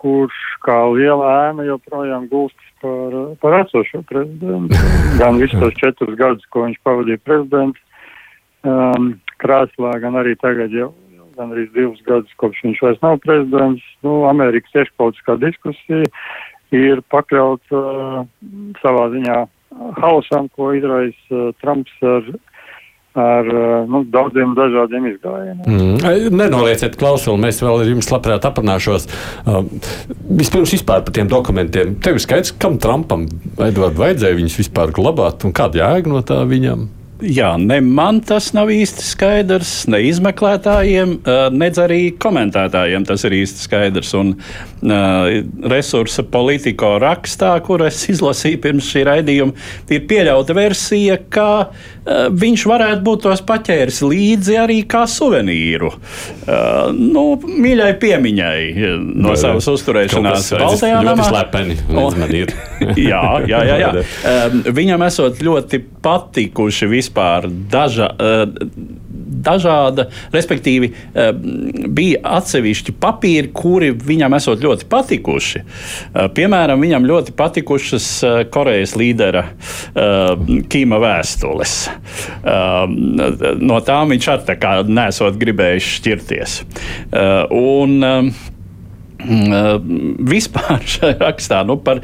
kurš 0.00 0.38
kā 0.64 0.78
liela 0.94 1.50
ēna 1.50 1.66
joprojām 1.68 2.26
gūstas 2.32 2.72
par, 2.82 3.16
par 3.42 3.58
esošo 3.60 4.02
prezidentu. 4.08 4.80
Gan 5.20 5.38
visus 5.40 5.60
tos 5.60 5.76
četrus 5.78 6.16
gadus, 6.18 6.48
ko 6.50 6.66
viņš 6.66 6.80
pavadīja 6.86 7.20
prezidents 7.22 7.78
um, 8.64 9.12
krēslā, 9.42 9.98
gan 10.02 10.16
arī 10.18 10.34
tagad 10.40 10.72
jau 10.74 10.92
gan 11.36 11.52
arī 11.54 11.66
divus 11.72 12.00
gadus, 12.06 12.32
kopš 12.40 12.60
viņš 12.66 12.80
vairs 12.84 13.02
nav 13.04 13.18
prezidents. 13.24 13.84
Nu, 14.04 14.22
Amerikas 14.28 14.74
iekšpolitiskā 14.82 15.38
diskusija 15.40 16.08
ir 16.76 17.02
pakļauta 17.12 17.82
uh, 17.82 18.22
savā 18.82 19.08
ziņā 19.12 19.42
hausam, 20.00 20.48
ko 20.56 20.72
izraisa 20.76 21.38
uh, 21.38 21.52
Trumps 21.60 21.94
ar 22.04 22.32
ar 23.14 23.46
eh, 23.46 23.84
nu, 23.88 24.02
daudziem 24.08 24.54
dažādiem 24.56 25.10
izgājieniem. 25.10 25.66
Mm. 25.68 26.30
Nenolieciet, 26.32 26.96
klausuli, 27.00 27.40
mēs 27.44 27.60
vēl 27.60 27.82
ar 27.82 27.90
jums 27.90 28.08
labprāt 28.08 28.46
aprunāšos. 28.48 29.04
Uh, 29.44 29.60
vispirms 30.40 30.72
vispār 30.72 31.04
par 31.04 31.12
tiem 31.12 31.28
dokumentiem. 31.28 31.98
Tev 32.02 32.16
ir 32.16 32.24
skaidrs, 32.24 32.54
kam 32.62 32.78
Trumpam 32.80 33.26
Edvard, 33.60 33.98
vajadzēja 34.00 34.38
viņus 34.40 34.58
vispār 34.62 34.94
glabāt 34.96 35.44
un 35.44 35.52
kāda 35.56 35.82
jēga 35.82 36.12
no 36.12 36.24
tā 36.24 36.40
viņam? 36.48 36.88
Jā, 37.22 37.52
ne 37.54 37.78
man 37.86 38.18
tas 38.26 38.48
nav 38.50 38.70
īsti 38.74 39.04
skaidrs, 39.06 39.72
ne 39.92 40.00
izmeklētājiem, 40.08 41.14
ne 41.54 41.68
arī 41.78 42.00
komentētājiem 42.18 43.04
tas 43.06 43.22
ir 43.28 43.36
īsti 43.36 43.62
skaidrs. 43.62 44.10
Un 44.18 44.32
uh, 44.34 45.28
resursa 45.70 46.24
politiko 46.26 46.96
rakstā, 47.02 47.52
kur 47.62 47.84
es 47.86 48.00
izlasīju 48.10 48.58
pirms 48.64 48.88
šī 48.90 49.04
raidījuma, 49.06 49.54
ir 49.94 50.02
pieļauta 50.10 50.56
versija, 50.58 51.20
ka 51.30 51.46
uh, 51.68 52.26
viņš 52.34 52.66
varētu 52.72 53.06
būt 53.06 53.22
tos 53.28 53.44
paķēris 53.46 54.02
līdzi 54.02 54.58
arī 54.64 54.80
kā 54.90 55.04
suvenīru. 55.06 55.92
Uh, 55.92 56.90
nu, 56.90 57.24
mīļai 57.38 57.92
piemiņai 58.02 58.58
no 58.98 59.36
savas 59.38 59.70
uzturēšanās 59.70 60.50
Baltajā 60.58 61.04
namā. 61.06 61.30
Slepeni, 61.30 61.78
jā, 63.12 63.22
jā, 63.46 63.62
jā, 63.70 63.80
jā. 63.86 63.94
Um, 64.32 64.60
viņam 64.74 65.02
esot 65.04 65.40
ļoti 65.44 65.78
patikuši 66.02 66.86
vispār 66.90 67.11
vispār 67.12 67.48
daža, 67.70 68.10
eh, 68.18 68.46
dažāda, 69.42 70.08
respektīvi, 70.32 70.92
eh, 71.14 71.32
bija 71.88 72.20
atsevišķi 72.22 72.92
papīri, 73.00 73.52
kuri 73.52 73.92
viņam 73.92 74.34
esot 74.36 74.60
ļoti 74.60 74.84
patikuši. 74.84 75.56
Eh, 75.56 76.28
piemēram, 76.28 76.80
viņam 76.80 77.06
ļoti 77.06 77.32
patikušas 77.32 78.48
Korejas 78.50 78.94
līdera 78.96 79.44
Kīma 79.94 80.98
vēstules. 81.00 81.88
No 83.60 83.80
tām 83.80 84.12
viņš 84.12 84.28
arī 84.28 84.46
tā 84.46 84.56
kā 84.58 84.86
nesot 84.86 85.36
gribējis 85.38 85.88
šķirties. 85.98 86.62
Un, 87.50 88.34
vispār 90.32 90.80
šajā 90.82 91.18
rakstā 91.18 91.66
nu, 91.66 91.76
par 91.76 92.00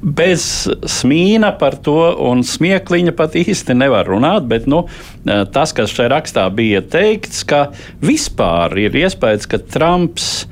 bez 0.00 0.42
smīna 0.88 1.52
par 1.60 1.76
to 1.84 1.98
un 2.28 2.44
smiekliņa 2.46 3.12
pat 3.16 3.36
īsti 3.38 3.76
nevar 3.76 4.08
runāt, 4.08 4.46
bet 4.48 4.68
nu, 4.70 4.84
tas, 5.24 5.74
kas 5.76 5.92
šajā 5.92 6.12
rakstā 6.14 6.46
bija 6.54 6.80
teikts, 6.82 7.44
ka 7.48 7.68
vispār 8.04 8.76
ir 8.86 8.96
iespējas, 9.04 9.48
ka 9.50 9.60
Trumps 9.60 10.46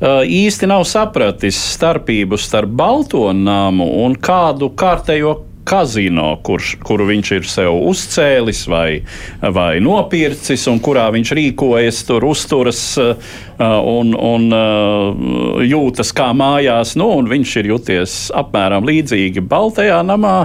īsti 0.00 0.68
nav 0.68 0.84
sapratis 0.84 1.58
starpību 1.72 2.36
starp 2.38 2.74
Balto 2.76 3.30
namu 3.32 3.88
un 4.04 4.16
kādu 4.20 4.68
kārtējo 4.76 5.45
kazino, 5.66 6.36
kurš, 6.46 6.76
kuru 6.86 7.08
viņš 7.10 7.32
ir 7.36 7.48
sev 7.50 7.74
uzcēlis 7.90 8.62
vai, 8.70 9.00
vai 9.42 9.76
nopircis, 9.82 10.66
un 10.70 10.80
kurā 10.84 11.08
viņš 11.14 11.32
rīkojas, 11.38 12.02
tur 12.08 12.26
uzturas 12.28 12.80
uh, 13.02 13.14
un, 13.58 14.14
un 14.14 14.46
uh, 14.54 15.62
jūtas 15.66 16.12
kā 16.16 16.30
mājās. 16.36 16.94
Nu, 16.98 17.10
viņš 17.26 17.56
ir 17.62 17.70
jūties 17.72 18.16
apmēram 18.36 18.86
līdzīgi 18.86 19.44
Baltajā 19.46 20.00
namā, 20.06 20.36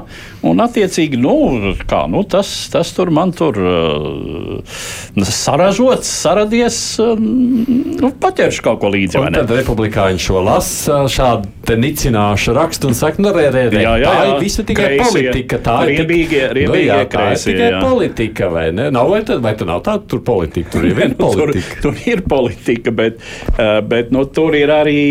un 0.48 0.64
attiecīgi 0.64 1.20
nu, 1.22 1.76
kā, 1.88 2.04
nu, 2.12 2.24
tas, 2.28 2.52
tas 2.74 2.94
tur 2.98 3.14
man 3.14 3.34
tur 3.38 3.60
uh, 3.62 4.82
saražots, 5.28 6.10
saradies, 6.22 6.82
nu, 7.00 8.12
paķeršu 8.22 8.66
kaut 8.66 8.82
ko 8.82 8.92
līdzi. 8.94 9.22
Tad 9.36 9.54
republikāņi 9.62 10.22
šo 10.22 10.42
lasa 10.46 11.04
šādu 11.12 11.78
nicināšu 11.82 12.54
rakstu 12.56 12.90
un 12.90 12.98
saku, 12.98 13.24
nu, 13.24 13.32
re, 13.36 13.48
re, 13.54 13.68
re, 13.72 13.82
Jā, 13.82 13.94
jā, 14.02 14.10
tā 14.10 14.26
jā. 14.26 14.32
ir 14.32 14.42
visa 14.44 14.66
tikai 14.68 14.88
Kreisie. 14.90 15.11
Politika. 15.14 15.60
Tā 15.66 15.76
ir 15.84 15.92
tik- 15.92 16.00
Riebīgie- 16.02 16.48
nu, 16.48 16.56
riebīgie 16.60 16.88
jā, 16.88 17.00
ir 17.02 17.10
kreisie, 17.14 17.52
tikai 17.54 17.70
jā. 17.72 17.82
politika, 17.84 18.50
vai 18.54 18.66
ne? 18.72 18.90
Nav, 18.92 19.10
vai, 19.12 19.22
tad, 19.28 19.42
vai 19.44 19.54
tu 19.60 19.66
nav 19.70 19.84
tāda 19.86 20.08
tur 20.08 20.24
politika? 20.28 20.72
Tur 20.78 20.86
ir 20.90 20.96
viena 21.00 21.16
tur, 21.20 21.36
politika. 21.46 21.82
tur 21.82 22.02
ir 22.08 22.22
politika, 22.30 22.92
bet, 22.92 23.22
uh, 23.58 23.82
bet 23.86 24.12
nu, 24.16 24.26
tur 24.26 24.56
ir 24.56 24.74
arī. 24.82 25.04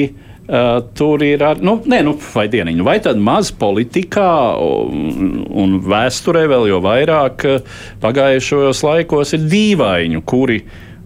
Uh, 0.51 0.81
tur 0.99 1.23
ir 1.23 1.39
arī, 1.47 1.63
nu, 1.63 1.77
nē, 1.87 2.01
nu, 2.03 2.17
vai 2.35 2.49
dieniņu, 2.51 2.83
vai 2.83 2.97
tad 2.99 3.21
maz 3.23 3.53
politikā 3.55 4.25
un, 4.59 5.45
un 5.47 5.77
vēsturē 5.87 6.43
vēl 6.51 6.65
jau 6.73 6.81
vairāk 6.83 7.45
uh, 7.47 7.61
pagājušajos 8.03 8.81
laikos 8.83 9.37
ir 9.37 9.45
dīvaini, 9.53 10.19
kuri 10.27 10.57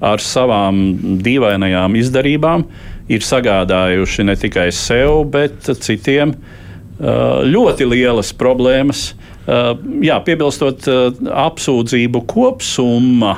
ar 0.01 0.23
savām 0.25 0.81
dīvainajām 1.21 1.99
izdarībām 2.01 2.65
ir 3.13 3.21
sagādājuši 3.29 4.25
ne 4.31 4.39
tikai 4.41 4.71
sev, 4.73 5.27
bet 5.35 5.69
citiem 5.77 6.33
uh, 6.33 6.64
ļoti 6.99 7.89
lielas 7.91 8.33
problēmas. 8.39 9.13
Uh, 9.45 9.75
jā, 10.01 10.15
piebilstot, 10.25 10.87
uh, 10.89 11.11
apsūdzību 11.45 12.25
kopsumma, 12.31 13.35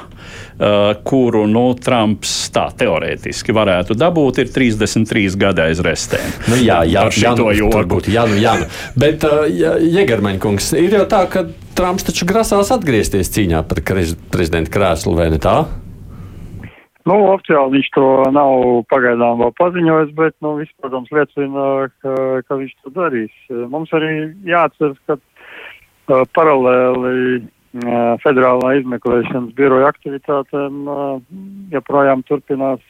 kuru 1.04 1.42
nu, 1.50 1.62
Trumps 1.84 2.30
tā 2.48 2.62
teorētiski 2.80 3.52
varētu 3.52 3.92
dabūt, 3.98 4.38
ir 4.40 4.48
33 4.54 5.36
gadi 5.36 5.60
aiz 5.66 5.82
restēm. 5.84 6.30
Nu, 6.48 6.56
jā, 6.56 6.78
jā, 6.88 7.02
jā, 7.12 7.34
nu, 7.36 7.50
būtu, 7.90 8.14
jā, 8.14 8.24
nu, 8.30 8.38
jā, 8.40 8.54
nu. 8.62 8.68
Bet, 8.96 9.26
uh, 9.28 9.44
Jēgarmeņkungs, 9.44 10.70
ir 10.80 10.96
jau 10.96 11.04
tā, 11.12 11.26
ka 11.28 11.44
Trumps 11.76 12.08
taču 12.08 12.24
grasās 12.30 12.72
atgriezties 12.72 13.28
cīņā 13.36 13.60
par 13.68 13.82
prezidenta 14.32 14.72
krēslu, 14.72 15.12
vai 15.18 15.28
ne 15.34 15.42
tā? 15.42 15.58
Nu, 17.06 17.16
oficiāli 17.30 17.78
viņš 17.78 17.88
to 17.94 18.06
nav 18.34 18.64
pagaidām 18.90 19.38
vēl 19.38 19.52
paziņojis, 19.60 20.08
bet, 20.18 20.34
nu, 20.42 20.56
viss, 20.58 20.74
protams, 20.82 21.12
liecina, 21.14 21.66
ka, 22.02 22.14
ka 22.48 22.58
viņš 22.58 22.72
to 22.82 22.90
darīs. 22.96 23.34
Mums 23.70 23.92
arī 23.94 24.08
jāatceras, 24.48 24.98
ka 25.06 25.14
uh, 25.14 26.24
paralēli 26.34 27.20
uh, 27.38 28.16
federālā 28.24 28.72
izmeklēšanas 28.80 29.54
biroja 29.54 29.92
aktivitātēm 29.94 30.80
uh, 30.90 31.04
joprojām 31.74 32.26
turpinās 32.26 32.82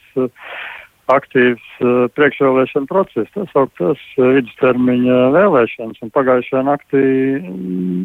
aktīvs 1.13 1.67
uh, 1.83 2.07
priekšvēlēšana 2.17 2.89
process, 2.89 3.29
tas 3.35 3.53
augtas 3.59 4.01
uh, 4.17 4.31
vidustermiņa 4.39 5.19
vēlēšanas, 5.35 6.01
un 6.01 6.13
pagājušajā 6.15 6.63
naktī 6.67 7.03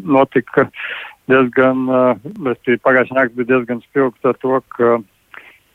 notika 0.05 0.67
diezgan, 1.31 1.87
uh, 1.89 2.21
pagājušajā 2.85 3.17
naktī 3.17 3.41
bija 3.41 3.51
diezgan 3.55 3.81
spilgts 3.87 4.29
ar 4.29 4.37
to, 4.45 4.61
ka 4.77 4.93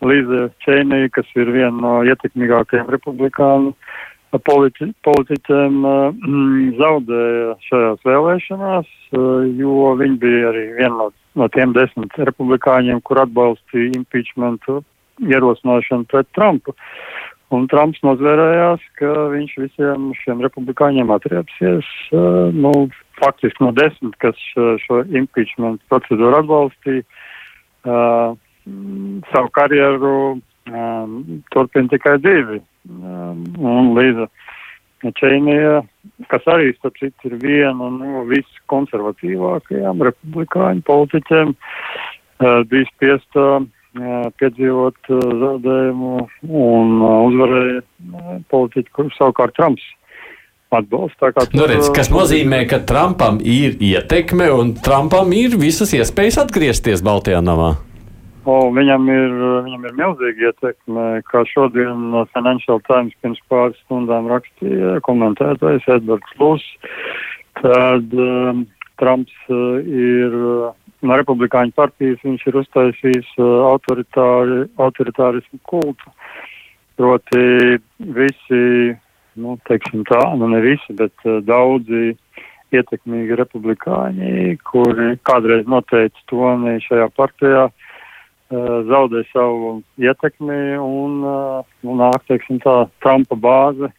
Līza 0.05 0.49
Čeinī, 0.62 1.09
kas 1.11 1.26
ir 1.34 1.51
viena 1.51 1.74
no 1.74 1.94
ietekmīgākajiem 2.07 2.90
republikānu 2.94 3.74
politi 4.44 4.90
politiķiem, 5.07 5.78
mm, 5.80 6.74
zaudēja 6.78 7.55
šajās 7.64 8.05
vēlēšanās, 8.05 8.86
eh, 8.86 9.49
jo 9.57 9.94
viņi 9.96 10.18
bija 10.20 10.51
arī 10.53 10.64
viena 10.76 10.94
no, 10.96 11.09
no 11.34 11.49
tiem 11.49 11.72
desmit 11.72 12.12
republikāņiem, 12.18 13.01
kur 13.03 13.22
atbalstīja 13.24 13.96
impeachmentu 13.96 14.82
ierosināšanu 15.24 16.07
pret 16.07 16.28
Trumpu. 16.36 16.74
Un 17.51 17.64
Trumps 17.66 18.03
nozvērējās, 18.05 18.82
ka 19.01 19.12
viņš 19.32 19.53
visiem 19.57 20.11
šiem 20.20 20.42
republikāņiem 20.44 21.09
atriepsies, 21.11 21.86
uh, 22.12 22.53
nu, 22.53 22.90
faktiski 23.16 23.64
no 23.64 23.72
desmit, 23.72 24.12
kas 24.20 24.36
šo, 24.53 24.74
šo 24.84 25.01
impeachment 25.16 25.80
procedūru 25.88 26.42
atbalstīja. 26.42 27.07
Savu 29.32 29.50
karjeru 29.54 30.14
um, 30.72 31.42
turpina 31.52 31.88
tikai 31.92 32.18
divi. 32.22 32.60
Um, 32.88 33.42
un 33.60 33.92
Līza 33.96 34.28
Čeinija, 35.18 35.82
kas 36.32 36.46
arī, 36.50 36.72
starp 36.78 36.96
citu, 36.98 37.30
ir 37.30 37.36
viena 37.42 37.90
no 37.94 38.24
viskonservatīvākajām 38.30 40.02
republikāņu 40.08 40.82
politiķiem, 40.88 41.52
uh, 41.54 42.62
bija 42.70 42.88
spiesta 42.90 43.44
uh, 43.60 43.68
piedzīvot 44.40 45.12
uh, 45.12 45.20
zaudējumu 45.44 46.16
un 46.48 46.96
uh, 46.98 47.14
uzvarēja 47.28 47.84
uh, 47.84 48.34
politiķi, 48.50 48.94
kurus 48.96 49.20
savukārt 49.20 49.54
Trumps 49.58 49.86
atbalsta. 50.74 51.30
Nu, 51.56 51.68
redz, 51.70 51.92
kas 51.94 52.10
uh, 52.10 52.18
nozīmē, 52.18 52.64
ka 52.68 52.82
Trumpam 52.88 53.38
ir 53.40 53.78
ietekme 53.78 54.50
un 54.52 54.74
Trumpam 54.82 55.30
ir 55.36 55.56
visas 55.60 55.94
iespējas 55.96 56.42
atgriezties 56.42 57.04
Baltijā 57.06 57.44
namā. 57.44 57.76
O, 58.49 58.55
viņam, 58.72 59.09
ir, 59.12 59.32
viņam 59.66 59.82
ir 59.84 59.96
milzīga 59.99 60.49
ietekme, 60.49 61.07
kā 61.28 61.42
šodien 61.51 62.14
Financial 62.32 62.78
Times 62.86 63.16
pirms 63.20 63.40
pāris 63.53 63.76
stundām 63.82 64.28
rakstīja 64.30 65.03
komentētājs 65.05 65.88
Edvards 65.99 66.36
Lūs. 66.40 66.64
Tad 67.61 68.14
um, 68.16 68.62
Trumps 69.01 69.34
uh, 69.53 69.82
ir 69.84 70.36
uh, 70.38 70.70
no 71.05 71.18
republikāņu 71.20 71.74
partijas, 71.76 72.22
viņš 72.24 72.46
ir 72.49 72.57
uztaisījis 72.62 73.34
uh, 73.36 73.51
autoritāri, 73.68 74.62
autoritārismu 74.80 75.61
kultu. 75.68 76.14
Proti 76.96 77.44
visi, 78.16 78.62
nu, 79.38 79.59
teiksim 79.68 80.07
tā, 80.09 80.22
nu 80.40 80.49
ne 80.55 80.62
visi, 80.64 80.96
bet 80.96 81.28
uh, 81.28 81.42
daudzi 81.44 82.14
ietekmīgi 82.72 83.36
republikāņi, 83.42 84.57
kuri 84.72 85.12
kādreiz 85.28 85.68
noteica 85.68 86.26
toni 86.32 86.78
šajā 86.86 87.11
partijā, 87.18 87.68
uh, 87.68 87.84
zaudē 88.51 89.24
savu 89.32 89.78
ietekmi 90.01 90.78
un, 90.80 91.22
uh, 91.24 91.64
un 91.84 92.01
nāk, 92.01 92.22
teiksim 92.28 92.61
tā, 92.64 92.86
Trumpa 93.05 93.36
bāze 93.36 93.90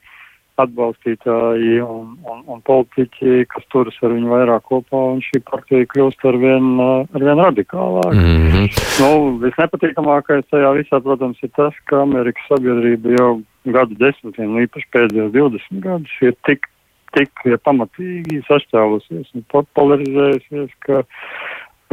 atbalstītāji 0.59 1.77
un, 1.85 2.15
un, 2.27 2.41
un 2.51 2.61
politiķi, 2.67 3.45
kas 3.51 3.67
turas 3.71 3.95
ar 4.03 4.11
viņu 4.15 4.31
vairāk 4.33 4.65
kopā, 4.67 5.03
un 5.13 5.21
šī 5.23 5.39
partija 5.47 5.87
kļūst 5.93 6.25
ar 6.27 6.39
vien, 6.41 6.71
uh, 6.75 7.05
ar 7.15 7.25
vien 7.27 7.43
radikālāk. 7.45 8.15
Mm 8.15 8.49
-hmm. 8.49 8.65
Nu, 8.99 9.11
visnepatīkamākais 9.45 10.49
tajā 10.51 10.73
visā, 10.75 10.99
protams, 11.03 11.39
ir 11.43 11.53
tas, 11.55 11.75
ka 11.85 12.01
Amerikas 12.01 12.49
sabiedrība 12.51 13.15
jau 13.15 13.31
gadu 13.65 13.95
desmitiem, 13.99 14.51
nu, 14.51 14.65
īpaši 14.65 14.91
pēdējos 14.95 15.31
20 15.37 15.79
gadus, 15.85 16.17
ir 16.21 16.35
tik, 16.47 16.67
tik 17.15 17.31
pamatīgi 17.63 18.43
sašķēlusies 18.49 19.35
un 19.35 19.45
po- 19.51 19.67
polarizējusies, 19.77 20.71
ka 20.85 21.03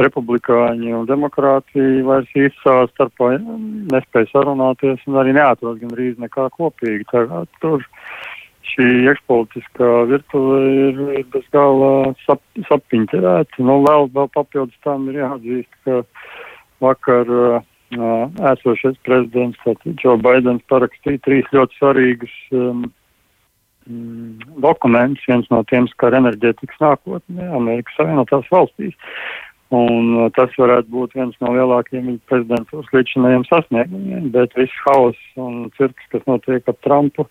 republikāņi 0.01 0.93
un 0.93 1.05
demokrātija 1.09 2.05
vairs 2.05 2.57
savā 2.61 2.87
starpā 2.91 3.33
nespēja 3.93 4.29
sarunāties 4.31 5.05
un 5.09 5.21
arī 5.21 5.33
neatrod 5.37 5.79
gan 5.81 5.93
drīz 5.93 6.19
nekā 6.21 6.49
kopīgi. 6.57 7.07
Tagad 7.11 7.49
tur 7.61 7.85
šī 8.73 8.87
iekšpolitiskā 9.07 9.89
virtuve 10.11 10.59
ir, 10.89 10.99
ir 11.21 11.25
bez 11.33 11.47
gala 11.55 12.13
sap, 12.25 12.43
sapiņķerēta. 12.67 13.63
Nu, 13.63 13.79
vēl, 13.85 14.09
vēl 14.13 14.29
papildus 14.35 14.85
tam 14.85 15.07
ir 15.09 15.21
jāatzīst, 15.21 15.71
ka 15.87 16.01
vakar 16.83 17.31
uh, 17.31 17.57
esošais 18.53 18.99
prezidents, 19.07 19.59
tātad 19.65 20.03
Joe 20.03 20.17
Baidens, 20.21 20.65
parakstīja 20.69 21.23
trīs 21.25 21.49
ļoti 21.55 21.79
svarīgus 21.79 22.35
um, 22.53 22.85
mm, 23.87 24.59
dokumentus. 24.61 25.25
Viens 25.29 25.49
no 25.53 25.63
tiem 25.71 25.89
skar 25.93 26.17
enerģētikas 26.19 26.81
nākotnē 26.83 27.49
Amerikas 27.57 27.97
Savienotās 27.97 28.51
valstīs. 28.53 28.97
Un 29.75 30.13
uh, 30.15 30.27
tas 30.31 30.53
varētu 30.55 30.87
būt 30.93 31.15
viens 31.17 31.35
no 31.43 31.51
lielākajiem 31.51 32.21
prezidentūras 32.31 32.91
līdzinājiem 32.95 33.43
sasniegumiem, 33.49 34.29
bet 34.31 34.55
viss 34.55 34.83
haoss 34.85 35.39
un 35.43 35.65
cirks, 35.75 36.07
kas 36.13 36.23
notiek 36.29 36.69
ap 36.71 36.79
Trumpu, 36.87 37.27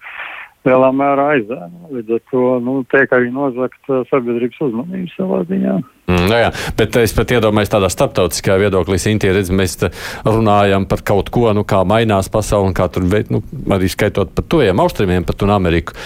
lielā 0.69 0.91
mērā 0.93 1.31
aizēna. 1.37 1.93
Līdz 1.97 2.19
ar 2.19 2.25
to 2.33 2.45
nu, 2.67 2.75
tiek 2.93 3.15
arī 3.17 3.33
nozagt 3.33 3.89
uh, 3.89 4.05
sabiedrības 4.11 4.61
uzmanību 4.69 5.15
savā 5.15 5.41
ziņā. 5.49 5.79
Mm, 6.07 6.29
nu 6.31 6.37
jā, 6.39 6.51
bet 6.79 6.97
es 7.01 7.11
pat 7.17 7.33
iedomājos 7.35 7.73
tādā 7.73 7.89
starptautiskā 7.91 8.55
viedoklī, 8.63 8.95
Sintīna, 9.03 9.35
redz, 9.35 9.51
mēs 9.51 9.75
runājam 10.23 10.85
par 10.87 11.03
kaut 11.07 11.33
ko, 11.35 11.49
nu, 11.57 11.65
kā 11.67 11.81
mainās 11.83 12.29
pasaule, 12.31 12.71
kā 12.77 12.87
tur, 12.95 13.09
nu, 13.33 13.41
arī 13.75 13.91
skaitot 13.91 14.31
par 14.37 14.47
tojiem 14.47 14.79
austrumiem, 14.85 15.27
pat 15.27 15.43
un 15.43 15.51
Ameriku. 15.57 15.97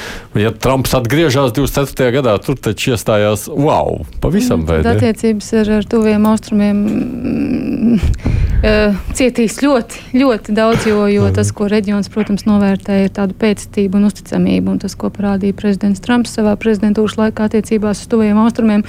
Ja 0.41 0.55
Trumps 0.57 0.97
atgriežas 0.97 1.53
24. 1.53 2.15
gadā, 2.17 2.37
tur 2.41 2.57
taču 2.57 2.95
iestājās, 2.95 3.45
wow, 3.53 4.01
pavisam 4.25 4.65
vai 4.69 4.79
Tad 4.81 4.89
ne? 4.89 5.11
attiecības 5.11 5.53
ar, 5.61 5.73
ar 5.81 5.91
tuviem 5.93 6.25
austrumiem 6.33 6.81
mm, 6.81 8.01
eh, 8.65 8.97
cietīs 9.21 9.59
ļoti, 9.61 10.07
ļoti 10.17 10.57
daudz, 10.57 10.89
jo, 10.89 11.05
jo 11.13 11.29
tas, 11.37 11.53
ko 11.53 11.69
reģions, 11.69 12.09
protams, 12.15 12.47
novērtē, 12.49 13.03
ir 13.05 13.13
tāda 13.21 13.37
pēctība 13.37 14.01
un 14.01 14.09
uzticamība. 14.09 14.73
Un 14.73 14.81
tas, 14.81 14.97
ko 14.97 15.13
parādīja 15.13 15.61
prezidents 15.61 16.01
Trumps 16.01 16.33
savā 16.41 16.57
prezidentūras 16.61 17.19
laikā 17.21 17.51
attiecībās 17.51 18.01
uz 18.07 18.09
tuviem 18.09 18.41
austrumiem, 18.41 18.87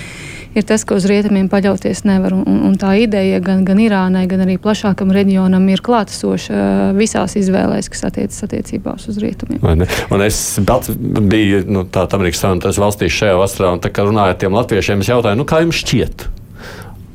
ir 0.55 0.67
tas, 0.67 0.87
ka 0.87 1.00
uz 1.01 1.07
rietumiem 1.09 1.49
paļauties 1.51 2.03
nevar. 2.05 2.35
Un, 2.37 2.61
un 2.69 2.77
tā 2.79 2.93
ideja 3.01 3.41
gan, 3.43 3.65
gan 3.67 3.81
Irānai, 3.81 4.27
gan 4.29 4.45
arī 4.45 4.59
plašākam 4.61 5.11
reģionam 5.15 5.65
ir 5.73 5.81
klātesoša 5.85 6.53
eh, 6.53 6.83
visās 6.97 7.35
izvēlēs, 7.41 7.89
kas 7.91 8.05
attiecas 8.11 8.45
attiecībās 8.47 9.09
uz 9.11 9.19
rietumiem. 9.21 9.85
Un 10.13 10.25
es 10.25 10.39
pats 10.67 10.93
biju 10.93 11.65
nu, 11.71 11.85
Amerikas 12.21 12.45
Savienotās 12.45 12.79
valstīs 12.81 13.17
šajā 13.17 13.35
vasarā, 13.41 13.73
un 13.75 13.83
tā 13.83 13.91
kā 13.93 14.05
runāju 14.05 14.35
ar 14.35 14.39
tiem 14.39 14.55
latviešiem, 14.55 15.03
es 15.03 15.11
jautāju, 15.11 15.41
nu, 15.41 15.47
kā 15.49 15.63
jums 15.65 15.81
šķiet? 15.81 16.27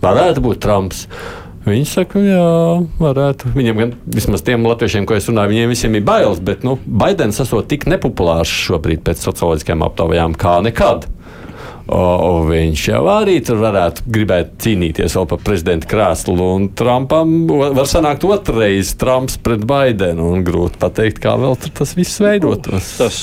Varētu 0.02 0.42
būt 0.44 0.62
Trumps. 0.62 1.06
Viņi 1.66 1.86
saka, 1.90 2.20
jā, 2.22 2.42
varētu. 3.00 3.50
Viņam, 3.56 3.80
gan, 3.80 3.92
vismaz 4.14 4.44
tiem 4.46 4.62
latviešiem, 4.68 5.06
ko 5.08 5.16
es 5.16 5.26
runāju, 5.26 5.50
viņiem 5.50 5.72
visiem 5.72 5.96
ir 5.98 6.04
bailes, 6.06 6.38
bet 6.38 6.62
nu, 6.66 6.76
Baidens 6.86 7.40
esot 7.42 7.66
tik 7.72 7.88
nepopulārs 7.90 8.52
šobrīd 8.68 9.02
pēc 9.06 9.24
socioloģiskajām 9.26 9.82
aptaujām 9.88 10.36
kā 10.38 10.60
nekad. 10.62 11.08
O, 11.86 12.42
viņš 12.48 12.80
jau 12.88 13.04
arī 13.12 13.36
tur 13.46 13.60
varētu 13.62 14.08
gribēt 14.10 14.56
cīnīties 14.62 15.14
vēl 15.14 15.26
par 15.30 15.42
prezidenta 15.46 15.86
krēslu. 15.90 16.34
Un 16.56 16.64
Trumpam 16.74 17.36
var 17.46 17.86
sanākt 17.86 18.26
otrreiz 18.26 18.90
Trumps 18.98 19.38
pret 19.38 19.62
Baidenu. 19.66 20.32
Grūti 20.46 20.80
pateikt, 20.82 21.20
kā 21.22 21.36
vēl 21.38 21.54
tas 21.70 21.94
viss 21.94 22.18
veidotos. 22.22 22.96
Tas 22.98 23.20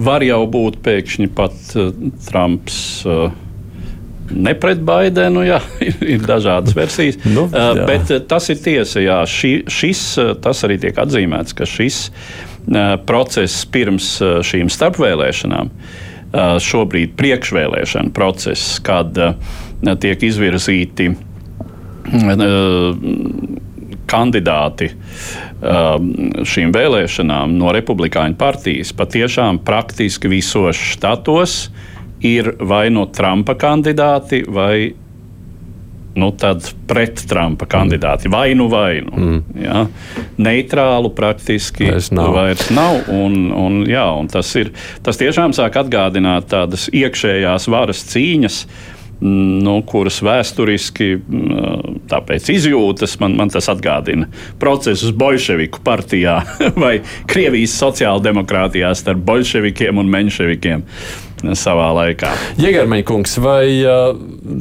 var 0.00 0.24
jau 0.24 0.40
būt 0.48 0.80
pēkšņi 0.86 1.28
pat 1.36 1.76
uh, 1.76 1.92
Trumps. 2.28 2.78
Uh, 3.04 3.42
Ne 4.26 4.56
pret 4.58 4.80
Baidenu, 4.82 5.44
jā, 5.46 5.60
ir, 5.86 6.24
dažādas 6.26 6.74
versijas. 6.74 7.20
Nu, 7.30 7.44
uh, 7.46 7.84
bet 7.86 8.10
tas 8.26 8.48
ir 8.50 8.58
tiesa, 8.58 8.98
jā, 8.98 9.20
ši, 9.30 9.52
šis, 9.70 10.00
tas 10.42 10.64
arī 10.66 10.80
tiek 10.82 10.98
atzīmēts, 10.98 11.54
ka 11.54 11.68
šis 11.70 12.00
uh, 12.08 12.96
process 13.06 13.62
pirms 13.70 14.08
uh, 14.18 14.40
šīm 14.42 14.66
starpvēlēšanām 14.74 15.70
uh, 15.70 16.02
šobrīd 16.62 17.14
priekšvēlēšana 17.18 18.12
process, 18.16 18.76
kad 18.84 19.16
tiek 20.02 20.26
izvirzīti 20.28 21.10
kandidāti 24.06 24.90
šīm 26.46 26.74
vēlēšanām 26.74 27.56
no 27.58 27.72
Republikāņu 27.74 28.38
partijas 28.38 28.92
patiešām 28.96 29.62
praktiski 29.66 30.30
visos 30.30 30.78
štatos 30.92 31.58
ir 32.24 32.52
vai 32.60 32.86
no 32.92 33.06
Trumpa 33.12 33.56
kandidāti 33.58 34.44
vai 34.48 34.94
nu, 36.16 36.30
pret 36.86 37.22
Trumpa 37.28 37.68
kandidāti. 37.68 38.30
Vai 38.32 38.54
nu 38.54 38.68
vai 38.72 39.02
nu. 39.04 39.16
Mm. 39.16 39.62
Ja? 39.62 39.84
Neitrālu 40.40 41.12
praktiski 41.16 41.90
vairs 41.90 42.10
nav. 42.14 42.32
Vairs 42.36 42.68
nav 42.74 43.08
un, 43.12 43.38
un, 43.52 43.80
jā, 43.88 44.06
un 44.16 44.30
tas, 44.32 44.50
ir, 44.58 44.72
tas 45.06 45.20
tiešām 45.20 45.54
sāk 45.56 45.78
atgādināt 45.82 46.50
tādas 46.52 46.88
iekšējās 46.92 47.70
varas 47.72 48.04
cīņas. 48.12 48.60
Nu, 49.16 49.78
kuras 49.88 50.18
vēsturiski, 50.20 51.06
tāpēc 52.10 52.50
izjūtas, 52.52 53.14
man, 53.22 53.32
man 53.38 53.48
tas 53.48 53.70
atgādina 53.72 54.26
procesus 54.60 55.14
Bolševiku 55.16 55.80
partijā 55.86 56.34
vai 56.82 56.98
Krievijas 57.24 57.78
sociāldemokrātijā 57.80 58.92
starp 58.92 59.24
bolševikiem 59.24 60.02
un 60.02 60.12
menševikiem. 60.12 60.84
Uh, 60.84 61.25
savā 61.54 61.90
laikā. 62.00 62.32
Jēgarmeņkungs, 62.60 63.36
vai 63.44 63.66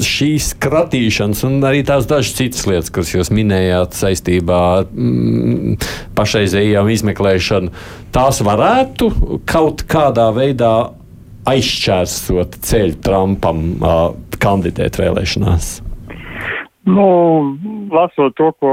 šīs 0.06 0.52
kratīšanas 0.62 1.44
un 1.48 1.58
arī 1.66 1.84
tās 1.88 2.08
dažas 2.10 2.36
citas 2.38 2.66
lietas, 2.70 2.92
kuras 2.94 3.14
jūs 3.16 3.32
minējāt 3.34 3.98
saistībā 3.98 4.60
ar 4.80 4.92
mm, 4.92 5.80
pašreizējām 6.18 6.92
izmeklēšanu, 6.96 7.74
tās 8.16 8.42
varētu 8.46 9.10
kaut 9.50 9.86
kādā 9.90 10.30
veidā 10.36 10.76
aizšķērsot 11.50 12.60
ceļu 12.66 13.02
Trumpam 13.06 13.66
uh, 13.78 14.06
kandidēt 14.42 14.98
vēlēšanās? 15.02 15.76
Nu, 16.86 17.06
lasot 17.90 18.36
to, 18.38 18.52
ko 18.62 18.72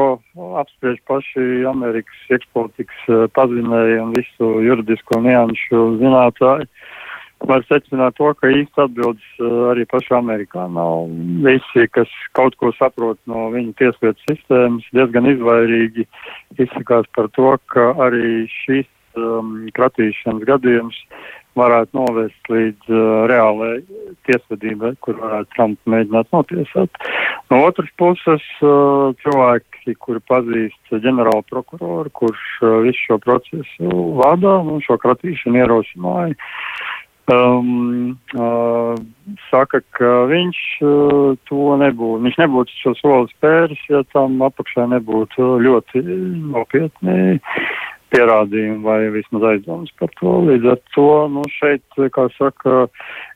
apspriež 0.61 0.99
paši 1.09 1.65
Amerikas 1.69 2.33
iekšpolitikas 2.33 3.31
pazinēji 3.37 4.01
un 4.03 4.13
visu 4.17 4.51
juridisko 4.67 5.21
nianšu 5.25 5.85
zinātāji, 6.01 6.69
uh, 6.69 6.82
var 7.49 7.64
secināt 7.68 8.16
to, 8.18 8.30
ka 8.38 8.51
īsti 8.53 8.84
atbildes 8.84 9.28
uh, 9.40 9.72
arī 9.72 9.86
pašā 9.90 10.18
Amerikā 10.20 10.66
nav. 10.72 11.11
Visi, 11.47 11.86
kas 11.95 12.11
kaut 12.38 12.57
ko 12.61 12.72
saprot 12.78 13.20
no 13.30 13.49
viņu 13.55 13.74
tieslietu 13.80 14.26
sistēmas, 14.30 14.88
diezgan 14.97 15.28
izvairīgi 15.34 16.07
izsakās 16.62 17.09
par 17.16 17.30
to, 17.36 17.55
ka 17.72 17.93
arī 18.07 18.47
šis 18.62 18.88
um, 19.18 19.55
kratīšanas 19.76 20.49
gadījums 20.49 20.99
varētu 21.59 21.99
novest 21.99 22.49
līdz 22.49 22.88
uh, 22.88 23.24
reālai 23.28 23.82
tiesvedībai, 24.28 24.95
kur 25.05 25.18
varētu 25.20 25.53
Trump 25.57 25.93
mēģināt 25.93 26.30
notiesāt. 26.32 27.03
No 27.53 27.59
otras 27.66 27.90
puses, 28.01 28.45
uh, 28.64 29.12
cilvēki, 29.20 29.97
kuri 30.01 30.22
pazīst 30.30 30.95
ģenerālu 31.05 31.45
prokuroru, 31.51 32.12
kurš 32.16 32.47
uh, 32.62 32.78
visu 32.86 33.05
šo 33.05 33.18
procesu 33.20 34.07
vada 34.16 34.57
un 34.62 34.80
šo 34.84 34.97
kratīšanu 35.03 35.61
ierosināja, 35.61 36.38
um, 37.33 38.12
uh, 38.37 38.95
saka, 39.51 39.80
ka 39.97 40.12
viņš 40.30 40.61
uh, 40.85 41.33
to 41.49 41.76
nebūtu, 41.83 42.20
viņš 42.26 42.39
nebūtu 42.43 42.78
šo 42.80 42.95
soli 43.01 43.33
spēris, 43.37 43.80
ja 43.91 44.03
tam 44.12 44.41
apakšā 44.45 44.87
nebūtu 44.93 45.57
ļoti 45.64 46.05
nopietni 46.53 47.41
pierādījumi 48.12 48.83
vai 48.85 48.99
vismaz 49.14 49.47
aizdomas 49.53 49.93
par 50.01 50.12
to. 50.20 50.35
Līdz 50.49 50.68
ar 50.74 50.80
to, 50.95 51.09
nu, 51.33 51.45
šeit, 51.57 51.85
kā 52.16 52.26
saka, 52.37 52.87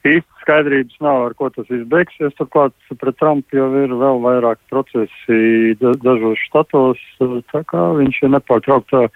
īsti 0.05 0.45
skaidrības 0.45 1.01
nav, 1.05 1.23
ar 1.31 1.37
ko 1.39 1.51
tas 1.55 1.69
viss 1.73 1.89
beigsies. 1.93 2.35
Turklāt 2.39 2.77
pret 3.01 3.19
Trumpu 3.21 3.59
jau 3.59 3.71
ir 3.81 3.97
vēl 3.97 4.23
vairāk 4.25 4.61
procesi 4.73 5.77
dažos 5.81 6.45
štatos, 6.51 7.03
tā 7.53 7.65
kā 7.73 7.89
viņš 8.01 8.23
ir 8.23 8.35
nepārtrauktā. 8.37 9.07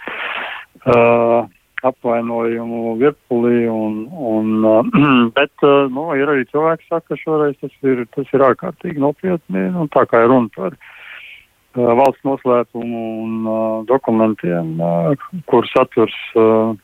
Uh, 0.80 1.44
apvainojumu 1.86 2.94
virpulī, 3.00 3.64
un, 3.70 4.00
un, 4.10 4.64
bet 5.36 5.66
nu, 5.94 6.06
ir 6.18 6.32
arī 6.32 6.46
cilvēki, 6.50 6.86
kas 6.86 6.96
saka, 6.96 7.14
ka 7.14 7.20
šoreiz 7.22 7.60
tas 7.60 7.76
ir, 7.86 8.02
tas 8.16 8.34
ir 8.34 8.46
ārkārtīgi 8.50 9.02
nopietni, 9.02 9.68
un 9.82 9.90
tā 9.94 10.06
kā 10.10 10.24
ir 10.24 10.32
runa 10.32 10.52
par 10.56 10.76
uh, 10.76 11.92
valsts 12.02 12.26
noslēpumu 12.26 13.04
un 13.24 13.38
uh, 13.46 13.78
dokumentiem, 13.90 14.74
uh, 14.80 15.30
kur 15.50 15.68
saturs 15.70 16.16
uh, 16.36 16.74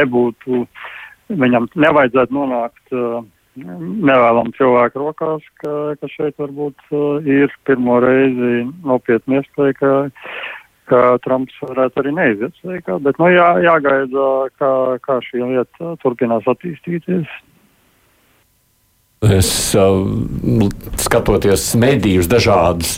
nebūtu, 0.00 0.64
viņam 1.30 1.68
nevajadzētu 1.78 2.36
nonākt 2.36 2.96
uh, 2.96 3.20
nevēlam 3.60 4.52
cilvēku 4.56 5.02
rokās, 5.02 5.44
ka, 5.62 5.96
ka 6.00 6.10
šeit 6.12 6.38
varbūt 6.40 6.78
uh, 6.94 7.20
ir 7.26 7.52
pirmo 7.66 7.98
reizi 8.02 8.64
nopietni 8.86 9.40
iespēja, 9.40 9.76
ka 9.80 9.92
ka 10.90 11.18
Trumps 11.24 11.56
varētu 11.62 12.02
arī 12.02 12.14
neiziet 12.16 12.56
sveikā, 12.60 12.98
bet 13.04 13.20
nu, 13.22 13.30
jā, 13.32 13.52
jāgaida, 13.64 14.26
kā, 14.60 14.72
kā 15.04 15.20
šī 15.28 15.44
lieta 15.44 15.94
turpinās 16.02 16.48
attīstīties. 16.50 17.38
Es 19.20 19.50
uh, 19.76 20.00
skatoties 20.96 21.66
medijus 21.76 22.28
dažādus 22.30 22.96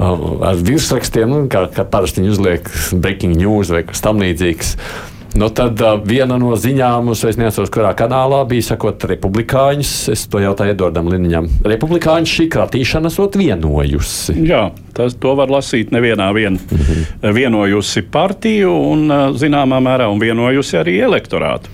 uh, 0.00 0.48
virsrakstiem, 0.64 1.28
nu, 1.28 1.44
kā, 1.52 1.66
kā 1.74 1.84
parasti 1.84 2.22
viņi 2.22 2.32
uzliek 2.32 2.72
breaking 3.04 3.36
news 3.36 3.72
vai 3.74 3.84
kas 3.84 4.00
tamlīdzīgs. 4.06 4.74
Uh, 4.78 5.17
Nu, 5.38 5.46
tad 5.54 5.78
uh, 5.78 5.92
viena 6.02 6.34
no 6.34 6.56
ziņām, 6.58 7.12
es 7.14 7.36
neatceros, 7.38 7.70
kurā 7.70 7.92
kanālā 7.94 8.40
bija 8.50 8.72
sakot, 8.72 9.04
republikāņus. 9.06 9.92
Es 10.10 10.24
to 10.26 10.40
jautāju 10.42 10.74
Edvardam 10.74 11.06
Liniņam. 11.12 11.46
Republikāņi 11.62 12.32
šī 12.32 12.46
kratīšana 12.50 13.12
esot 13.12 13.38
vienojusi. 13.38 14.34
Jā, 14.48 14.64
tas 14.98 15.14
to 15.22 15.36
var 15.38 15.52
lasīt 15.54 15.94
nevienā 15.94 16.26
vien. 16.34 16.58
Mm 16.58 16.82
-hmm. 16.82 17.32
Vienojusi 17.38 18.02
partiju 18.02 18.72
un 18.90 19.06
zināmā 19.38 19.78
mērā 19.78 20.10
un 20.10 20.18
vienojusi 20.18 20.76
arī 20.76 20.98
elektorātu. 21.06 21.70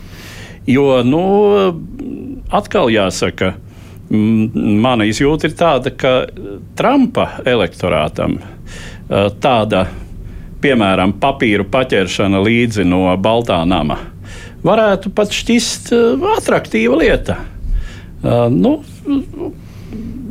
Jo, 0.66 1.02
nu, 1.02 1.24
atkal 2.50 2.92
jāsaka, 2.92 3.54
mana 4.84 5.04
izjūta 5.04 5.48
ir 5.48 5.56
tāda, 5.56 5.90
ka 5.96 6.26
Trumpa 6.76 7.28
elektorātam 7.44 8.38
tāda 9.40 9.86
piemēram, 10.64 11.16
papīru 11.20 11.66
paķeršana 11.70 12.40
līdzi 12.44 12.86
no 12.88 13.06
Baltā 13.20 13.60
nama, 13.68 13.98
varētu 14.64 15.12
pat 15.14 15.34
šķist 15.34 15.92
uh, 15.94 16.24
attraktīva 16.38 16.98
lieta. 17.02 17.38
Uh, 18.24 18.48
nu, 18.52 18.78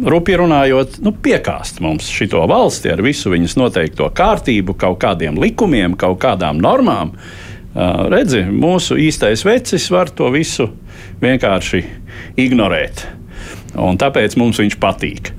Rupi 0.03 0.33
runājot, 0.35 0.97
nu, 1.05 1.13
piekāst 1.23 1.77
mums 1.83 2.09
šo 2.11 2.41
valsti 2.49 2.89
ar 2.91 3.03
visu 3.05 3.31
viņas 3.31 3.53
noteikto 3.61 4.09
kārtību, 4.17 4.75
kaut 4.75 4.97
kādiem 5.03 5.37
likumiem, 5.39 5.93
kaut 5.99 6.17
kādām 6.25 6.59
normām. 6.59 7.13
Uh, 7.13 8.09
redzi, 8.11 8.41
mūsu 8.49 8.97
īstais 8.99 9.45
vecis 9.47 9.85
var 9.93 10.11
to 10.11 10.27
visu 10.33 10.67
vienkārši 11.23 11.85
ignorēt. 12.41 13.05
Un 13.79 13.97
tāpēc 13.97 14.35
mums 14.37 14.59
viņš 14.61 14.77
patīk. 14.81 15.31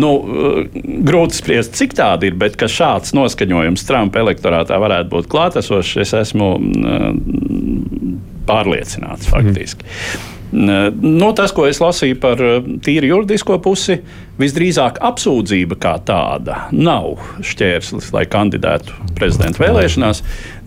Nu, 0.00 0.12
eh, 0.22 0.80
grūti 1.04 1.36
spriest, 1.36 1.76
cik 1.76 1.96
tāda 1.98 2.28
ir, 2.28 2.36
bet 2.40 2.56
ka 2.60 2.70
šāds 2.70 3.12
noskaņojums 3.16 3.86
Trumpa 3.88 4.22
elektorātā 4.22 4.80
varētu 4.80 5.12
būt 5.12 5.28
klātesošs, 5.32 5.96
es 6.00 6.14
esmu 6.22 6.52
mm, 6.58 8.14
pārliecināts 8.48 9.28
faktiski. 9.28 9.84
Mm. 9.84 10.32
Nu, 10.52 11.30
tas, 11.32 11.52
ko 11.56 11.64
es 11.64 11.80
lasīju 11.80 12.18
par 12.20 12.40
eh, 12.44 12.60
tīri 12.84 13.12
juridisko 13.12 13.60
pusi, 13.64 14.00
Visdrīzāk 14.40 14.96
apsūdzība 15.04 15.76
kā 15.76 15.92
tāda 16.08 16.62
nav 16.72 17.18
šķērslis, 17.44 18.08
lai 18.14 18.24
kandidētu 18.32 19.12
prezidenta 19.18 19.60
vēlēšanās. 19.60 20.22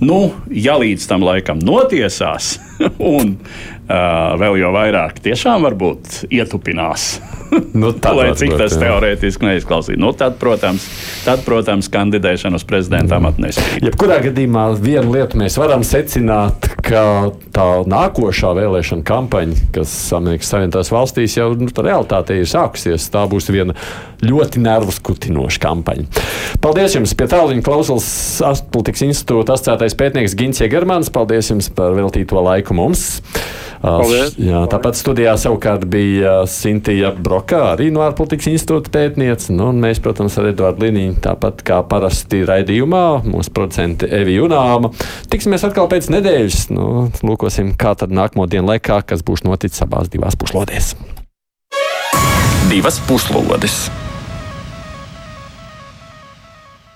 Nu, 0.06 0.20
ja 0.54 0.78
līdz 0.78 1.08
tam 1.10 1.26
laikam 1.26 1.64
notiesās, 1.66 2.60
un 3.16 3.36
vēl 3.86 4.60
jau 4.64 4.72
vairāk 4.76 5.20
tiešām 5.26 5.66
varbūt 5.68 6.26
ietupinās. 6.34 7.16
Nu, 7.76 7.92
Lai 8.18 8.32
cik 8.36 8.56
tas 8.60 8.74
teorētiski 8.80 9.46
neizklausītu. 9.46 10.00
Nu, 10.02 10.10
tad, 10.18 10.38
protams, 10.42 10.88
tad, 11.24 11.44
protams, 11.46 11.88
kandidēšana 11.94 12.60
uz 12.60 12.66
prezidenta 12.68 13.20
amatu 13.20 13.44
nespēja. 13.46 13.82
Jebkurā 13.86 14.18
gadījumā 14.26 14.66
vienu 14.82 15.14
lietu 15.14 15.40
mēs 15.40 15.56
varam 15.60 15.84
secināt, 15.86 16.68
ka 16.84 17.04
tā 17.56 17.68
nākošā 17.88 18.52
vēlēšana 18.58 19.06
kampaņa, 19.08 19.60
kas 19.76 19.94
Amerikas 20.18 20.52
Savienotās 20.52 20.92
valstīs 20.92 21.38
jau 21.38 21.52
nu, 21.60 21.70
realitātē 21.70 22.40
ir 22.42 22.50
sākusies, 22.50 23.08
tā 23.14 23.24
būs 23.32 23.48
viena 23.54 23.76
ļoti 24.26 24.64
nervus 24.64 25.00
kutinoša 25.06 25.62
kampaņa. 25.68 26.08
Paldies 26.64 26.98
jums! 26.98 27.16
Pie 27.16 27.30
tālruņa 27.32 27.64
klausulas 27.66 28.10
Astpolitikas 28.50 29.06
institūta 29.08 29.56
asociētais 29.56 29.96
pētnieks 30.00 30.36
Gins 30.40 30.64
Jegermans. 30.64 31.14
Paldies 31.14 31.54
jums 31.54 31.72
par 31.76 31.96
veltīto 31.98 32.42
laiku 32.44 32.76
mums! 32.78 33.22
Paldies. 33.86 34.36
Jā, 34.42 34.64
tāpat 34.72 34.98
studijā 34.98 35.36
savukārt 35.40 35.86
bija 35.90 36.38
Sintīna 36.50 37.12
Broka, 37.14 37.62
arī 37.74 37.92
no 37.94 38.04
ārpolitikas 38.06 38.50
institūta 38.52 38.92
pētniece. 38.94 39.54
Nu, 39.56 39.70
mēs, 39.76 40.02
protams, 40.04 40.38
ar 40.42 40.50
Eduardu 40.52 40.88
Liniņu, 40.88 41.18
tāpat 41.26 41.62
kā 41.68 41.82
parasti 41.90 42.42
raidījumā, 42.48 43.04
mūsu 43.28 43.54
producenti 43.56 44.10
Evi 44.10 44.40
Junāma. 44.40 44.92
Tiksimies 45.32 45.68
atkal 45.68 45.90
pēc 45.92 46.10
nedēļas. 46.16 46.70
Nu, 46.76 47.10
lūkosim, 47.26 47.76
kā 47.80 47.94
tad 48.00 48.16
nākamo 48.16 48.50
dienu 48.50 48.74
laikā, 48.74 49.04
kas 49.06 49.26
būs 49.26 49.46
noticis 49.46 49.86
abās 49.86 50.10
divās 50.14 50.40
puslodēs. 50.40 50.96
Divas 52.72 53.00
puslodes! 53.06 53.86